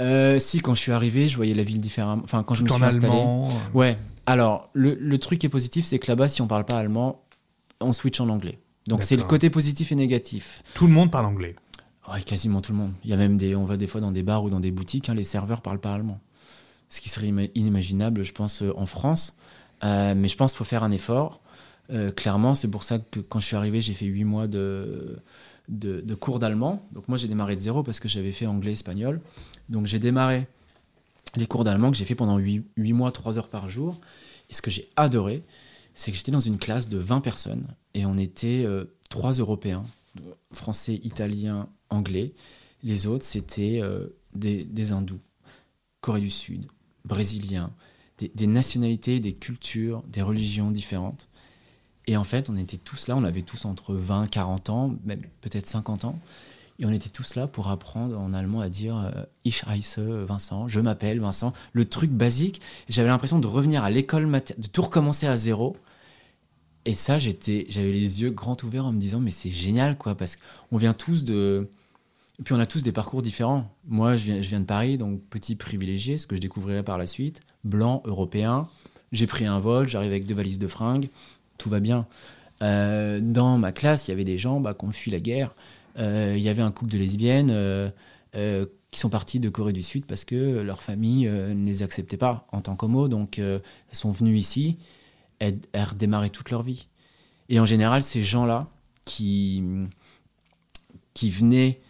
Euh, 0.00 0.38
si, 0.38 0.60
quand 0.60 0.74
je 0.74 0.80
suis 0.80 0.92
arrivé, 0.92 1.28
je 1.28 1.36
voyais 1.36 1.54
la 1.54 1.62
ville 1.62 1.80
différemment. 1.80 2.22
Enfin, 2.24 2.42
quand 2.42 2.54
je 2.54 2.62
me 2.62 2.68
suis 2.68 2.84
installé. 2.84 3.14
Euh. 3.14 3.48
Ouais. 3.74 3.98
Alors, 4.26 4.70
le, 4.72 4.94
le, 4.94 5.18
truc 5.18 5.40
qui 5.40 5.46
est 5.46 5.50
positif, 5.50 5.84
c'est 5.84 5.98
que 5.98 6.10
là-bas, 6.10 6.28
si 6.28 6.42
on 6.42 6.46
parle 6.46 6.64
pas 6.64 6.78
allemand, 6.78 7.22
on 7.80 7.92
switch 7.92 8.20
en 8.20 8.28
anglais. 8.28 8.58
Donc, 8.86 9.02
c'est 9.02 9.16
le 9.16 9.22
côté 9.22 9.50
positif 9.50 9.92
et 9.92 9.94
négatif. 9.94 10.62
Tout 10.74 10.86
le 10.86 10.92
monde 10.92 11.10
parle 11.10 11.26
anglais. 11.26 11.56
Ouais, 12.10 12.20
quasiment 12.22 12.60
tout 12.60 12.72
le 12.72 12.78
monde. 12.78 12.92
Il 13.04 13.10
y 13.10 13.12
a 13.12 13.16
même 13.16 13.36
des. 13.36 13.54
On 13.54 13.64
va 13.64 13.76
des 13.76 13.86
fois 13.86 14.00
dans 14.00 14.10
des 14.10 14.22
bars 14.22 14.42
ou 14.42 14.50
dans 14.50 14.60
des 14.60 14.72
boutiques, 14.72 15.08
hein, 15.08 15.14
les 15.14 15.24
serveurs 15.24 15.60
parlent 15.60 15.80
pas 15.80 15.94
allemand. 15.94 16.20
Ce 16.88 17.00
qui 17.00 17.08
serait 17.08 17.32
inimaginable, 17.54 18.22
je 18.22 18.32
pense, 18.32 18.62
euh, 18.62 18.72
en 18.76 18.86
France. 18.86 19.36
mais 19.82 20.28
je 20.28 20.36
pense 20.36 20.52
qu'il 20.52 20.58
faut 20.58 20.64
faire 20.64 20.82
un 20.82 20.92
effort. 20.92 21.40
clairement, 22.16 22.54
c'est 22.54 22.68
pour 22.68 22.82
ça 22.82 22.98
que 22.98 23.20
quand 23.20 23.40
je 23.40 23.46
suis 23.46 23.56
arrivé, 23.56 23.80
j'ai 23.80 23.94
fait 23.94 24.06
8 24.06 24.24
mois 24.24 24.46
de, 24.46 25.22
de, 25.68 26.14
cours 26.14 26.38
d'allemand. 26.38 26.86
Donc, 26.92 27.08
moi, 27.08 27.16
j'ai 27.16 27.28
démarré 27.28 27.56
de 27.56 27.60
zéro 27.60 27.82
parce 27.82 28.00
que 28.00 28.08
j'avais 28.08 28.32
fait 28.32 28.46
anglais-espagnol. 28.46 29.20
Donc 29.68 29.86
j'ai 29.86 29.98
démarré 29.98 30.46
les 31.34 31.46
cours 31.46 31.64
d'allemand 31.64 31.90
que 31.90 31.96
j'ai 31.96 32.04
fait 32.04 32.14
pendant 32.14 32.38
8, 32.38 32.92
mois, 32.92 33.10
3 33.10 33.38
heures 33.38 33.48
par 33.48 33.70
jour. 33.70 34.00
Et 34.50 34.54
ce 34.54 34.62
que 34.62 34.70
j'ai 34.70 34.90
adoré, 34.96 35.42
c'est 35.94 36.10
que 36.10 36.16
j'étais 36.16 36.32
dans 36.32 36.40
une 36.40 36.58
classe 36.58 36.88
de 36.88 36.98
20 36.98 37.20
personnes 37.20 37.66
et 37.94 38.06
on 38.06 38.18
était 38.18 38.64
euh, 38.64 38.84
trois 39.08 39.32
Européens, 39.32 39.84
français, 40.52 41.00
italien, 41.04 41.68
anglais. 41.90 42.34
Les 42.82 43.06
autres, 43.06 43.24
c'était 43.24 43.80
euh, 43.82 44.08
des, 44.34 44.92
hindous, 44.92 45.20
Corée 46.00 46.20
du 46.20 46.30
Sud, 46.30 46.66
brésiliens, 47.04 47.72
des, 48.18 48.30
des, 48.34 48.46
nationalités, 48.46 49.20
des 49.20 49.34
cultures, 49.34 50.02
des 50.08 50.22
religions 50.22 50.70
différentes. 50.70 51.28
Et 52.06 52.16
en 52.16 52.24
fait, 52.24 52.50
on 52.50 52.56
était 52.56 52.78
tous 52.78 53.08
là, 53.08 53.16
on 53.16 53.24
avait 53.24 53.42
tous 53.42 53.64
entre 53.64 53.94
20, 53.94 54.26
40 54.26 54.70
ans, 54.70 54.94
même 55.04 55.22
peut-être 55.40 55.66
50 55.66 56.04
ans. 56.04 56.18
Et 56.78 56.86
on 56.86 56.90
était 56.90 57.10
tous 57.10 57.36
là 57.36 57.46
pour 57.46 57.68
apprendre 57.68 58.18
en 58.18 58.32
allemand 58.34 58.60
à 58.60 58.68
dire 58.68 58.96
euh, 58.96 59.22
Ich 59.44 59.62
heiße 59.68 59.98
Vincent, 59.98 60.66
je 60.66 60.80
m'appelle 60.80 61.20
Vincent. 61.20 61.52
Le 61.72 61.84
truc 61.84 62.10
basique. 62.10 62.60
J'avais 62.88 63.08
l'impression 63.08 63.38
de 63.38 63.46
revenir 63.46 63.84
à 63.84 63.90
l'école, 63.90 64.30
de 64.30 64.66
tout 64.66 64.82
recommencer 64.82 65.26
à 65.26 65.36
zéro. 65.36 65.76
Et 66.84 66.94
ça, 66.94 67.18
j'étais, 67.18 67.66
j'avais 67.68 67.92
les 67.92 68.22
yeux 68.22 68.30
grands 68.30 68.56
ouverts 68.64 68.86
en 68.86 68.92
me 68.92 68.98
disant, 68.98 69.20
mais 69.20 69.30
c'est 69.30 69.52
génial, 69.52 69.96
quoi, 69.96 70.16
parce 70.16 70.36
qu'on 70.36 70.76
vient 70.76 70.94
tous 70.94 71.22
de. 71.22 71.68
Et 72.40 72.42
puis 72.42 72.54
on 72.54 72.58
a 72.58 72.66
tous 72.66 72.82
des 72.82 72.90
parcours 72.90 73.22
différents. 73.22 73.70
Moi, 73.86 74.16
je 74.16 74.24
viens, 74.24 74.42
je 74.42 74.48
viens 74.48 74.58
de 74.58 74.64
Paris, 74.64 74.98
donc 74.98 75.20
petit 75.30 75.54
privilégié, 75.54 76.18
ce 76.18 76.26
que 76.26 76.34
je 76.34 76.40
découvrirai 76.40 76.82
par 76.82 76.98
la 76.98 77.06
suite. 77.06 77.40
Blanc, 77.62 78.02
européen. 78.04 78.68
J'ai 79.12 79.26
pris 79.26 79.44
un 79.44 79.58
vol, 79.58 79.88
j'arrive 79.88 80.10
avec 80.10 80.26
deux 80.26 80.34
valises 80.34 80.58
de 80.58 80.66
fringues, 80.66 81.10
tout 81.58 81.70
va 81.70 81.80
bien. 81.80 82.06
Euh, 82.62 83.20
dans 83.20 83.58
ma 83.58 83.72
classe, 83.72 84.08
il 84.08 84.12
y 84.12 84.14
avait 84.14 84.24
des 84.24 84.38
gens 84.38 84.60
bah, 84.60 84.74
qui 84.74 84.84
ont 84.84 84.90
fui 84.90 85.10
la 85.10 85.20
guerre. 85.20 85.54
Euh, 85.98 86.34
il 86.36 86.42
y 86.42 86.48
avait 86.48 86.62
un 86.62 86.70
couple 86.70 86.92
de 86.92 86.98
lesbiennes 86.98 87.50
euh, 87.50 87.90
qui 88.90 89.00
sont 89.00 89.10
parties 89.10 89.40
de 89.40 89.48
Corée 89.48 89.72
du 89.72 89.82
Sud 89.82 90.06
parce 90.06 90.24
que 90.24 90.60
leur 90.60 90.82
famille 90.82 91.26
ne 91.26 91.66
les 91.66 91.82
acceptait 91.82 92.16
pas 92.16 92.46
en 92.52 92.60
tant 92.60 92.76
qu'homo. 92.76 93.08
Donc 93.08 93.38
elles 93.38 93.62
sont 93.92 94.12
venues 94.12 94.36
ici, 94.36 94.78
elles, 95.38 95.58
elles 95.72 95.84
redémarraient 95.84 96.30
toute 96.30 96.50
leur 96.50 96.62
vie. 96.62 96.88
Et 97.48 97.58
en 97.58 97.66
général, 97.66 98.02
ces 98.02 98.22
gens-là 98.22 98.68
qui, 99.04 99.62
qui 101.14 101.30
venaient, 101.30 101.80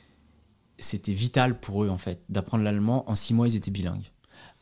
c'était 0.78 1.12
vital 1.12 1.60
pour 1.60 1.84
eux 1.84 1.88
en 1.88 1.98
fait 1.98 2.20
d'apprendre 2.28 2.64
l'allemand. 2.64 3.08
En 3.08 3.14
six 3.14 3.34
mois, 3.34 3.48
ils 3.48 3.56
étaient 3.56 3.70
bilingues. 3.70 4.10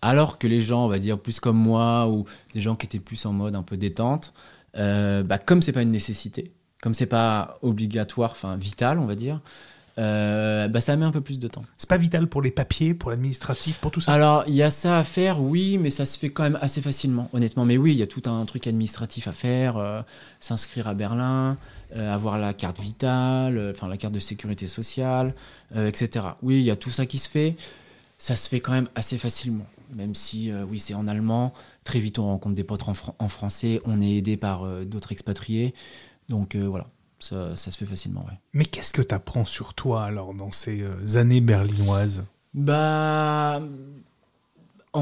Alors 0.02 0.38
que 0.38 0.46
les 0.46 0.60
gens, 0.60 0.84
on 0.86 0.88
va 0.88 0.98
dire 0.98 1.18
plus 1.18 1.40
comme 1.40 1.58
moi 1.58 2.08
ou 2.08 2.24
des 2.54 2.62
gens 2.62 2.74
qui 2.74 2.86
étaient 2.86 3.00
plus 3.00 3.24
en 3.26 3.32
mode 3.32 3.54
un 3.54 3.62
peu 3.62 3.76
détente, 3.76 4.32
euh, 4.76 5.22
bah, 5.22 5.38
comme 5.38 5.62
c'est 5.62 5.72
pas 5.72 5.82
une 5.82 5.90
nécessité, 5.90 6.52
comme 6.82 6.94
c'est 6.94 7.06
pas 7.06 7.58
obligatoire, 7.62 8.32
enfin 8.32 8.56
vital, 8.56 8.98
on 8.98 9.06
va 9.06 9.14
dire, 9.14 9.40
euh, 9.98 10.68
bah, 10.68 10.80
ça 10.80 10.96
met 10.96 11.04
un 11.04 11.10
peu 11.10 11.20
plus 11.20 11.38
de 11.38 11.48
temps. 11.48 11.62
C'est 11.76 11.88
pas 11.88 11.96
vital 11.98 12.26
pour 12.26 12.42
les 12.42 12.50
papiers, 12.50 12.94
pour 12.94 13.10
l'administratif, 13.10 13.78
pour 13.78 13.90
tout 13.90 14.00
ça? 14.00 14.12
Alors, 14.12 14.44
il 14.46 14.54
y 14.54 14.62
a 14.62 14.70
ça 14.70 14.98
à 14.98 15.04
faire, 15.04 15.42
oui, 15.42 15.78
mais 15.78 15.90
ça 15.90 16.06
se 16.06 16.18
fait 16.18 16.30
quand 16.30 16.42
même 16.42 16.58
assez 16.62 16.80
facilement, 16.80 17.28
honnêtement. 17.32 17.64
Mais 17.64 17.76
oui, 17.76 17.92
il 17.92 17.98
y 17.98 18.02
a 18.02 18.06
tout 18.06 18.22
un 18.26 18.44
truc 18.46 18.66
administratif 18.66 19.28
à 19.28 19.32
faire, 19.32 19.76
euh, 19.76 20.00
s'inscrire 20.38 20.88
à 20.88 20.94
Berlin, 20.94 21.56
euh, 21.96 22.14
avoir 22.14 22.38
la 22.38 22.54
carte 22.54 22.80
vitale, 22.80 23.72
enfin 23.74 23.88
la 23.88 23.96
carte 23.96 24.14
de 24.14 24.20
sécurité 24.20 24.66
sociale, 24.66 25.34
etc. 25.74 26.24
Oui, 26.42 26.60
il 26.60 26.64
y 26.64 26.70
a 26.70 26.76
tout 26.76 26.90
ça 26.90 27.04
qui 27.06 27.18
se 27.18 27.28
fait. 27.28 27.56
Ça 28.16 28.36
se 28.36 28.48
fait 28.48 28.60
quand 28.60 28.72
même 28.72 28.88
assez 28.94 29.18
facilement, 29.18 29.66
même 29.94 30.14
si, 30.14 30.52
oui, 30.68 30.78
c'est 30.78 30.94
en 30.94 31.06
allemand. 31.06 31.52
Très 31.84 32.00
vite, 32.00 32.18
on 32.18 32.26
rencontre 32.26 32.56
des 32.56 32.64
potes 32.64 32.88
en, 32.88 32.94
en 33.18 33.28
français, 33.28 33.80
on 33.84 34.00
est 34.00 34.16
aidé 34.16 34.36
par 34.36 34.66
d'autres 34.84 35.12
expatriés. 35.12 35.74
Donc 36.28 36.54
voilà, 36.56 36.86
ça, 37.22 37.56
se 37.56 37.76
fait 37.76 37.86
facilement. 37.86 38.24
Ouais. 38.26 38.38
Mais 38.52 38.64
qu'est-ce 38.64 38.92
que 38.92 39.02
tu 39.02 39.14
apprends 39.14 39.44
sur 39.44 39.74
toi 39.74 40.04
alors 40.04 40.34
dans 40.34 40.52
ces 40.52 40.82
euh, 40.82 41.18
années 41.18 41.40
berlinoises? 41.40 42.24
Bah. 42.54 43.62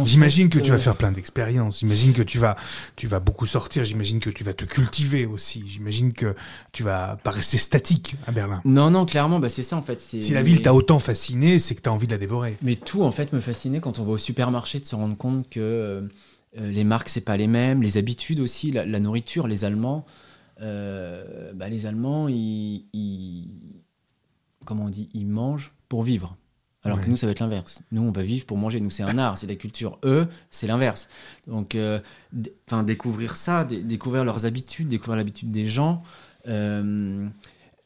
J'imagine 0.05 0.51
que 0.51 0.59
tu 0.59 0.69
vas 0.69 0.77
euh, 0.77 0.79
faire 0.79 0.97
plein 0.97 1.13
d'expériences. 1.13 1.79
J'imagine 1.79 2.13
que 2.13 2.21
tu 2.21 2.39
vas, 2.39 2.57
tu 2.95 3.07
vas 3.07 3.21
beaucoup 3.21 3.47
sortir. 3.47 3.85
J'imagine 3.85 4.21
que 4.21 4.29
tu 4.29 4.45
vas 4.45 4.53
te 4.53 4.67
cultiver 4.67 5.25
aussi. 5.25 5.65
J'imagine 5.67 6.13
que 6.13 6.35
tu 6.73 6.83
vas 6.83 7.17
pas 7.25 7.31
rester 7.31 7.57
statique 7.57 8.15
à 8.27 8.33
Berlin. 8.33 8.61
Non, 8.67 8.91
non, 8.91 9.07
clairement, 9.07 9.39
bah 9.39 9.49
c'est 9.49 9.63
ça 9.63 9.77
en 9.77 9.83
fait. 9.83 9.99
Si 9.99 10.21
la 10.33 10.43
ville 10.43 10.61
t'a 10.61 10.75
autant 10.75 10.99
fasciné, 10.99 11.59
c'est 11.59 11.75
que 11.75 11.81
tu 11.81 11.89
as 11.89 11.93
envie 11.93 12.07
de 12.07 12.13
la 12.13 12.19
dévorer. 12.19 12.59
Mais 12.61 12.77
tout 12.77 13.03
en 13.03 13.13
fait 13.13 13.33
me 13.33 13.41
fascinait 13.41 13.81
quand 13.81 13.99
on 13.99 14.05
va 14.05 14.13
au 14.13 14.19
supermarché 14.19 14.79
de 14.79 14.85
se 14.85 14.95
rendre 14.95 15.17
compte 15.17 15.49
que 15.49 15.61
euh, 15.61 16.03
les 16.55 16.85
marques 16.85 17.09
c'est 17.09 17.21
pas 17.21 17.37
les 17.37 17.47
mêmes, 17.47 17.83
les 17.83 17.99
habitudes 17.99 18.41
aussi, 18.41 18.71
la 18.71 19.01
nourriture, 19.01 19.47
les 19.47 19.65
Allemands. 19.65 20.07
Euh, 20.61 21.53
bah, 21.55 21.69
les 21.69 21.87
Allemands, 21.87 22.29
ils, 22.29 23.49
comment 24.65 24.85
on 24.85 24.91
dit, 24.91 25.09
ils 25.15 25.27
mangent 25.27 25.73
pour 25.89 26.03
vivre. 26.03 26.37
Alors 26.85 27.01
que 27.03 27.11
nous, 27.11 27.17
ça 27.17 27.27
va 27.27 27.33
être 27.33 27.41
l'inverse. 27.41 27.83
Nous, 27.91 28.01
on 28.01 28.13
va 28.13 28.23
vivre 28.23 28.47
pour 28.47 28.57
manger. 28.57 28.81
Nous, 28.81 28.89
c'est 28.89 29.03
un 29.03 29.19
art, 29.19 29.37
c'est 29.37 29.47
la 29.47 29.57
culture. 29.57 29.99
Eux, 30.05 30.27
c'est 30.49 30.67
l'inverse. 30.67 31.09
Donc, 31.47 31.75
euh, 31.75 32.01
découvrir 32.85 33.37
ça, 33.37 33.65
découvrir 33.65 34.25
leurs 34.25 34.47
habitudes, 34.47 34.89
découvrir 34.89 35.17
l'habitude 35.17 35.51
des 35.51 35.67
gens. 35.67 36.03
Euh, 36.47 37.29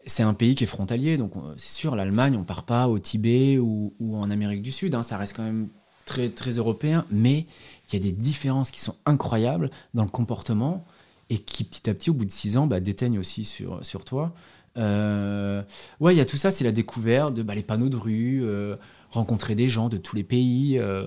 c'est 0.04 0.22
un 0.22 0.34
pays 0.34 0.54
qui 0.54 0.64
est 0.64 0.68
frontalier, 0.68 1.16
donc 1.16 1.32
c'est 1.56 1.74
sûr, 1.74 1.96
l'Allemagne, 1.96 2.36
on 2.36 2.44
part 2.44 2.64
pas 2.64 2.88
au 2.88 2.98
Tibet 2.98 3.58
ou, 3.58 3.92
en 4.00 4.30
Amérique 4.30 4.62
du 4.62 4.72
Sud. 4.72 4.94
Hein, 4.94 5.02
ça 5.02 5.16
reste 5.16 5.34
quand 5.34 5.44
même 5.44 5.68
très 6.04 6.28
très 6.28 6.50
européen, 6.50 7.04
mais 7.10 7.46
il 7.92 8.04
y 8.04 8.08
a 8.08 8.12
des 8.12 8.16
différences 8.16 8.70
qui 8.70 8.80
sont 8.80 8.96
incroyables 9.06 9.70
dans 9.94 10.04
le 10.04 10.10
comportement 10.10 10.84
et 11.30 11.38
qui 11.38 11.64
petit 11.64 11.88
à 11.88 11.94
petit, 11.94 12.10
au 12.10 12.14
bout 12.14 12.24
de 12.24 12.30
six 12.30 12.56
ans, 12.56 12.66
bah, 12.66 12.80
déteignent 12.80 13.18
aussi 13.18 13.44
sur, 13.44 13.84
sur 13.84 14.04
toi. 14.04 14.34
Euh, 14.78 15.62
ouais, 16.00 16.14
il 16.14 16.18
y 16.18 16.20
a 16.20 16.24
tout 16.24 16.36
ça, 16.36 16.50
c'est 16.50 16.64
la 16.64 16.72
découverte 16.72 17.34
de 17.34 17.42
bah, 17.42 17.54
les 17.54 17.62
panneaux 17.62 17.88
de 17.88 17.96
rue, 17.96 18.40
euh, 18.42 18.76
rencontrer 19.10 19.54
des 19.54 19.68
gens 19.68 19.88
de 19.88 19.96
tous 19.96 20.16
les 20.16 20.24
pays. 20.24 20.78
Euh, 20.78 21.06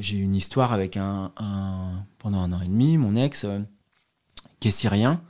j'ai 0.00 0.18
eu 0.18 0.22
une 0.22 0.34
histoire 0.34 0.72
avec 0.72 0.96
un, 0.96 1.32
pendant 2.18 2.40
un 2.40 2.52
an 2.52 2.60
et 2.60 2.66
demi, 2.66 2.96
mon 2.96 3.14
ex, 3.14 3.46
qui 4.60 4.68
est 4.68 4.72
syrien. 4.72 5.22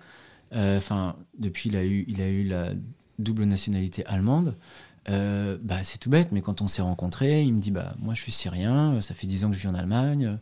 Enfin, 0.52 1.16
depuis, 1.36 1.68
il 1.68 1.76
a, 1.76 1.84
eu, 1.84 2.04
il 2.06 2.22
a 2.22 2.28
eu 2.28 2.44
la 2.44 2.70
double 3.18 3.44
nationalité 3.44 4.06
allemande. 4.06 4.56
Bah, 5.06 5.82
c'est 5.82 5.98
tout 5.98 6.10
bête, 6.10 6.32
mais 6.32 6.40
quand 6.40 6.62
on 6.62 6.66
s'est 6.66 6.82
rencontrés, 6.82 7.42
il 7.42 7.54
me 7.54 7.60
dit 7.60 7.70
bah, 7.70 7.94
Moi, 7.98 8.14
je 8.14 8.22
suis 8.22 8.32
syrien, 8.32 9.00
ça 9.00 9.14
fait 9.14 9.26
dix 9.26 9.44
ans 9.44 9.50
que 9.50 9.56
je 9.56 9.60
vis 9.60 9.68
en 9.68 9.74
Allemagne, 9.74 10.38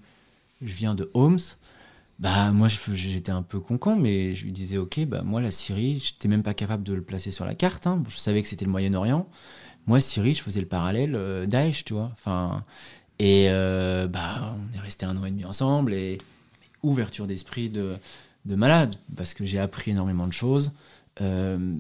je 0.63 0.73
viens 0.73 0.95
de 0.95 1.11
Homs. 1.15 1.39
Bah 2.23 2.53
moi 2.53 2.69
j'étais 2.69 3.33
un 3.33 3.43
peu 3.43 3.59
concon, 3.59 3.97
mais 3.97 4.37
je 4.37 4.45
lui 4.45 4.53
disais 4.53 4.79
ok, 4.79 5.07
bah 5.07 5.23
moi 5.23 5.41
la 5.41 5.51
Syrie, 5.51 5.99
j'étais 5.99 6.29
même 6.29 6.45
pas 6.45 6.55
capable 6.55 6.85
de 6.85 6.93
le 6.93 7.03
placer 7.03 7.33
sur 7.33 7.45
la 7.45 7.57
carte. 7.57 7.89
Hein. 7.89 8.01
Je 8.09 8.17
savais 8.17 8.43
que 8.43 8.47
c'était 8.49 8.65
le 8.65 8.71
Moyen-Orient. 8.71 9.29
Moi 9.87 10.01
Syrie, 10.01 10.35
je 10.35 10.41
faisais 10.41 10.61
le 10.61 10.69
parallèle 10.69 11.17
euh, 11.17 11.47
Daesh, 11.47 11.85
tu 11.85 11.95
vois. 11.95 12.11
Enfin 12.13 12.63
et 13.19 13.47
euh, 13.51 14.07
bah 14.07 14.55
on 14.57 14.77
est 14.77 14.81
resté 14.81 15.05
un 15.05 15.17
an 15.17 15.25
et 15.25 15.33
demi 15.33 15.45
ensemble 15.45 15.95
et 15.95 16.19
ouverture 16.85 17.27
d'esprit 17.27 17.71
de 17.71 17.97
de 18.45 18.55
malade 18.55 18.95
parce 19.17 19.35
que 19.35 19.45
j'ai 19.45 19.59
appris 19.59 19.91
énormément 19.91 20.29
de 20.29 20.33
choses. 20.33 20.71
Euh, 21.21 21.77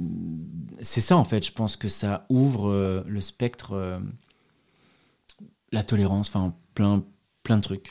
c'est 0.81 1.01
ça 1.01 1.17
en 1.17 1.25
fait. 1.25 1.45
Je 1.45 1.53
pense 1.53 1.77
que 1.77 1.89
ça 1.89 2.27
ouvre 2.29 3.05
le 3.07 3.21
spectre, 3.21 4.01
la 5.73 5.83
tolérance, 5.83 6.29
enfin 6.29 6.55
plein 6.75 7.03
plein 7.43 7.57
de 7.57 7.63
trucs. 7.63 7.91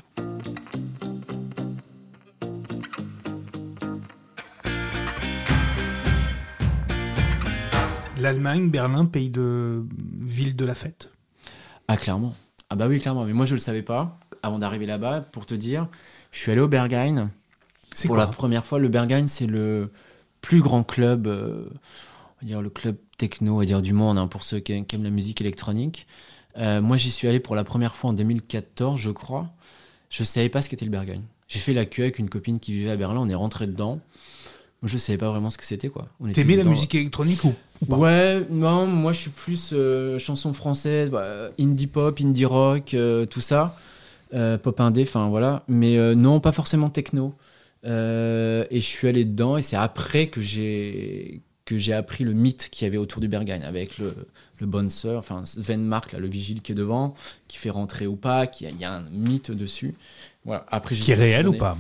L'Allemagne, 8.20 8.70
Berlin, 8.70 9.06
pays 9.06 9.32
de 9.32 9.84
ville 10.20 10.56
de 10.56 10.64
la 10.64 10.76
fête? 10.76 11.10
Ah, 11.88 11.98
clairement. 11.98 12.36
Ah, 12.70 12.76
bah 12.76 12.88
oui, 12.88 13.00
clairement. 13.00 13.26
Mais 13.26 13.34
moi, 13.34 13.48
je 13.48 13.52
ne 13.52 13.56
le 13.56 13.60
savais 13.60 13.82
pas 13.82 14.20
avant 14.44 14.60
d'arriver 14.60 14.86
là-bas. 14.86 15.22
Pour 15.22 15.48
te 15.48 15.56
dire, 15.56 15.88
je 16.32 16.40
suis 16.40 16.52
allé 16.52 16.62
au 16.62 16.68
Berghain. 16.68 17.32
C'est 17.94 18.08
Pour 18.08 18.18
la 18.18 18.28
première 18.28 18.66
fois, 18.66 18.78
le 18.78 18.90
Berghain, 18.90 19.26
c'est 19.28 19.48
le 19.48 19.92
plus 20.42 20.62
grand 20.62 20.84
club, 20.84 21.28
euh, 21.28 21.66
on 21.70 22.42
va 22.42 22.48
dire 22.48 22.62
le 22.62 22.70
club 22.70 22.98
techno, 23.18 23.56
on 23.56 23.60
va 23.60 23.66
dire 23.66 23.82
du 23.82 23.94
monde, 23.94 24.18
hein, 24.18 24.28
pour 24.28 24.44
ceux 24.44 24.60
qui, 24.60 24.74
aiment 24.74 25.04
la 25.04 25.10
musique 25.10 25.42
électronique. 25.42 26.08
Euh, 26.58 26.82
moi, 26.82 26.98
j'y 26.98 27.12
suis 27.12 27.28
allé 27.28 27.40
pour 27.40 27.56
la 27.56 27.64
première 27.64 27.96
fois 27.96 28.10
en 28.10 28.14
2014, 28.14 29.00
je 29.00 29.12
crois. 29.12 29.50
Je 30.10 30.24
savais 30.24 30.50
pas 30.50 30.62
ce 30.62 30.70
qu'était 30.70 30.86
le 30.86 30.92
Berghain. 30.92 31.22
J'ai 31.48 31.60
fait 31.60 31.74
la 31.74 31.86
queue 31.86 32.04
avec 32.04 32.20
une 32.20 32.30
copine 32.30 32.60
qui 32.60 32.74
vivait 32.74 32.92
à 32.92 32.98
Berlin, 32.98 33.22
on 33.22 33.30
est 33.30 33.36
rentré 33.36 33.68
dedans. 33.68 34.00
Moi, 34.82 34.90
je 34.90 34.98
savais 34.98 35.18
pas 35.18 35.30
vraiment 35.30 35.52
ce 35.52 35.60
que 35.60 35.66
c'était, 35.66 35.90
quoi. 35.90 36.08
T'aimais 36.34 36.56
la 36.56 36.64
musique 36.64 36.96
électronique 36.96 37.44
ou, 37.44 37.54
pas? 37.86 37.98
Ouais, 37.98 38.44
non, 38.50 38.88
moi, 38.88 39.14
je 39.14 39.20
suis 39.20 39.30
plus 39.30 39.72
euh, 39.74 40.18
chanson 40.18 40.54
française, 40.54 41.12
bah, 41.12 41.50
indie 41.60 41.86
pop, 41.86 42.20
indie 42.20 42.46
rock, 42.46 42.96
euh, 42.96 43.26
tout 43.26 43.42
ça. 43.42 43.78
Pop 44.32 44.80
indé, 44.80 45.04
enfin, 45.04 45.30
voilà. 45.30 45.64
Mais 45.68 46.16
non, 46.16 46.40
pas 46.40 46.52
forcément 46.52 46.90
techno. 46.90 47.36
Et 47.84 48.80
je 48.80 48.86
suis 48.86 49.08
allé 49.08 49.26
dedans, 49.26 49.58
et 49.58 49.62
c'est 49.62 49.78
après 49.78 50.28
que 50.28 50.42
j'ai 50.42 51.42
que 51.66 51.78
j'ai 51.78 51.94
appris 51.94 52.24
le 52.24 52.34
mythe 52.34 52.70
qu'il 52.70 52.86
y 52.86 52.88
avait 52.88 52.98
autour 52.98 53.22
du 53.22 53.28
Berghain, 53.28 53.62
avec 53.62 53.98
le, 53.98 54.14
le 54.60 54.66
bouncer, 54.66 55.16
enfin 55.16 55.44
Sven 55.46 55.84
Mark, 55.84 56.12
là, 56.12 56.20
le 56.20 56.28
vigile 56.28 56.62
qui 56.62 56.74
est 56.74 56.76
devant, 56.76 57.14
qui 57.48 57.58
fait 57.58 57.70
rentrer 57.70 58.08
ou 58.08 58.16
pas, 58.16 58.48
qui 58.48 58.66
il 58.66 58.78
y 58.78 58.84
a 58.84 58.94
un 58.94 59.04
mythe 59.10 59.52
dessus. 59.52 59.96
Voilà. 60.44 60.66
Après, 60.70 60.96
qui 60.96 61.12
est 61.12 61.16
réel 61.16 61.48
ou 61.48 61.54
pas 61.54 61.78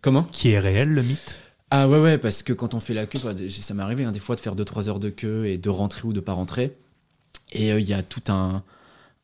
Comment? 0.00 0.22
Qui 0.22 0.50
est 0.50 0.58
réel 0.58 0.88
le 0.88 1.02
mythe? 1.02 1.42
Ah 1.70 1.88
ouais, 1.88 2.00
ouais, 2.00 2.18
parce 2.18 2.42
que 2.42 2.52
quand 2.52 2.74
on 2.74 2.80
fait 2.80 2.94
la 2.94 3.06
queue, 3.06 3.18
bah, 3.22 3.32
ça 3.48 3.74
m'est 3.74 3.82
arrivé 3.82 4.04
hein, 4.04 4.12
des 4.12 4.18
fois 4.18 4.36
de 4.36 4.40
faire 4.40 4.54
2-3 4.54 4.88
heures 4.88 5.00
de 5.00 5.10
queue 5.10 5.46
et 5.46 5.58
de 5.58 5.68
rentrer 5.70 6.06
ou 6.06 6.12
de 6.12 6.20
pas 6.20 6.32
rentrer. 6.32 6.72
Et 7.52 7.72
euh, 7.72 7.80
il 7.80 7.88
y 7.88 7.94
a 7.94 8.02
tout 8.02 8.22
un, 8.28 8.62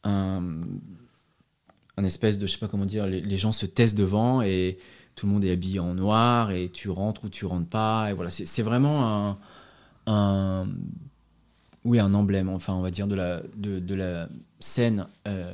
un, 0.05 0.43
espèce 2.05 2.39
de, 2.39 2.47
je 2.47 2.53
sais 2.53 2.59
pas 2.59 2.69
comment 2.69 2.87
dire, 2.87 3.07
les, 3.07 3.37
gens 3.37 3.53
se 3.53 3.67
taisent 3.67 3.95
devant 3.95 4.43
et 4.43 4.79
tout 5.17 5.27
le 5.27 5.33
monde 5.33 5.45
est 5.45 5.53
habillé 5.53 5.81
en 5.81 5.95
noir 5.95 6.51
et 6.51 6.69
tu 6.69 6.91
rentres 6.91 7.25
ou 7.25 7.29
tu 7.29 7.47
rentres 7.47 7.69
pas. 7.69 8.11
Et 8.11 8.13
voilà, 8.13 8.31
c'est 8.31 8.63
vraiment 8.63 9.37
un, 10.07 10.69
oui, 11.85 11.99
un 11.99 12.13
emblème, 12.13 12.49
enfin, 12.49 12.75
on 12.75 12.83
va 12.83 12.91
dire, 12.91 13.07
de 13.07 13.15
la, 13.15 13.41
de, 13.57 13.95
la 13.95 14.29
scène 14.59 15.07
euh, 15.27 15.53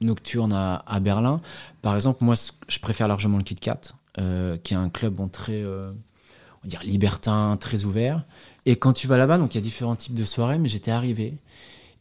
nocturne 0.00 0.52
à, 0.52 1.00
Berlin. 1.00 1.40
Par 1.82 1.94
exemple, 1.94 2.24
moi, 2.24 2.34
je 2.68 2.78
préfère 2.80 3.08
largement 3.08 3.38
le 3.38 3.44
Kit 3.44 3.54
Kat. 3.54 3.80
Euh, 4.18 4.56
qui 4.56 4.74
est 4.74 4.76
un 4.76 4.88
club 4.88 5.20
très 5.30 5.62
euh, 5.62 5.92
on 5.92 6.64
va 6.64 6.68
dire 6.68 6.82
libertin, 6.82 7.56
très 7.56 7.84
ouvert. 7.84 8.24
Et 8.66 8.74
quand 8.74 8.92
tu 8.92 9.06
vas 9.06 9.16
là-bas, 9.16 9.38
donc 9.38 9.54
il 9.54 9.58
y 9.58 9.60
a 9.60 9.60
différents 9.60 9.94
types 9.94 10.14
de 10.14 10.24
soirées, 10.24 10.58
mais 10.58 10.68
j'étais 10.68 10.90
arrivé 10.90 11.34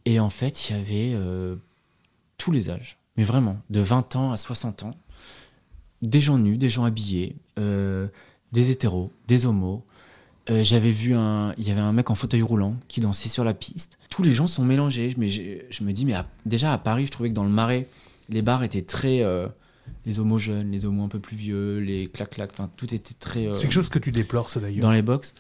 et 0.06 0.20
en 0.20 0.32
fait 0.32 0.70
il 0.70 0.76
y 0.76 0.80
avait 0.80 1.16
tous 2.38 2.52
les 2.52 2.72
âges, 2.72 2.98
mais 3.18 3.24
vraiment 3.24 3.58
de 3.70 3.80
20 3.80 4.16
ans 4.16 4.32
à 4.32 4.38
60 4.38 4.84
ans, 4.84 4.96
des 6.02 6.22
gens 6.22 6.38
nus, 6.38 6.58
des 6.58 6.70
gens 6.70 6.86
habillés, 6.86 7.36
des 7.58 8.70
hétéros, 8.72 9.12
des 9.28 9.46
homos. 9.46 9.84
J'avais 10.48 10.92
vu 10.92 11.16
un, 11.16 11.54
il 11.58 11.68
y 11.68 11.72
avait 11.72 11.82
un 11.82 11.92
mec 11.92 12.10
en 12.10 12.16
fauteuil 12.16 12.44
roulant 12.44 12.76
qui 12.88 13.02
dansait 13.02 13.30
sur 13.30 13.44
la 13.44 13.54
piste. 13.54 13.98
Tous 14.10 14.24
les 14.24 14.32
gens 14.32 14.48
sont 14.48 14.64
mélangés. 14.64 15.14
Mais 15.18 15.30
je 15.30 15.84
me 15.84 15.92
dis, 15.92 16.06
mais 16.06 16.14
déjà 16.46 16.72
à 16.72 16.78
Paris, 16.78 17.08
je 17.08 17.12
trouvais 17.12 17.30
que 17.30 17.34
dans 17.34 17.44
le 17.44 17.50
Marais, 17.50 17.88
les 18.30 18.44
bars 18.44 18.64
étaient 18.64 18.84
très 18.84 19.24
les 20.06 20.20
homos 20.20 20.40
jeunes, 20.40 20.72
les 20.72 20.86
homos 20.86 21.04
un 21.04 21.10
peu 21.10 21.20
plus 21.20 21.36
vieux, 21.36 21.80
les 21.80 22.08
clac-clac, 22.08 22.52
enfin 22.54 22.70
tout 22.78 22.94
était 22.94 23.13
très. 23.13 23.48
Euh, 23.48 23.56
c'est 23.56 23.63
quelque 23.63 23.74
chose 23.74 23.90
que 23.90 24.00
tu 24.00 24.12
déplores, 24.12 24.50
ça 24.50 24.60
d'ailleurs. 24.60 24.82
Dans 24.82 24.92
les 24.92 25.02
box. 25.02 25.36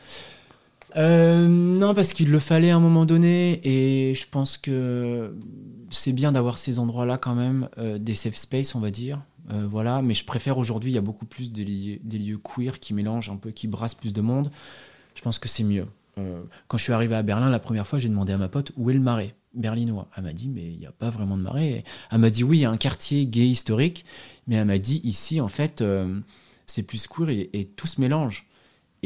Euh, 0.97 1.47
non, 1.47 1.93
parce 1.93 2.13
qu'il 2.13 2.31
le 2.31 2.39
fallait 2.39 2.71
à 2.71 2.75
un 2.75 2.79
moment 2.79 3.05
donné, 3.05 3.59
et 3.63 4.15
je 4.15 4.25
pense 4.29 4.57
que 4.57 5.35
c'est 5.89 6.11
bien 6.11 6.31
d'avoir 6.31 6.57
ces 6.57 6.79
endroits-là 6.79 7.17
quand 7.17 7.35
même, 7.35 7.69
euh, 7.77 7.97
des 7.97 8.15
safe 8.15 8.35
space, 8.35 8.75
on 8.75 8.79
va 8.79 8.91
dire. 8.91 9.21
voilà, 9.49 10.01
mais 10.01 10.13
je 10.13 10.25
préfère 10.25 10.57
aujourd'hui, 10.57 10.91
il 10.91 10.95
y 10.95 10.97
a 10.97 11.01
beaucoup 11.01 11.25
plus 11.25 11.51
des 11.51 12.19
lieux 12.19 12.37
queer 12.37 12.79
qui 12.79 12.93
mélangent 12.93 13.29
un 13.29 13.37
peu, 13.37 13.51
qui 13.51 13.67
brassent 13.67 13.95
plus 13.95 14.11
de 14.11 14.19
monde. 14.21 14.51
Je 15.15 15.21
pense 15.21 15.39
que 15.39 15.47
c'est 15.47 15.63
mieux. 15.63 15.87
quand 16.67 16.77
je 16.77 16.83
suis 16.83 16.93
arrivé 16.93 17.15
à 17.15 17.21
Berlin 17.23 17.49
la 17.49 17.59
première 17.59 17.87
fois, 17.87 17.99
j'ai 17.99 18.09
demandé 18.09 18.33
à 18.33 18.37
ma 18.37 18.49
pote 18.49 18.71
où 18.75 18.89
est 18.89 18.93
le 18.93 18.99
marais 18.99 19.35
berlinois. 19.57 20.07
Elle 20.15 20.23
m'a 20.23 20.33
dit, 20.33 20.49
mais 20.49 20.65
il 20.65 20.79
n'y 20.79 20.85
a 20.85 20.91
pas 20.91 21.09
vraiment 21.09 21.37
de 21.37 21.43
marais. 21.43 21.83
Elle 22.11 22.19
m'a 22.19 22.29
dit, 22.29 22.43
oui, 22.43 22.59
il 22.59 22.61
y 22.61 22.65
a 22.65 22.71
un 22.71 22.77
quartier 22.77 23.25
gay 23.25 23.47
historique, 23.47 24.05
mais 24.47 24.55
elle 24.55 24.65
m'a 24.65 24.77
dit, 24.77 25.01
ici, 25.03 25.41
en 25.41 25.47
fait, 25.47 25.81
euh, 25.81 26.19
c'est 26.65 26.83
plus 26.83 27.07
court 27.07 27.29
et, 27.29 27.69
tout 27.75 27.87
se 27.87 27.99
mélange. 27.99 28.45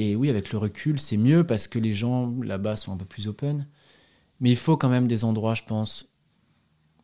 Et 0.01 0.15
oui, 0.15 0.31
avec 0.31 0.51
le 0.51 0.57
recul, 0.57 0.99
c'est 0.99 1.15
mieux 1.15 1.45
parce 1.45 1.67
que 1.67 1.77
les 1.77 1.93
gens 1.93 2.33
là-bas 2.41 2.75
sont 2.75 2.91
un 2.91 2.97
peu 2.97 3.05
plus 3.05 3.27
open. 3.27 3.67
Mais 4.39 4.49
il 4.49 4.55
faut 4.55 4.75
quand 4.75 4.89
même 4.89 5.05
des 5.05 5.23
endroits, 5.23 5.53
je 5.53 5.61
pense, 5.61 6.11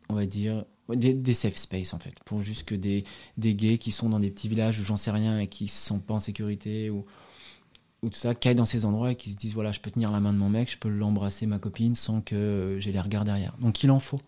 on 0.10 0.16
va 0.16 0.26
dire, 0.26 0.66
des, 0.90 1.34
safe 1.36 1.58
space 1.58 1.94
en 1.94 2.00
fait, 2.00 2.16
pour 2.26 2.42
juste 2.42 2.64
que 2.64 2.74
des, 2.74 3.04
des 3.38 3.54
gays 3.54 3.78
qui 3.78 3.92
sont 3.92 4.10
dans 4.10 4.20
des 4.20 4.32
petits 4.32 4.50
villages 4.50 4.80
où 4.80 4.84
j'en 4.84 4.98
sais 4.98 5.12
rien 5.12 5.38
et 5.38 5.46
qui 5.46 5.66
ne 5.66 5.70
sont 5.70 6.00
pas 6.00 6.16
en 6.16 6.20
sécurité 6.20 6.90
ou, 6.90 7.06
ou 8.02 8.10
tout 8.10 8.18
ça, 8.18 8.34
qui 8.34 8.48
aillent 8.48 8.56
dans 8.56 8.66
ces 8.66 8.84
endroits 8.84 9.12
et 9.12 9.16
qui 9.16 9.30
se 9.30 9.38
disent 9.38 9.54
voilà, 9.54 9.72
je 9.72 9.80
peux 9.80 9.92
tenir 9.92 10.10
la 10.12 10.20
main 10.20 10.34
de 10.34 10.40
mon 10.40 10.50
mec, 10.50 10.72
je 10.72 10.80
peux 10.80 10.90
l'embrasser, 10.90 11.46
ma 11.46 11.60
copine, 11.60 11.94
sans 11.94 12.22
que 12.22 12.78
j'ai 12.80 12.92
les 12.92 13.00
regards 13.00 13.26
derrière. 13.26 13.56
Donc 13.60 13.84
il 13.84 13.92
en 13.92 14.00
faut. 14.00 14.22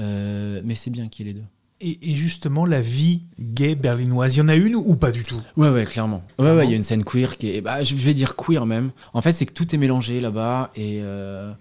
Euh, 0.00 0.60
mais 0.62 0.74
c'est 0.74 0.90
bien 0.90 1.08
qu'il 1.08 1.26
y 1.26 1.30
ait 1.30 1.32
les 1.32 1.40
deux. 1.40 1.46
Et, 1.80 2.14
justement, 2.14 2.64
la 2.64 2.80
vie 2.80 3.22
gay 3.38 3.74
berlinoise, 3.74 4.36
il 4.36 4.38
y 4.38 4.42
en 4.42 4.48
a 4.48 4.54
une 4.54 4.76
ou 4.76 4.96
pas 4.96 5.12
du 5.12 5.22
tout? 5.22 5.40
Ouais, 5.56 5.68
ouais, 5.68 5.84
clairement. 5.84 6.24
Ouais, 6.38 6.50
ouais, 6.50 6.64
il 6.66 6.70
y 6.70 6.72
a 6.72 6.76
une 6.76 6.82
scène 6.82 7.04
queer 7.04 7.36
qui 7.36 7.50
est. 7.50 7.60
Bah, 7.60 7.82
je 7.82 7.94
vais 7.94 8.14
dire 8.14 8.34
queer 8.34 8.64
même. 8.64 8.92
En 9.12 9.20
fait, 9.20 9.32
c'est 9.32 9.44
que 9.44 9.52
tout 9.52 9.74
est 9.74 9.78
mélangé 9.78 10.22
là-bas 10.22 10.70
et, 10.74 11.00
euh, 11.02 11.52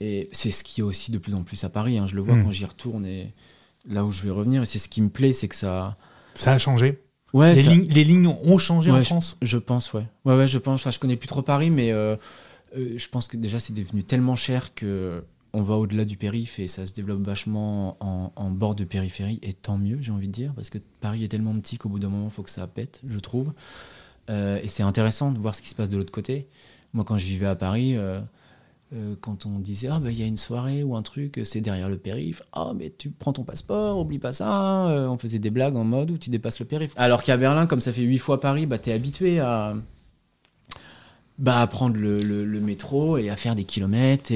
et 0.00 0.28
c'est 0.32 0.50
ce 0.50 0.64
qui 0.64 0.80
est 0.80 0.82
aussi 0.82 1.12
de 1.12 1.18
plus 1.18 1.34
en 1.34 1.44
plus 1.44 1.62
à 1.62 1.68
Paris. 1.68 1.98
Hein. 1.98 2.06
Je 2.08 2.16
le 2.16 2.22
vois 2.22 2.34
hmm. 2.34 2.44
quand 2.44 2.50
j'y 2.50 2.64
retourne 2.64 3.06
et 3.06 3.32
là 3.88 4.04
où 4.04 4.10
je 4.10 4.22
vais 4.22 4.30
revenir. 4.30 4.62
Et 4.62 4.66
c'est 4.66 4.80
ce 4.80 4.88
qui 4.88 5.00
me 5.00 5.08
plaît, 5.08 5.32
c'est 5.32 5.48
que 5.48 5.56
ça. 5.56 5.94
Ça 6.34 6.52
a 6.52 6.58
changé? 6.58 7.00
Ouais, 7.32 7.54
les, 7.54 7.62
lignes, 7.62 7.88
les 7.88 8.04
lignes 8.04 8.26
ont 8.28 8.58
changé 8.58 8.92
en 8.92 9.02
France? 9.02 9.36
je, 9.42 9.58
pense, 9.58 9.92
ouais. 9.92 10.06
Ouais, 10.24 10.36
ouais, 10.36 10.46
je 10.46 10.58
pense. 10.58 10.80
Enfin, 10.80 10.92
je 10.92 11.00
connais 11.00 11.16
plus 11.16 11.26
trop 11.26 11.42
Paris, 11.42 11.70
mais 11.70 11.92
euh, 11.92 12.16
euh, 12.76 12.94
je 12.96 13.08
pense 13.08 13.26
que 13.26 13.36
déjà, 13.36 13.58
c'est 13.58 13.72
devenu 13.72 14.04
tellement 14.04 14.36
cher 14.36 14.72
que 14.74 15.24
on 15.54 15.62
va 15.62 15.76
au-delà 15.76 16.04
du 16.04 16.16
périph' 16.16 16.58
et 16.58 16.66
ça 16.66 16.86
se 16.86 16.92
développe 16.92 17.22
vachement 17.22 17.96
en, 18.00 18.50
bord 18.50 18.74
de 18.74 18.84
périphérie, 18.84 19.38
et 19.42 19.52
tant 19.52 19.78
mieux, 19.78 19.98
j'ai 20.02 20.12
envie 20.12 20.26
de 20.26 20.32
dire, 20.32 20.52
parce 20.54 20.68
que 20.68 20.78
Paris 21.00 21.24
est 21.24 21.28
tellement 21.28 21.54
petit 21.54 21.78
qu'au 21.78 21.88
bout 21.88 22.00
d'un 22.00 22.08
moment, 22.08 22.26
il 22.26 22.32
faut 22.32 22.42
que 22.42 22.50
ça 22.50 22.66
pète, 22.66 23.00
je 23.08 23.18
trouve. 23.18 23.52
Euh, 24.30 24.60
et 24.62 24.68
c'est 24.68 24.82
intéressant 24.82 25.30
de 25.30 25.38
voir 25.38 25.54
ce 25.54 25.62
qui 25.62 25.68
se 25.68 25.74
passe 25.74 25.88
de 25.88 25.96
l'autre 25.96 26.12
côté. 26.12 26.48
Moi, 26.92 27.04
quand 27.04 27.18
je 27.18 27.26
vivais 27.26 27.46
à 27.46 27.54
Paris, 27.54 27.96
euh, 27.96 28.20
euh, 28.94 29.14
quand 29.20 29.46
on 29.46 29.58
disait 29.58 29.88
ah 29.88 30.00
ben 30.00 30.10
il 30.10 30.18
y 30.18 30.22
a 30.22 30.26
une 30.26 30.36
soirée 30.36 30.82
ou 30.82 30.96
un 30.96 31.02
truc, 31.02 31.40
c'est 31.44 31.60
derrière 31.60 31.88
le 31.88 31.98
périph. 31.98 32.42
Ah 32.52 32.72
mais 32.74 32.92
tu 32.96 33.10
prends 33.10 33.32
ton 33.32 33.44
passeport, 33.44 33.98
oublie 33.98 34.18
pas 34.18 34.32
ça. 34.32 34.86
on 35.10 35.18
faisait 35.18 35.38
des 35.38 35.50
blagues 35.50 35.76
en 35.76 35.84
mode 35.84 36.10
où 36.10 36.18
tu 36.18 36.30
dépasses 36.30 36.58
le 36.60 36.66
périph. 36.66 36.92
Alors 36.96 37.22
qu'à 37.22 37.36
Berlin, 37.36 37.66
comme 37.66 37.80
ça 37.80 37.92
fait 37.92 38.02
huit 38.02 38.18
fois 38.18 38.40
Paris, 38.40 38.66
bah 38.66 38.78
t'es 38.78 38.92
habitué 38.92 39.40
à 39.40 39.74
bah 41.38 41.60
à 41.60 41.66
prendre 41.66 41.96
le, 41.96 42.60
métro 42.60 43.18
et 43.18 43.28
à 43.28 43.36
faire 43.36 43.54
des 43.54 43.64
kilomètres 43.64 44.30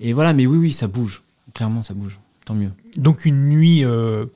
et 0.00 0.14
voilà, 0.14 0.32
mais 0.32 0.46
oui, 0.46 0.58
oui, 0.58 0.72
ça 0.72 0.88
bouge. 0.88 1.22
Clairement, 1.54 1.82
ça 1.82 1.94
bouge. 1.94 2.18
Tant 2.46 2.54
mieux. 2.54 2.72
Donc 2.96 3.26
une 3.26 3.48
nuit 3.48 3.84
euh, 3.84 4.26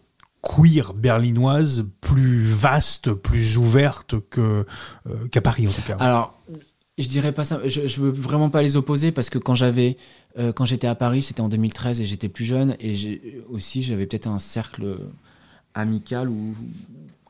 queer 0.43 0.93
berlinoise 0.93 1.87
plus 2.03 2.43
vaste, 2.43 3.15
plus 3.15 3.57
ouverte 3.57 4.17
que 4.29 4.67
euh, 5.09 5.29
qu'à 5.29 5.41
Paris 5.41 5.67
en 5.67 5.71
tout 5.71 5.83
cas. 5.83 5.97
Alors, 5.99 6.39
je 6.99 7.09
dirais 7.09 7.33
pas 7.33 7.45
ça. 7.45 7.61
Je, 7.65 7.87
je 7.87 8.01
veux 8.01 8.11
vraiment 8.11 8.51
pas 8.51 8.63
les 8.63 8.77
opposer 8.77 9.11
parce 9.11 9.31
que 9.31 9.39
quand 9.39 9.55
j'avais, 9.55 9.97
euh, 10.39 10.53
quand 10.53 10.67
j'étais 10.67 10.87
à 10.87 10.95
Paris, 10.95 11.23
c'était 11.23 11.41
en 11.41 11.49
2013 11.49 12.03
et 12.03 12.07
j'étais 12.07 12.29
plus 12.29 12.45
jeune 12.45 12.77
et 12.79 13.43
aussi 13.49 13.83
j'avais 13.83 14.07
peut-être 14.07 14.29
un 14.29 14.39
cercle 14.39 14.99
amical 15.73 16.29
ou 16.29 16.55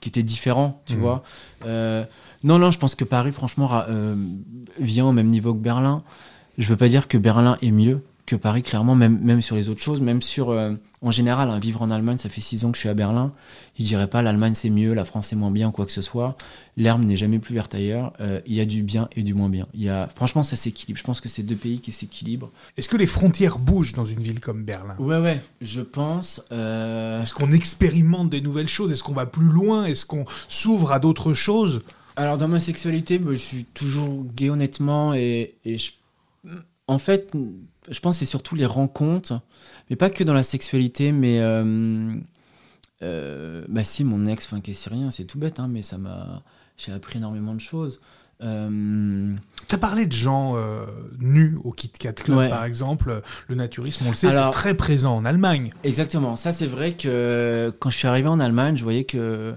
qui 0.00 0.08
était 0.08 0.24
différent, 0.24 0.82
tu 0.84 0.96
mmh. 0.96 1.00
vois. 1.00 1.22
non, 1.64 2.58
non, 2.58 2.70
je 2.70 2.78
pense 2.78 2.94
que 2.94 3.04
Paris, 3.04 3.32
franchement, 3.32 3.84
vient 4.78 5.06
au 5.06 5.12
même 5.12 5.28
niveau 5.28 5.54
que 5.54 5.60
Berlin. 5.60 6.02
Je 6.58 6.68
veux 6.68 6.76
pas 6.76 6.88
dire 6.88 7.08
que 7.08 7.16
Berlin 7.16 7.56
est 7.62 7.70
mieux 7.70 8.02
que 8.26 8.36
Paris, 8.36 8.62
clairement, 8.62 8.94
même, 8.94 9.18
même 9.20 9.42
sur 9.42 9.54
les 9.56 9.68
autres 9.68 9.82
choses, 9.82 10.00
même 10.00 10.22
sur, 10.22 10.50
euh, 10.50 10.72
en 11.02 11.10
général, 11.10 11.50
hein, 11.50 11.58
vivre 11.58 11.82
en 11.82 11.90
Allemagne, 11.90 12.16
ça 12.16 12.28
fait 12.28 12.40
six 12.40 12.64
ans 12.64 12.70
que 12.70 12.76
je 12.76 12.80
suis 12.80 12.88
à 12.88 12.94
Berlin, 12.94 13.32
je 13.78 13.84
dirais 13.84 14.06
pas 14.06 14.22
l'Allemagne 14.22 14.54
c'est 14.54 14.70
mieux, 14.70 14.94
la 14.94 15.04
France 15.04 15.26
c'est 15.26 15.36
moins 15.36 15.50
bien, 15.50 15.70
quoi 15.70 15.84
que 15.84 15.92
ce 15.92 16.00
soit. 16.00 16.36
L'herbe 16.76 17.04
n'est 17.04 17.16
jamais 17.18 17.38
plus 17.38 17.54
verte 17.54 17.74
ailleurs. 17.74 18.12
Euh, 18.20 18.40
il 18.46 18.54
y 18.54 18.60
a 18.60 18.64
du 18.64 18.82
bien 18.82 19.08
et 19.14 19.22
du 19.22 19.34
moins 19.34 19.50
bien. 19.50 19.66
Il 19.74 19.82
y 19.82 19.90
a, 19.90 20.08
franchement, 20.14 20.42
ça 20.42 20.56
s'équilibre. 20.56 20.98
Je 20.98 21.04
pense 21.04 21.20
que 21.20 21.28
c'est 21.28 21.42
deux 21.42 21.54
pays 21.56 21.80
qui 21.80 21.92
s'équilibrent. 21.92 22.50
Est-ce 22.76 22.88
que 22.88 22.96
les 22.96 23.06
frontières 23.06 23.58
bougent 23.58 23.92
dans 23.92 24.04
une 24.06 24.20
ville 24.20 24.40
comme 24.40 24.64
Berlin? 24.64 24.96
Ouais, 24.98 25.18
ouais, 25.18 25.42
je 25.60 25.82
pense. 25.82 26.42
Euh, 26.50 27.22
Est-ce 27.22 27.34
qu'on 27.34 27.52
expérimente 27.52 28.30
des 28.30 28.40
nouvelles 28.40 28.68
choses? 28.68 28.90
Est-ce 28.90 29.02
qu'on 29.02 29.12
va 29.12 29.26
plus 29.26 29.48
loin? 29.48 29.84
Est-ce 29.84 30.06
qu'on 30.06 30.24
s'ouvre 30.48 30.92
à 30.92 30.98
d'autres 30.98 31.34
choses? 31.34 31.82
Alors, 32.16 32.38
dans 32.38 32.48
ma 32.48 32.60
sexualité, 32.60 33.18
bah, 33.18 33.32
je 33.32 33.38
suis 33.38 33.64
toujours 33.64 34.24
gay, 34.34 34.48
honnêtement, 34.48 35.14
et, 35.14 35.54
et 35.64 35.78
je... 35.78 35.92
en 36.86 36.98
fait 36.98 37.30
je 37.90 38.00
pense 38.00 38.16
que 38.16 38.20
c'est 38.20 38.30
surtout 38.30 38.54
les 38.54 38.66
rencontres, 38.66 39.40
mais 39.90 39.96
pas 39.96 40.10
que 40.10 40.24
dans 40.24 40.34
la 40.34 40.42
sexualité, 40.42 41.12
mais 41.12 41.40
euh, 41.40 42.14
euh, 43.02 43.64
bah 43.68 43.84
si 43.84 44.04
mon 44.04 44.26
ex, 44.26 44.46
enfin 44.46 44.60
qui 44.60 44.70
est 44.70 44.74
syrien, 44.74 45.10
c'est 45.10 45.24
tout 45.24 45.38
bête, 45.38 45.60
hein, 45.60 45.68
mais 45.68 45.82
ça 45.82 45.98
m'a, 45.98 46.42
j'ai 46.76 46.92
appris 46.92 47.18
énormément 47.18 47.54
de 47.54 47.60
choses. 47.60 48.00
Euh... 48.42 49.34
Tu 49.68 49.74
as 49.74 49.78
parlé 49.78 50.06
de 50.06 50.12
gens 50.12 50.56
euh, 50.56 50.86
nus 51.18 51.56
au 51.62 51.72
Kit 51.72 51.90
Kat 51.90 52.12
Club, 52.12 52.48
par 52.48 52.64
exemple. 52.64 53.22
Le 53.48 53.54
naturisme, 53.54 54.06
on 54.06 54.10
le 54.10 54.16
sait, 54.16 54.32
c'est 54.32 54.50
très 54.50 54.74
présent 54.74 55.16
en 55.16 55.24
Allemagne. 55.24 55.70
Exactement. 55.84 56.36
Ça, 56.36 56.52
c'est 56.52 56.66
vrai 56.66 56.94
que 56.94 57.72
quand 57.78 57.90
je 57.90 57.96
suis 57.96 58.08
arrivé 58.08 58.28
en 58.28 58.40
Allemagne, 58.40 58.76
je 58.76 58.82
voyais 58.82 59.04
que 59.04 59.54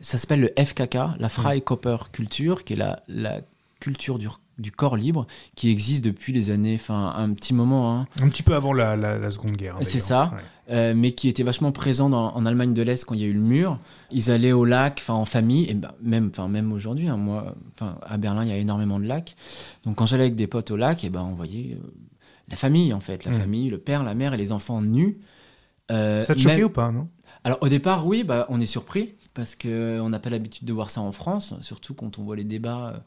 ça 0.00 0.18
s'appelle 0.18 0.40
le 0.40 0.52
FKK, 0.62 0.98
la 1.18 1.28
Freikörper 1.28 1.96
Culture, 2.12 2.64
qui 2.64 2.72
est 2.72 2.76
la, 2.76 3.02
la 3.06 3.40
culture 3.80 4.18
du 4.18 4.28
du 4.58 4.72
corps 4.72 4.96
libre 4.96 5.26
qui 5.54 5.70
existe 5.70 6.04
depuis 6.04 6.32
les 6.32 6.50
années, 6.50 6.76
enfin 6.76 7.12
un 7.16 7.32
petit 7.32 7.52
moment. 7.52 7.92
Hein. 7.92 8.06
Un 8.20 8.28
petit 8.28 8.42
peu 8.42 8.54
avant 8.54 8.72
la, 8.72 9.30
Seconde 9.30 9.56
Guerre. 9.56 9.76
C'est 9.82 10.00
ça, 10.00 10.32
euh, 10.70 10.94
mais 10.96 11.12
qui 11.12 11.28
était 11.28 11.42
vachement 11.42 11.72
présent 11.72 12.10
en 12.10 12.46
Allemagne 12.46 12.72
de 12.72 12.82
l'Est 12.82 13.04
quand 13.04 13.14
il 13.14 13.20
y 13.20 13.24
a 13.24 13.28
eu 13.28 13.34
le 13.34 13.40
mur. 13.40 13.78
Ils 14.10 14.30
allaient 14.30 14.52
au 14.52 14.64
lac, 14.64 14.98
enfin 15.02 15.14
en 15.14 15.24
famille, 15.24 15.68
et 15.68 15.74
ben, 15.74 15.92
même, 16.02 16.30
enfin 16.32 16.48
même 16.48 16.72
aujourd'hui, 16.72 17.08
hein, 17.08 17.16
moi, 17.16 17.54
enfin 17.74 17.98
à 18.02 18.16
Berlin 18.16 18.44
il 18.44 18.48
y 18.48 18.52
a 18.52 18.56
énormément 18.56 18.98
de 18.98 19.06
lacs. 19.06 19.36
Donc 19.84 19.96
quand 19.96 20.06
j'allais 20.06 20.24
avec 20.24 20.36
des 20.36 20.46
potes 20.46 20.70
au 20.70 20.76
lac, 20.76 21.04
et 21.04 21.10
ben 21.10 21.22
on 21.22 21.34
voyait 21.34 21.74
euh, 21.74 21.86
la 22.48 22.56
famille 22.56 22.94
en 22.94 23.00
fait, 23.00 23.24
la 23.24 23.32
hmm. 23.32 23.34
famille, 23.34 23.68
le 23.68 23.78
père, 23.78 24.04
la 24.04 24.14
mère 24.14 24.32
et 24.34 24.38
les 24.38 24.52
enfants 24.52 24.80
nus. 24.80 25.18
Euh, 25.92 26.24
ça 26.24 26.34
te 26.34 26.40
choquait 26.40 26.64
ou 26.64 26.70
pas, 26.70 26.90
non? 26.90 27.08
Alors 27.44 27.58
au 27.60 27.68
départ, 27.68 28.06
oui, 28.06 28.24
bah, 28.24 28.46
on 28.48 28.60
est 28.60 28.66
surpris 28.66 29.14
parce 29.34 29.54
qu'on 29.54 30.08
n'a 30.08 30.18
pas 30.18 30.30
l'habitude 30.30 30.66
de 30.66 30.72
voir 30.72 30.88
ça 30.88 31.02
en 31.02 31.12
France, 31.12 31.54
surtout 31.60 31.94
quand 31.94 32.18
on 32.18 32.24
voit 32.24 32.36
les 32.36 32.44
débats 32.44 33.04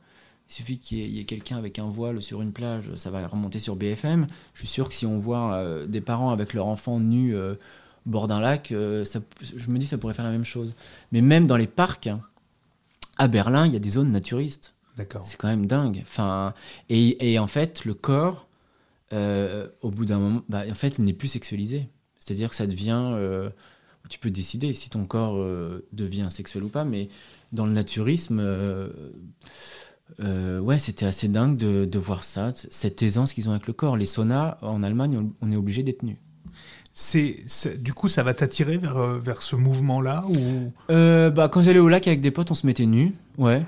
il 0.50 0.54
suffit 0.54 0.80
qu'il 0.80 0.98
y 0.98 1.20
ait, 1.20 1.26
quelqu'un 1.26 1.58
avec 1.58 1.78
un 1.78 1.88
voile 1.88 2.22
sur 2.22 2.42
une 2.42 2.52
plage, 2.52 2.94
ça 2.96 3.12
va 3.12 3.26
remonter 3.28 3.60
sur 3.60 3.76
BFM. 3.76 4.28
Je 4.54 4.60
suis 4.60 4.68
sûr 4.68 4.90
que 4.90 4.96
si 4.96 5.06
on 5.06 5.20
voit 5.20 5.54
euh, 5.54 5.86
des 5.86 6.02
parents 6.02 6.32
avec 6.32 6.54
leur 6.54 6.66
enfant 6.66 7.00
nu 7.00 7.36
euh, 7.36 7.56
bord 8.08 8.28
d'un 8.28 8.40
lac, 8.40 8.72
euh, 8.72 9.06
je 9.42 9.70
me 9.70 9.78
dis 9.78 9.86
que 9.86 9.92
ça 9.92 9.98
pourrait 10.00 10.16
faire 10.16 10.26
la 10.26 10.32
même 10.32 10.46
chose. 10.46 10.74
Mais 11.12 11.22
même 11.22 11.46
dans 11.46 11.58
les 11.58 11.68
parcs, 11.68 12.10
à 13.18 13.28
Berlin, 13.28 13.68
il 13.68 13.74
y 13.74 13.76
a 13.76 13.80
des 13.80 13.92
zones 13.92 14.12
naturistes. 14.12 14.74
D'accord. 14.98 15.24
C'est 15.24 15.38
quand 15.38 15.48
même 15.48 15.68
dingue. 15.68 16.00
Enfin, 16.02 16.54
et, 16.90 17.38
en 17.38 17.48
fait, 17.48 17.86
le 17.86 17.94
corps, 17.94 18.48
au 19.12 19.92
bout 19.92 20.06
d'un 20.06 20.18
moment, 20.18 20.42
bah, 20.50 20.64
en 20.70 20.76
fait, 20.76 20.98
il 20.98 21.06
n'est 21.06 21.14
plus 21.14 21.28
sexualisé. 21.28 21.88
C'est-à-dire 22.18 22.50
que 22.50 22.56
ça 22.56 22.66
devient. 22.66 23.50
tu 24.10 24.18
peux 24.20 24.32
décider 24.32 24.74
si 24.74 24.90
ton 24.90 25.06
corps 25.06 25.38
devient 25.94 26.28
sexuel 26.32 26.64
ou 26.64 26.70
pas, 26.70 26.86
mais 26.86 27.10
dans 27.52 27.66
le 27.66 27.72
naturisme 27.72 28.40
euh, 28.40 28.90
ouais, 30.20 30.78
c'était 30.78 31.06
assez 31.06 31.28
dingue 31.28 31.58
de, 31.58 32.00
voir 32.00 32.24
ça, 32.24 32.52
cette 32.54 33.02
aisance 33.02 33.34
qu'ils 33.34 33.48
ont 33.50 33.52
avec 33.52 33.68
le 33.68 33.74
corps. 33.74 33.98
Les 33.98 34.06
saunas, 34.06 34.58
en 34.62 34.84
Allemagne, 34.84 35.32
on, 35.42 35.52
est 35.52 35.56
obligé 35.56 35.84
d'être 35.84 36.04
nu. 36.04 36.18
C'est, 36.94 37.46
du 37.82 37.94
coup, 37.94 38.10
ça 38.10 38.24
va 38.24 38.34
t'attirer 38.34 38.78
vers, 38.78 38.98
euh, 38.98 39.20
vers 39.20 39.42
ce 39.42 39.56
mouvement-là 39.56 40.26
ou... 40.28 40.72
Euh, 40.92 41.30
bah, 41.30 41.48
Quand 41.48 41.62
j'allais 41.62 41.80
au 41.80 41.88
lac 41.88 42.08
avec 42.08 42.20
des 42.20 42.32
potes, 42.32 42.52
on 42.52 42.56
se 42.56 42.68
mettait 42.68 42.86
nu. 42.86 43.14
Ouais. 43.38 43.64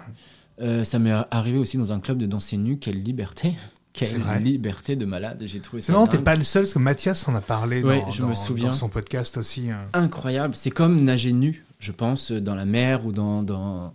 ça 0.84 1.00
m'est 1.00 1.14
arrivé 1.32 1.58
aussi 1.58 1.78
dans 1.78 1.94
un 1.94 2.00
club 2.00 2.18
de 2.18 2.26
danser 2.26 2.58
nu. 2.58 2.78
Quelle 2.78 3.02
liberté! 3.02 3.56
Quelle 3.94 4.22
liberté 4.42 4.96
de 4.96 5.06
malade, 5.06 5.44
j'ai 5.46 5.60
trouvé 5.60 5.82
ça. 5.82 5.92
Non, 5.94 6.08
t'es 6.08 6.18
pas 6.18 6.36
le 6.36 6.44
seul, 6.44 6.64
parce 6.64 6.74
que 6.74 6.80
Mathias 6.80 7.28
en 7.28 7.36
a 7.36 7.42
parlé 7.42 7.82
dans, 7.82 8.12
je 8.12 8.24
me 8.24 8.36
souviens. 8.36 8.68
dans 8.68 8.72
son 8.72 8.90
podcast 8.90 9.38
aussi. 9.38 9.70
Hein. 9.70 9.88
Incroyable, 9.94 10.56
c'est 10.56 10.72
comme 10.72 11.04
nager 11.04 11.34
nu, 11.34 11.66
je 11.82 11.92
pense, 11.92 12.32
dans 12.32 12.56
la 12.56 12.66
mer 12.66 13.06
ou 13.06 13.12
dans, 13.12 13.42
dans, 13.44 13.94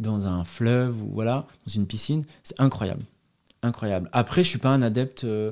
dans 0.00 0.26
un 0.26 0.44
fleuve 0.44 1.00
ou 1.02 1.10
voilà, 1.12 1.46
dans 1.66 1.72
une 1.72 1.86
piscine. 1.86 2.24
C'est 2.42 2.58
incroyable. 2.58 3.04
Incroyable. 3.62 4.08
Après, 4.12 4.42
je 4.42 4.48
suis 4.48 4.58
pas 4.58 4.70
un 4.70 4.82
adepte 4.82 5.24
euh, 5.24 5.50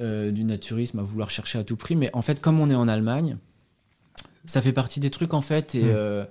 euh, 0.00 0.30
du 0.30 0.44
naturisme 0.44 0.98
à 0.98 1.02
vouloir 1.02 1.30
chercher 1.30 1.58
à 1.58 1.64
tout 1.64 1.76
prix, 1.76 1.96
mais 1.96 2.10
en 2.12 2.22
fait, 2.22 2.40
comme 2.40 2.60
on 2.60 2.68
est 2.68 2.74
en 2.74 2.86
Allemagne, 2.86 3.38
ça 4.44 4.60
fait 4.60 4.72
partie 4.72 5.00
des 5.00 5.10
trucs 5.10 5.32
en 5.34 5.40
fait, 5.40 5.74
et 5.74 5.80
il 5.80 5.86
hmm. 5.86 5.90
euh, 5.92 6.24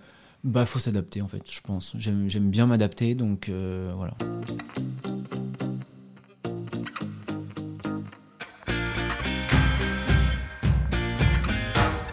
bah 0.43 0.65
faut 0.65 0.79
s'adapter 0.79 1.21
en 1.21 1.27
fait, 1.27 1.43
je 1.49 1.61
pense. 1.61 1.95
J'aime 1.97 2.49
bien 2.49 2.67
m'adapter, 2.67 3.15
donc 3.15 3.49
voilà. 3.49 4.13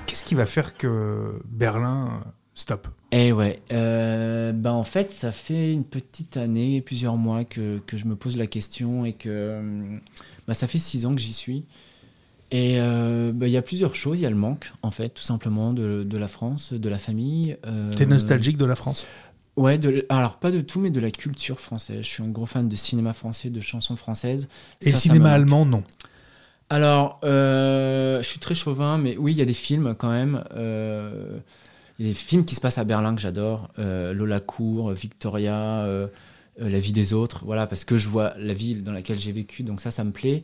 Qu'est-ce 0.07 0.25
qui 0.25 0.35
va 0.35 0.47
faire 0.47 0.77
que 0.77 1.41
Berlin 1.47 2.23
Stop. 2.69 2.89
Eh 3.13 3.33
ouais. 3.33 3.63
Euh, 3.73 4.53
ben 4.53 4.73
en 4.73 4.83
fait, 4.83 5.11
ça 5.11 5.33
fait 5.33 5.73
une 5.73 5.85
petite 5.85 6.37
année, 6.37 6.83
plusieurs 6.83 7.17
mois 7.17 7.45
que, 7.45 7.79
que 7.87 7.97
je 7.97 8.05
me 8.05 8.15
pose 8.15 8.37
la 8.37 8.47
question 8.47 9.07
et 9.07 9.15
que 9.15 9.59
ben, 10.47 10.53
ça 10.53 10.67
fait 10.67 10.77
six 10.77 11.07
ans 11.07 11.15
que 11.15 11.21
j'y 11.23 11.33
suis. 11.33 11.65
Et 12.51 12.79
euh, 12.79 13.33
ben, 13.35 13.47
il 13.47 13.53
y 13.53 13.57
a 13.57 13.63
plusieurs 13.63 13.95
choses. 13.95 14.19
Il 14.19 14.23
y 14.25 14.27
a 14.27 14.31
le 14.31 14.37
manque, 14.37 14.71
en 14.83 14.91
fait, 14.91 15.09
tout 15.09 15.23
simplement, 15.23 15.73
de, 15.73 16.05
de 16.05 16.19
la 16.19 16.29
France, 16.29 16.75
de 16.75 16.89
la 16.91 16.99
famille. 16.99 17.57
Euh, 17.67 17.91
T'es 17.95 18.05
nostalgique 18.05 18.59
de 18.59 18.67
la 18.67 18.75
France? 18.75 19.07
Ouais, 19.57 19.79
de, 19.79 20.05
alors 20.11 20.37
pas 20.37 20.51
de 20.51 20.61
tout, 20.61 20.81
mais 20.81 20.91
de 20.91 21.01
la 21.01 21.11
culture 21.11 21.61
française. 21.61 22.03
Je 22.03 22.07
suis 22.07 22.23
un 22.23 22.29
gros 22.29 22.45
fan 22.45 22.69
de 22.69 22.77
cinéma 22.77 23.15
français, 23.15 23.49
de 23.49 23.61
chansons 23.61 23.97
françaises. 23.97 24.47
Et 24.83 24.91
le 24.91 24.95
cinéma 24.95 25.33
allemand, 25.33 25.65
non 25.65 25.85
Alors, 26.69 27.19
je 27.23 28.21
suis 28.25 28.41
très 28.41 28.55
chauvin, 28.55 28.99
mais 28.99 29.17
oui, 29.17 29.33
il 29.33 29.39
y 29.39 29.43
a 29.43 29.47
des 29.47 29.55
films 29.55 29.95
quand 29.99 30.11
même. 30.11 30.45
Il 31.99 32.07
y 32.07 32.09
a 32.09 32.13
des 32.13 32.19
films 32.19 32.45
qui 32.45 32.55
se 32.55 32.61
passent 32.61 32.79
à 32.79 32.85
Berlin 32.85 33.15
que 33.15 33.21
j'adore. 33.21 33.69
Lola 33.77 34.41
Cour, 34.41 34.93
Victoria, 34.93 35.87
La 36.59 36.81
vie 36.81 36.93
des 36.93 37.13
autres. 37.13 37.45
Voilà, 37.45 37.67
parce 37.67 37.85
que 37.85 37.99
je 37.99 38.09
vois 38.09 38.35
la 38.39 38.55
ville 38.55 38.85
dans 38.85 38.93
laquelle 38.93 39.19
j'ai 39.19 39.33
vécu, 39.33 39.63
donc 39.65 39.81
ça, 39.81 39.91
ça 39.91 40.05
me 40.05 40.13
plaît. 40.13 40.43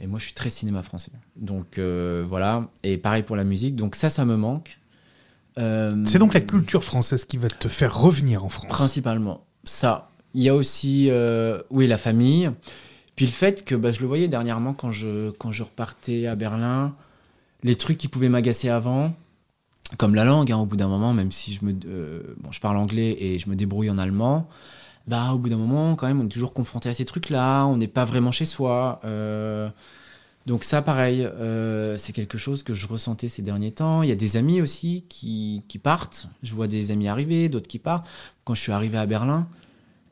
Et 0.00 0.06
moi, 0.06 0.18
je 0.18 0.24
suis 0.24 0.34
très 0.34 0.50
cinéma 0.50 0.82
français. 0.82 1.12
Donc 1.36 1.78
voilà. 1.78 2.70
Et 2.82 2.96
pareil 2.96 3.22
pour 3.22 3.36
la 3.36 3.44
musique. 3.44 3.76
Donc 3.76 3.96
ça, 3.96 4.08
ça 4.08 4.24
me 4.24 4.36
manque. 4.36 4.78
C'est 5.56 6.18
donc 6.18 6.34
la 6.34 6.40
culture 6.40 6.82
française 6.82 7.24
qui 7.24 7.36
va 7.36 7.48
te 7.48 7.68
faire 7.68 7.94
revenir 7.96 8.44
en 8.44 8.48
France. 8.48 8.66
Principalement. 8.66 9.44
Ça. 9.64 10.10
Il 10.34 10.42
y 10.42 10.48
a 10.48 10.54
aussi, 10.54 11.08
euh, 11.10 11.62
oui, 11.70 11.86
la 11.86 11.96
famille. 11.98 12.50
Puis 13.14 13.24
le 13.24 13.30
fait 13.30 13.64
que 13.64 13.76
bah, 13.76 13.92
je 13.92 14.00
le 14.00 14.06
voyais 14.06 14.26
dernièrement 14.26 14.74
quand 14.74 14.90
je, 14.90 15.30
quand 15.30 15.52
je 15.52 15.62
repartais 15.62 16.26
à 16.26 16.34
Berlin, 16.34 16.96
les 17.62 17.76
trucs 17.76 17.98
qui 17.98 18.08
pouvaient 18.08 18.28
m'agacer 18.28 18.68
avant, 18.68 19.14
comme 19.98 20.14
la 20.14 20.24
langue, 20.24 20.50
hein, 20.50 20.58
au 20.58 20.66
bout 20.66 20.76
d'un 20.76 20.88
moment, 20.88 21.12
même 21.12 21.30
si 21.30 21.54
je, 21.54 21.64
me, 21.64 21.72
euh, 21.86 22.22
bon, 22.38 22.50
je 22.50 22.60
parle 22.60 22.76
anglais 22.76 23.16
et 23.18 23.38
je 23.38 23.48
me 23.48 23.56
débrouille 23.56 23.90
en 23.90 23.98
allemand, 23.98 24.48
bah, 25.06 25.32
au 25.32 25.38
bout 25.38 25.50
d'un 25.50 25.56
moment, 25.56 25.94
quand 25.96 26.06
même, 26.06 26.20
on 26.20 26.24
est 26.24 26.30
toujours 26.30 26.54
confronté 26.54 26.88
à 26.88 26.94
ces 26.94 27.04
trucs-là, 27.04 27.64
on 27.66 27.76
n'est 27.76 27.88
pas 27.88 28.04
vraiment 28.04 28.32
chez 28.32 28.46
soi. 28.46 29.00
Euh, 29.04 29.68
donc 30.46 30.64
ça, 30.64 30.82
pareil, 30.82 31.28
c'est 31.96 32.12
quelque 32.12 32.36
chose 32.36 32.62
que 32.62 32.74
je 32.74 32.86
ressentais 32.86 33.28
ces 33.28 33.40
derniers 33.42 33.72
temps. 33.72 34.02
Il 34.02 34.08
y 34.08 34.12
a 34.12 34.16
des 34.16 34.36
amis 34.36 34.60
aussi 34.60 35.04
qui, 35.08 35.62
qui 35.68 35.78
partent. 35.78 36.28
Je 36.42 36.54
vois 36.54 36.68
des 36.68 36.90
amis 36.90 37.08
arriver, 37.08 37.48
d'autres 37.48 37.68
qui 37.68 37.78
partent. 37.78 38.06
Quand 38.44 38.54
je 38.54 38.60
suis 38.60 38.72
arrivé 38.72 38.98
à 38.98 39.06
Berlin, 39.06 39.48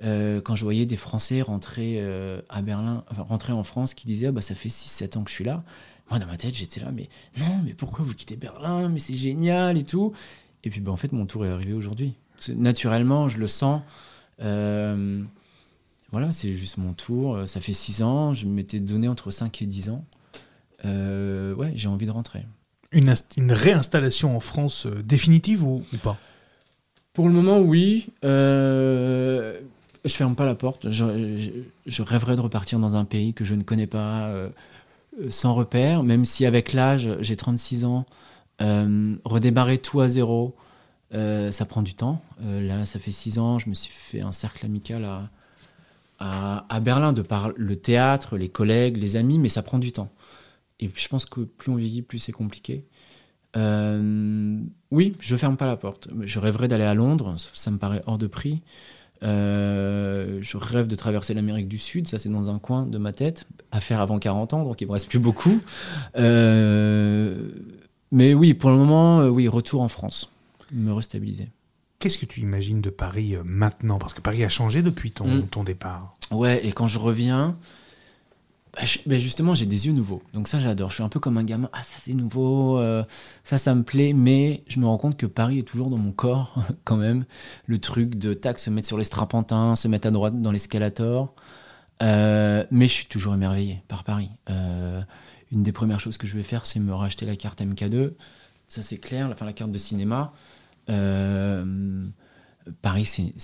euh, 0.04 0.40
quand 0.40 0.56
je 0.56 0.64
voyais 0.64 0.86
des 0.86 0.96
Français 0.96 1.42
rentrer 1.42 1.96
euh, 1.98 2.40
à 2.48 2.62
Berlin, 2.62 3.04
rentrer 3.16 3.52
en 3.52 3.62
France, 3.62 3.94
qui 3.94 4.06
disaient 4.06 4.28
ah, 4.28 4.32
bah, 4.32 4.40
ça 4.40 4.54
fait 4.54 4.68
6-7 4.68 5.18
ans 5.18 5.22
que 5.22 5.30
je 5.30 5.34
suis 5.34 5.44
là. 5.44 5.62
Moi, 6.12 6.18
dans 6.18 6.26
ma 6.26 6.36
tête, 6.36 6.54
j'étais 6.54 6.78
là, 6.78 6.90
mais 6.92 7.08
non, 7.38 7.62
mais 7.64 7.72
pourquoi 7.72 8.04
vous 8.04 8.12
quittez 8.12 8.36
Berlin 8.36 8.90
Mais 8.90 8.98
c'est 8.98 9.14
génial 9.14 9.78
et 9.78 9.82
tout. 9.82 10.12
Et 10.62 10.68
puis, 10.68 10.82
bah, 10.82 10.92
en 10.92 10.96
fait, 10.96 11.10
mon 11.12 11.24
tour 11.24 11.46
est 11.46 11.48
arrivé 11.48 11.72
aujourd'hui. 11.72 12.12
Naturellement, 12.50 13.30
je 13.30 13.38
le 13.38 13.46
sens. 13.46 13.80
Euh, 14.42 15.22
voilà, 16.10 16.30
c'est 16.32 16.52
juste 16.52 16.76
mon 16.76 16.92
tour. 16.92 17.48
Ça 17.48 17.62
fait 17.62 17.72
6 17.72 18.02
ans. 18.02 18.34
Je 18.34 18.44
m'étais 18.44 18.78
donné 18.78 19.08
entre 19.08 19.30
5 19.30 19.62
et 19.62 19.66
10 19.66 19.88
ans. 19.88 20.04
ouais, 20.84 21.72
j'ai 21.74 21.88
envie 21.88 22.04
de 22.04 22.10
rentrer. 22.10 22.44
Une, 22.90 23.14
une 23.38 23.52
réinstallation 23.52 24.36
en 24.36 24.40
France 24.40 24.86
définitive 24.86 25.64
ou, 25.64 25.82
ou 25.94 25.96
pas? 25.96 26.18
Pour 27.14 27.26
le 27.26 27.34
moment, 27.34 27.58
oui. 27.58 28.08
Euh, 28.22 29.60
je 30.04 30.12
ferme 30.12 30.34
pas 30.34 30.46
la 30.46 30.54
porte. 30.54 30.90
Je, 30.90 32.02
rêverais 32.02 32.36
de 32.36 32.40
repartir 32.40 32.78
dans 32.78 32.96
un 32.96 33.04
pays 33.04 33.34
que 33.34 33.44
je 33.44 33.54
ne 33.54 33.62
connais 33.62 33.86
pas, 33.86 34.28
euh, 34.28 34.48
sans 35.30 35.54
repère, 35.54 36.02
même 36.02 36.24
si 36.24 36.46
avec 36.46 36.72
l'âge, 36.72 37.10
j'ai 37.20 37.36
36 37.36 37.84
ans, 37.84 38.06
euh, 38.60 39.16
redémarrer 39.24 39.78
tout 39.78 40.00
à 40.00 40.08
zéro, 40.08 40.56
euh, 41.14 41.52
ça 41.52 41.64
prend 41.66 41.82
du 41.82 41.94
temps. 41.94 42.22
là, 42.40 42.86
ça 42.86 42.98
fait 42.98 43.10
6 43.10 43.38
ans, 43.38 43.58
je 43.58 43.68
me 43.68 43.74
suis 43.74 43.92
fait 43.92 44.20
un 44.20 44.32
cercle 44.32 44.64
amical 44.64 45.04
à, 46.18 46.64
à, 46.68 46.80
Berlin, 46.80 47.12
de 47.12 47.22
par 47.22 47.50
le 47.56 47.76
théâtre, 47.76 48.36
les 48.36 48.48
collègues, 48.48 48.96
les 48.96 49.16
amis, 49.16 49.38
mais 49.38 49.48
ça 49.48 49.62
prend 49.62 49.78
du 49.78 49.92
temps. 49.92 50.10
Et 50.80 50.90
je 50.94 51.08
pense 51.08 51.26
que 51.26 51.40
plus 51.40 51.70
on 51.70 51.76
vieillit, 51.76 52.02
plus 52.02 52.18
c'est 52.18 52.32
compliqué. 52.32 52.86
oui, 53.54 55.16
je 55.20 55.36
ferme 55.36 55.56
pas 55.56 55.66
la 55.66 55.76
porte. 55.76 56.08
Je 56.22 56.38
rêverais 56.38 56.68
d'aller 56.68 56.84
à 56.84 56.94
Londres, 56.94 57.34
ça 57.36 57.70
me 57.70 57.78
paraît 57.78 58.00
hors 58.06 58.18
de 58.18 58.26
prix. 58.26 58.62
Euh, 59.22 60.38
je 60.40 60.56
rêve 60.56 60.86
de 60.86 60.96
traverser 60.96 61.34
l'Amérique 61.34 61.68
du 61.68 61.78
Sud, 61.78 62.08
ça 62.08 62.18
c'est 62.18 62.28
dans 62.28 62.50
un 62.50 62.58
coin 62.58 62.86
de 62.86 62.98
ma 62.98 63.12
tête, 63.12 63.46
à 63.70 63.80
faire 63.80 64.00
avant 64.00 64.18
40 64.18 64.54
ans, 64.54 64.64
donc 64.64 64.80
il 64.80 64.86
me 64.86 64.92
reste 64.92 65.08
plus 65.08 65.18
beaucoup. 65.18 65.60
Euh, 66.16 67.48
mais 68.10 68.34
oui, 68.34 68.54
pour 68.54 68.70
le 68.70 68.76
moment, 68.76 69.20
euh, 69.20 69.28
oui, 69.28 69.48
retour 69.48 69.82
en 69.82 69.88
France, 69.88 70.30
me 70.72 70.92
restabiliser. 70.92 71.48
Qu'est-ce 71.98 72.18
que 72.18 72.26
tu 72.26 72.40
imagines 72.40 72.80
de 72.80 72.90
Paris 72.90 73.36
maintenant? 73.44 73.98
Parce 73.98 74.12
que 74.12 74.20
Paris 74.20 74.42
a 74.44 74.48
changé 74.48 74.82
depuis 74.82 75.12
ton, 75.12 75.26
mm. 75.26 75.46
ton 75.48 75.62
départ. 75.62 76.16
Ouais, 76.32 76.66
et 76.66 76.72
quand 76.72 76.88
je 76.88 76.98
reviens, 76.98 77.56
bah, 78.74 78.82
bah, 79.06 79.18
justement, 79.18 79.54
j'ai 79.54 79.66
des 79.66 79.86
yeux 79.86 79.92
nouveaux. 79.92 80.22
Donc 80.32 80.48
ça, 80.48 80.58
j'adore. 80.58 80.90
Je 80.90 80.94
suis 80.94 81.02
un 81.02 81.08
peu 81.08 81.20
comme 81.20 81.36
un 81.36 81.44
gamin. 81.44 81.68
Ah, 81.72 81.82
ça 81.82 81.98
c'est 82.02 82.14
nouveau. 82.14 82.78
Euh, 82.78 83.04
ça, 83.44 83.58
ça 83.58 83.74
me 83.74 83.82
plaît. 83.82 84.12
Mais 84.14 84.64
je 84.66 84.80
me 84.80 84.86
rends 84.86 84.96
compte 84.98 85.16
que 85.16 85.26
Paris 85.26 85.58
est 85.58 85.62
toujours 85.62 85.90
dans 85.90 85.98
mon 85.98 86.12
corps, 86.12 86.54
quand 86.84 86.96
même. 86.96 87.24
Le 87.66 87.78
truc 87.78 88.16
de 88.16 88.32
tac, 88.34 88.58
se 88.58 88.70
mettre 88.70 88.88
sur 88.88 88.96
les 88.98 89.04
strapantins, 89.04 89.76
se 89.76 89.88
mettre 89.88 90.08
à 90.08 90.10
droite 90.10 90.40
dans 90.40 90.52
l'escalator. 90.52 91.34
Euh, 92.02 92.64
mais 92.70 92.88
je 92.88 92.92
suis 92.92 93.06
toujours 93.06 93.34
émerveillé 93.34 93.82
par 93.88 94.04
Paris. 94.04 94.30
Euh, 94.50 95.02
une 95.50 95.62
des 95.62 95.72
premières 95.72 96.00
choses 96.00 96.16
que 96.16 96.26
je 96.26 96.34
vais 96.36 96.42
faire, 96.42 96.64
c'est 96.64 96.80
me 96.80 96.94
racheter 96.94 97.26
la 97.26 97.36
carte 97.36 97.60
MK2. 97.60 98.14
Ça, 98.68 98.80
c'est 98.80 98.96
clair. 98.96 99.28
Enfin, 99.30 99.44
la 99.44 99.52
carte 99.52 99.70
de 99.70 99.78
cinéma. 99.78 100.32
Paris, 102.80 103.04
c'est 103.04 103.34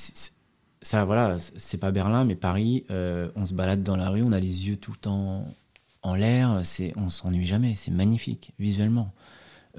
ça, 0.81 1.05
voilà, 1.05 1.39
c'est 1.57 1.79
pas 1.79 1.91
Berlin, 1.91 2.25
mais 2.25 2.37
Paris, 2.37 2.85
euh, 2.91 3.31
on 3.35 3.47
se 3.47 3.55
balade 3.55 3.83
dans 3.83 3.97
la 3.97 4.11
rue, 4.11 4.23
on 4.23 4.33
a 4.33 4.41
les 4.41 4.69
yeux 4.69 4.77
tout 4.77 4.93
le 5.05 5.11
en 6.03 6.15
l'air, 6.15 6.61
c'est, 6.63 6.93
on 6.97 7.09
s'ennuie 7.09 7.47
jamais, 7.47 7.75
c'est 7.75 7.91
magnifique 7.91 8.53
visuellement. 8.59 9.13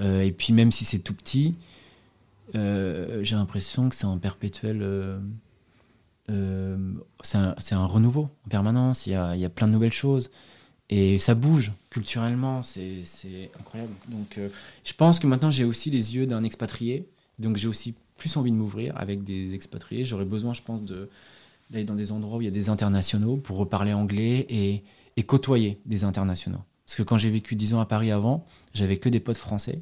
Euh, 0.01 0.21
et 0.21 0.31
puis 0.31 0.53
même 0.53 0.71
si 0.71 0.83
c'est 0.83 0.99
tout 0.99 1.13
petit, 1.13 1.55
euh, 2.55 3.23
j'ai 3.23 3.35
l'impression 3.35 3.87
que 3.87 3.95
c'est 3.95 4.05
un 4.05 4.17
perpétuel, 4.17 4.85
c'est 6.27 7.37
un, 7.37 7.55
un, 7.71 7.85
renouveau 7.85 8.29
en 8.45 8.49
permanence. 8.49 9.07
Il 9.07 9.11
y 9.11 9.15
a, 9.15 9.35
il 9.35 9.41
y 9.41 9.45
a 9.45 9.49
plein 9.49 9.67
de 9.67 9.71
nouvelles 9.71 9.93
choses 9.93 10.29
et 10.89 11.17
ça 11.19 11.35
bouge 11.35 11.71
culturellement, 11.89 12.61
c'est, 12.61 13.03
c'est 13.05 13.49
incroyable. 13.57 13.93
Donc, 14.09 14.37
je 14.83 14.93
pense 14.93 15.19
que 15.19 15.27
maintenant 15.27 15.51
j'ai 15.51 15.63
aussi 15.63 15.89
les 15.89 16.15
yeux 16.15 16.27
d'un 16.27 16.43
expatrié, 16.43 17.07
donc 17.39 17.55
j'ai 17.55 17.67
aussi 17.69 17.95
plus 18.19 18.37
envie 18.37 18.51
de 18.51 18.55
m'ouvrir 18.55 18.93
avec 18.95 19.23
des 19.23 19.55
expatriés. 19.55 20.05
J'aurais 20.05 20.25
besoin, 20.25 20.53
je 20.53 20.61
pense, 20.61 20.83
d'aller 20.83 21.85
dans 21.85 21.95
des 21.95 22.11
endroits 22.11 22.37
où 22.37 22.41
il 22.41 22.45
y 22.45 22.49
a 22.49 22.51
des 22.51 22.69
internationaux 22.69 23.37
pour 23.37 23.57
reparler 23.57 23.93
anglais 23.93 24.45
et, 24.49 24.83
côtoyer 25.25 25.81
des 25.85 26.05
internationaux. 26.05 26.61
Parce 26.85 26.95
que 26.95 27.03
quand 27.03 27.17
j'ai 27.17 27.29
vécu 27.29 27.55
10 27.55 27.73
ans 27.73 27.81
à 27.81 27.85
Paris 27.85 28.09
avant, 28.09 28.45
j'avais 28.73 28.95
que 28.95 29.09
des 29.09 29.19
potes 29.19 29.37
français. 29.37 29.81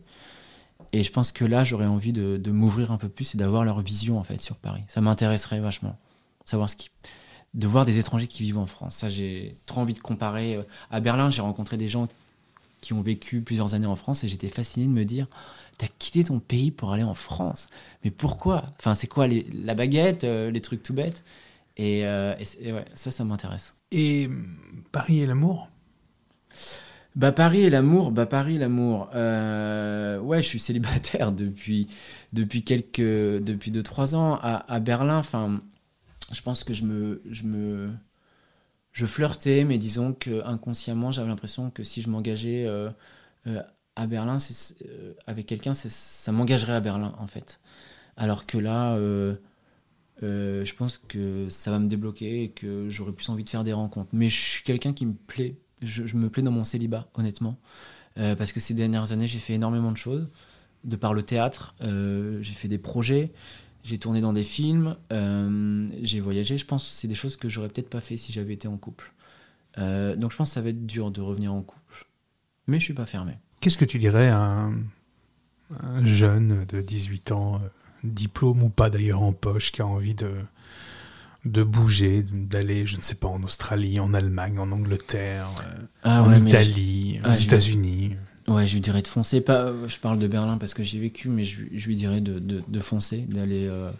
Et 0.93 1.03
je 1.03 1.11
pense 1.11 1.31
que 1.31 1.45
là, 1.45 1.63
j'aurais 1.63 1.85
envie 1.85 2.11
de, 2.11 2.51
m'ouvrir 2.51 2.91
un 2.91 2.97
peu 2.97 3.07
plus 3.07 3.35
et 3.35 3.38
d'avoir 3.38 3.63
leur 3.63 3.81
vision 3.81 4.17
en 4.17 4.23
fait 4.23 4.41
sur 4.41 4.55
Paris. 4.55 4.81
Ça 4.88 4.99
m'intéresserait 4.99 5.59
vachement. 5.59 5.95
Savoir 6.43 6.69
de 7.53 7.67
voir 7.67 7.85
des 7.85 7.99
étrangers 7.99 8.27
qui 8.27 8.41
vivent 8.41 8.57
en 8.57 8.65
France. 8.65 8.95
Ça, 8.95 9.09
j'ai 9.09 9.57
trop 9.67 9.81
envie 9.81 9.93
de 9.93 9.99
comparer. 9.99 10.59
À 10.89 10.99
Berlin, 11.01 11.29
j'ai 11.29 11.41
rencontré 11.41 11.77
des 11.77 11.88
gens 11.88 12.07
qui 12.82 12.93
ont 12.93 13.01
vécu 13.01 13.41
plusieurs 13.41 13.73
années 13.73 13.88
en 13.88 13.95
France 13.95 14.23
et 14.23 14.28
j'étais 14.28 14.49
fasciné 14.49 14.86
de 14.86 14.91
me 14.91 15.05
dire 15.05 15.28
t'as 15.78 15.88
quitté 15.99 16.23
ton 16.23 16.39
pays 16.39 16.71
pour 16.71 16.91
aller 16.93 17.03
en 17.03 17.13
France. 17.13 17.67
Mais 18.03 18.11
pourquoi? 18.11 18.73
Enfin, 18.80 18.95
c'est 18.95 19.07
quoi 19.07 19.28
les, 19.28 19.43
la 19.53 19.75
baguette, 19.75 20.23
euh, 20.23 20.51
les 20.51 20.61
trucs 20.61 20.84
tout 20.84 20.93
bêtes? 20.93 21.23
Et, 21.78 22.05
euh, 22.05 22.36
ouais, 22.36 22.86
ça, 22.95 23.11
ça 23.11 23.23
m'intéresse. 23.23 23.75
Et 23.91 24.30
Paris 24.91 25.19
et 25.21 25.25
l'amour? 25.25 25.69
Bah 27.15 27.32
Paris 27.32 27.61
et 27.61 27.69
l'amour, 27.69 28.11
bah 28.11 28.25
Paris 28.28 28.55
et 28.55 28.59
l'amour. 28.59 29.09
Euh, 29.15 30.19
ouais, 30.19 30.41
je 30.41 30.47
suis 30.47 30.59
célibataire 30.59 31.32
depuis 31.34 31.88
depuis 32.34 32.63
quelques 32.63 32.99
depuis 32.99 33.71
deux 33.71 33.84
trois 33.84 34.15
ans 34.15 34.36
à, 34.36 34.71
à 34.71 34.80
Berlin. 34.80 35.17
Enfin, 35.17 35.61
je 36.32 36.41
pense 36.41 36.63
que 36.63 36.73
je 36.73 36.84
me 36.84 37.21
je 37.30 37.43
me 37.43 37.91
je 38.97 39.05
flirtais, 39.05 39.63
mais 39.63 39.77
disons 39.77 40.13
que 40.13 40.43
inconsciemment, 40.43 41.11
j'avais 41.11 41.27
l'impression 41.27 41.69
que 41.69 41.83
si 41.83 42.01
je 42.01 42.09
m'engageais 42.09 42.65
à 43.97 44.07
Berlin, 44.07 44.37
euh, 44.85 45.13
avec 45.27 45.45
quelqu'un, 45.45 45.73
ça 45.73 46.31
m'engagerait 46.31 46.73
à 46.73 46.79
Berlin, 46.79 47.13
en 47.19 47.27
fait. 47.27 47.59
Alors 48.15 48.47
que 48.47 48.57
là, 48.57 48.95
euh, 48.95 49.35
euh, 50.23 50.63
je 50.63 50.73
pense 50.75 50.99
que 50.99 51.49
ça 51.49 51.71
va 51.71 51.79
me 51.79 51.87
débloquer 51.87 52.43
et 52.43 52.49
que 52.49 52.89
j'aurais 52.89 53.11
plus 53.11 53.29
envie 53.29 53.43
de 53.43 53.49
faire 53.49 53.63
des 53.63 53.73
rencontres. 53.73 54.09
Mais 54.13 54.29
je 54.29 54.39
suis 54.39 54.63
quelqu'un 54.63 54.93
qui 54.93 55.05
me 55.05 55.13
plaît. 55.13 55.57
Je, 55.83 56.15
me 56.15 56.29
plais 56.29 56.43
dans 56.43 56.51
mon 56.51 56.63
célibat, 56.63 57.07
honnêtement. 57.13 57.57
parce 58.15 58.51
que 58.51 58.59
ces 58.59 58.73
dernières 58.73 59.11
années, 59.11 59.27
j'ai 59.27 59.37
fait 59.37 59.53
énormément 59.53 59.91
de 59.91 59.97
choses. 59.97 60.27
De 60.83 60.95
par 60.95 61.13
le 61.13 61.21
théâtre, 61.21 61.75
j'ai 61.81 62.53
fait 62.53 62.67
des 62.67 62.79
projets, 62.79 63.31
j'ai 63.84 63.97
tourné 63.97 64.21
dans 64.21 64.34
des 64.34 64.43
films, 64.43 64.95
j'ai 66.01 66.19
voyagé. 66.19 66.57
Je 66.57 66.65
pense 66.65 66.88
que 66.88 66.93
c'est 66.93 67.07
des 67.07 67.15
choses 67.15 67.36
que 67.36 67.49
j'aurais 67.49 67.69
peut-être 67.69 67.89
pas 67.89 68.01
fait 68.01 68.17
si 68.17 68.32
j'avais 68.32 68.53
été 68.53 68.67
en 68.67 68.78
couple. 68.78 69.13
donc 69.78 70.32
je 70.32 70.38
pense 70.38 70.49
que 70.49 70.53
ça 70.55 70.61
va 70.61 70.69
être 70.69 70.86
dur 70.86 71.11
de 71.11 71.21
revenir 71.21 71.53
en 71.53 71.61
couple. 71.61 72.07
Mais 72.67 72.80
je 72.80 72.84
suis 72.84 72.93
pas 72.93 73.05
fermé. 73.05 73.34
Qu'est-ce 73.61 73.78
que 73.78 73.86
tu 73.86 73.97
dirais 73.97 74.28
à 74.28 74.69
un, 75.82 76.05
jeune 76.05 76.65
de 76.65 76.82
18 76.82 77.32
ans, 77.32 77.55
euh, 77.55 77.67
diplôme 78.03 78.61
ou 78.63 78.69
pas 78.69 78.89
d'ailleurs 78.89 79.23
en 79.23 79.34
poche, 79.34 79.71
qui 79.71 79.82
a 79.82 79.88
envie 79.88 80.13
de, 80.13 80.32
de 81.45 81.63
bouger, 81.63 82.23
d'aller, 82.32 82.86
je 82.86 82.97
ne 82.97 83.01
sais 83.01 83.15
pas, 83.15 83.28
en 83.28 83.41
Australie, 83.43 83.99
en 83.99 84.13
Allemagne, 84.13 84.59
en 84.59 84.71
Angleterre, 84.71 85.49
euh, 85.63 85.86
ah 86.03 86.23
en 86.23 86.34
Italie, 86.34 87.19
aux 87.23 87.30
ah, 87.30 87.39
États-Unis? 87.39 88.17
Ouais, 88.47 88.65
je 88.65 88.73
lui 88.73 88.81
dirais 88.81 89.01
de 89.01 89.07
foncer. 89.07 89.41
Pas, 89.41 89.73
je 89.87 89.97
parle 89.97 90.19
de 90.19 90.27
Berlin 90.27 90.57
parce 90.57 90.73
que 90.73 90.83
j'y 90.83 90.97
ai 90.97 91.01
vécu, 91.01 91.27
mais 91.29 91.43
je, 91.43 91.63
lui 91.63 91.95
dirais 91.95 92.21
de, 92.21 92.39
de, 92.39 92.79
foncer, 92.79 93.19
d'aller 93.27 93.67
euh, 93.67 93.91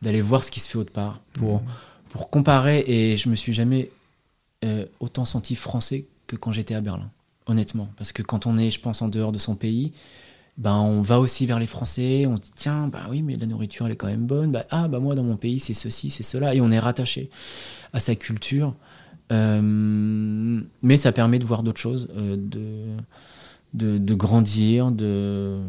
d'aller 0.00 0.20
voir 0.20 0.44
ce 0.44 0.50
qui 0.50 0.60
se 0.60 0.70
fait 0.70 0.78
autre 0.78 0.92
part 0.92 1.20
pour, 1.32 1.62
mmh. 1.62 1.66
pour 2.10 2.30
comparer. 2.30 2.84
Et 2.86 3.16
je 3.16 3.28
me 3.28 3.34
suis 3.34 3.52
jamais 3.52 3.90
autant 5.00 5.24
senti 5.24 5.56
français 5.56 6.04
que 6.26 6.36
quand 6.36 6.52
j'étais 6.52 6.74
à 6.74 6.80
Berlin 6.80 7.10
honnêtement. 7.50 7.88
Parce 7.96 8.12
que 8.12 8.22
quand 8.22 8.46
on 8.46 8.56
est, 8.56 8.70
je 8.70 8.80
pense, 8.80 9.02
en 9.02 9.08
dehors 9.08 9.32
de 9.32 9.38
son 9.38 9.56
pays, 9.56 9.92
ben, 10.56 10.74
on 10.74 11.02
va 11.02 11.18
aussi 11.18 11.46
vers 11.46 11.58
les 11.58 11.66
Français, 11.66 12.26
on 12.26 12.36
se 12.36 12.42
dit 12.42 12.52
tiens, 12.54 12.88
bah 12.88 13.06
oui, 13.10 13.22
mais 13.22 13.36
la 13.36 13.46
nourriture 13.46 13.86
elle 13.86 13.92
est 13.92 13.96
quand 13.96 14.06
même 14.06 14.26
bonne. 14.26 14.52
Bah, 14.52 14.64
ah, 14.70 14.88
bah 14.88 15.00
moi 15.00 15.14
dans 15.14 15.22
mon 15.22 15.36
pays 15.36 15.60
c'est 15.60 15.74
ceci, 15.74 16.10
c'est 16.10 16.22
cela. 16.22 16.54
Et 16.54 16.60
on 16.60 16.70
est 16.70 16.78
rattaché 16.78 17.30
à 17.92 18.00
sa 18.00 18.14
culture. 18.14 18.74
Euh, 19.32 20.60
mais 20.82 20.96
ça 20.96 21.12
permet 21.12 21.38
de 21.38 21.44
voir 21.44 21.62
d'autres 21.62 21.80
choses, 21.80 22.08
euh, 22.16 22.36
de, 22.36 22.96
de, 23.74 23.98
de, 23.98 24.14
grandir, 24.14 24.90
de 24.90 25.60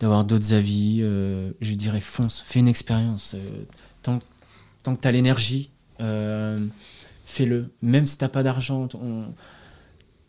d'avoir 0.00 0.24
d'autres 0.24 0.52
avis. 0.52 1.00
Euh, 1.02 1.52
je 1.60 1.74
dirais 1.74 2.00
fonce, 2.00 2.42
fais 2.46 2.60
une 2.60 2.68
expérience. 2.68 3.34
tant, 4.02 4.20
tant 4.82 4.96
que 4.96 5.02
tu 5.02 5.08
as 5.08 5.12
l'énergie, 5.12 5.70
fais-le. 5.98 7.70
Même 7.82 8.06
si 8.06 8.18
t'as 8.18 8.28
pas 8.28 8.42
d'argent, 8.42 8.88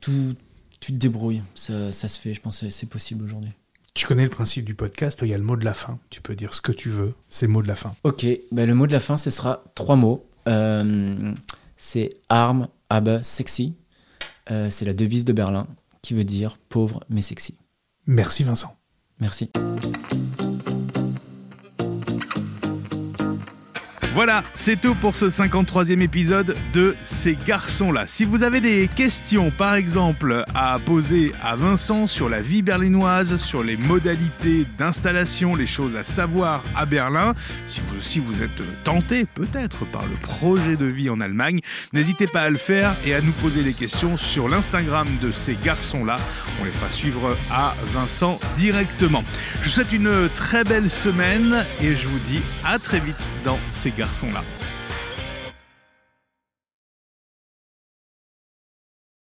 tout, 0.01 0.35
tu 0.79 0.93
te 0.93 0.97
débrouilles. 0.97 1.43
Ça, 1.53 1.91
ça 1.91 2.07
se 2.07 2.19
fait, 2.19 2.33
je 2.33 2.41
pense 2.41 2.61
que 2.61 2.69
c'est 2.69 2.87
possible 2.87 3.23
aujourd'hui. 3.23 3.51
Tu 3.93 4.07
connais 4.07 4.23
le 4.23 4.29
principe 4.29 4.65
du 4.65 4.75
podcast, 4.75 5.19
il 5.23 5.27
y 5.27 5.33
a 5.33 5.37
le 5.37 5.43
mot 5.43 5.57
de 5.57 5.65
la 5.65 5.73
fin. 5.73 5.99
Tu 6.09 6.21
peux 6.21 6.35
dire 6.35 6.53
ce 6.53 6.61
que 6.61 6.71
tu 6.71 6.89
veux, 6.89 7.15
c'est 7.29 7.47
le 7.47 7.51
mot 7.51 7.61
de 7.61 7.67
la 7.67 7.75
fin. 7.75 7.95
Ok, 8.03 8.25
ben 8.51 8.65
le 8.65 8.73
mot 8.73 8.87
de 8.87 8.93
la 8.93 8.99
fin, 8.99 9.17
ce 9.17 9.29
sera 9.29 9.63
trois 9.75 9.95
mots. 9.95 10.25
Euh, 10.47 11.33
c'est 11.75 12.17
arme, 12.29 12.69
aber, 12.89 13.19
sexy. 13.23 13.75
Euh, 14.51 14.69
c'est 14.69 14.85
la 14.85 14.93
devise 14.93 15.25
de 15.25 15.33
Berlin 15.33 15.67
qui 16.01 16.13
veut 16.13 16.23
dire 16.23 16.57
pauvre 16.69 17.03
mais 17.09 17.21
sexy. 17.21 17.57
Merci 18.05 18.43
Vincent. 18.43 18.75
Merci. 19.19 19.51
Voilà, 24.19 24.43
c'est 24.53 24.75
tout 24.75 24.95
pour 24.95 25.15
ce 25.15 25.27
53e 25.27 26.01
épisode 26.01 26.57
de 26.73 26.93
Ces 27.03 27.37
garçons-là. 27.37 28.05
Si 28.05 28.25
vous 28.25 28.43
avez 28.43 28.59
des 28.59 28.89
questions, 28.89 29.49
par 29.49 29.75
exemple, 29.75 30.43
à 30.53 30.77
poser 30.77 31.31
à 31.41 31.55
Vincent 31.55 32.05
sur 32.05 32.27
la 32.27 32.41
vie 32.41 32.61
berlinoise, 32.61 33.37
sur 33.37 33.63
les 33.63 33.77
modalités 33.77 34.65
d'installation, 34.77 35.55
les 35.55 35.65
choses 35.65 35.95
à 35.95 36.03
savoir 36.03 36.65
à 36.75 36.85
Berlin, 36.85 37.33
si 37.65 37.79
vous 37.79 37.97
aussi 37.97 38.19
vous 38.19 38.43
êtes 38.43 38.61
tenté 38.83 39.23
peut-être 39.23 39.85
par 39.85 40.05
le 40.05 40.15
projet 40.15 40.75
de 40.75 40.85
vie 40.85 41.09
en 41.09 41.21
Allemagne, 41.21 41.61
n'hésitez 41.93 42.27
pas 42.27 42.41
à 42.41 42.49
le 42.49 42.57
faire 42.57 42.93
et 43.05 43.15
à 43.15 43.21
nous 43.21 43.31
poser 43.31 43.63
des 43.63 43.73
questions 43.73 44.17
sur 44.17 44.49
l'Instagram 44.49 45.07
de 45.21 45.31
ces 45.31 45.55
garçons-là. 45.55 46.17
On 46.59 46.65
les 46.65 46.71
fera 46.71 46.89
suivre 46.89 47.37
à 47.49 47.73
Vincent 47.93 48.37
directement. 48.57 49.23
Je 49.61 49.69
vous 49.69 49.75
souhaite 49.75 49.93
une 49.93 50.27
très 50.35 50.65
belle 50.65 50.89
semaine 50.89 51.65
et 51.81 51.95
je 51.95 52.05
vous 52.05 52.19
dis 52.19 52.41
à 52.65 52.79
très 52.79 52.99
vite 52.99 53.29
dans 53.45 53.57
Ces 53.69 53.91
garçons 53.91 54.08
sont 54.13 54.31
là. 54.31 54.43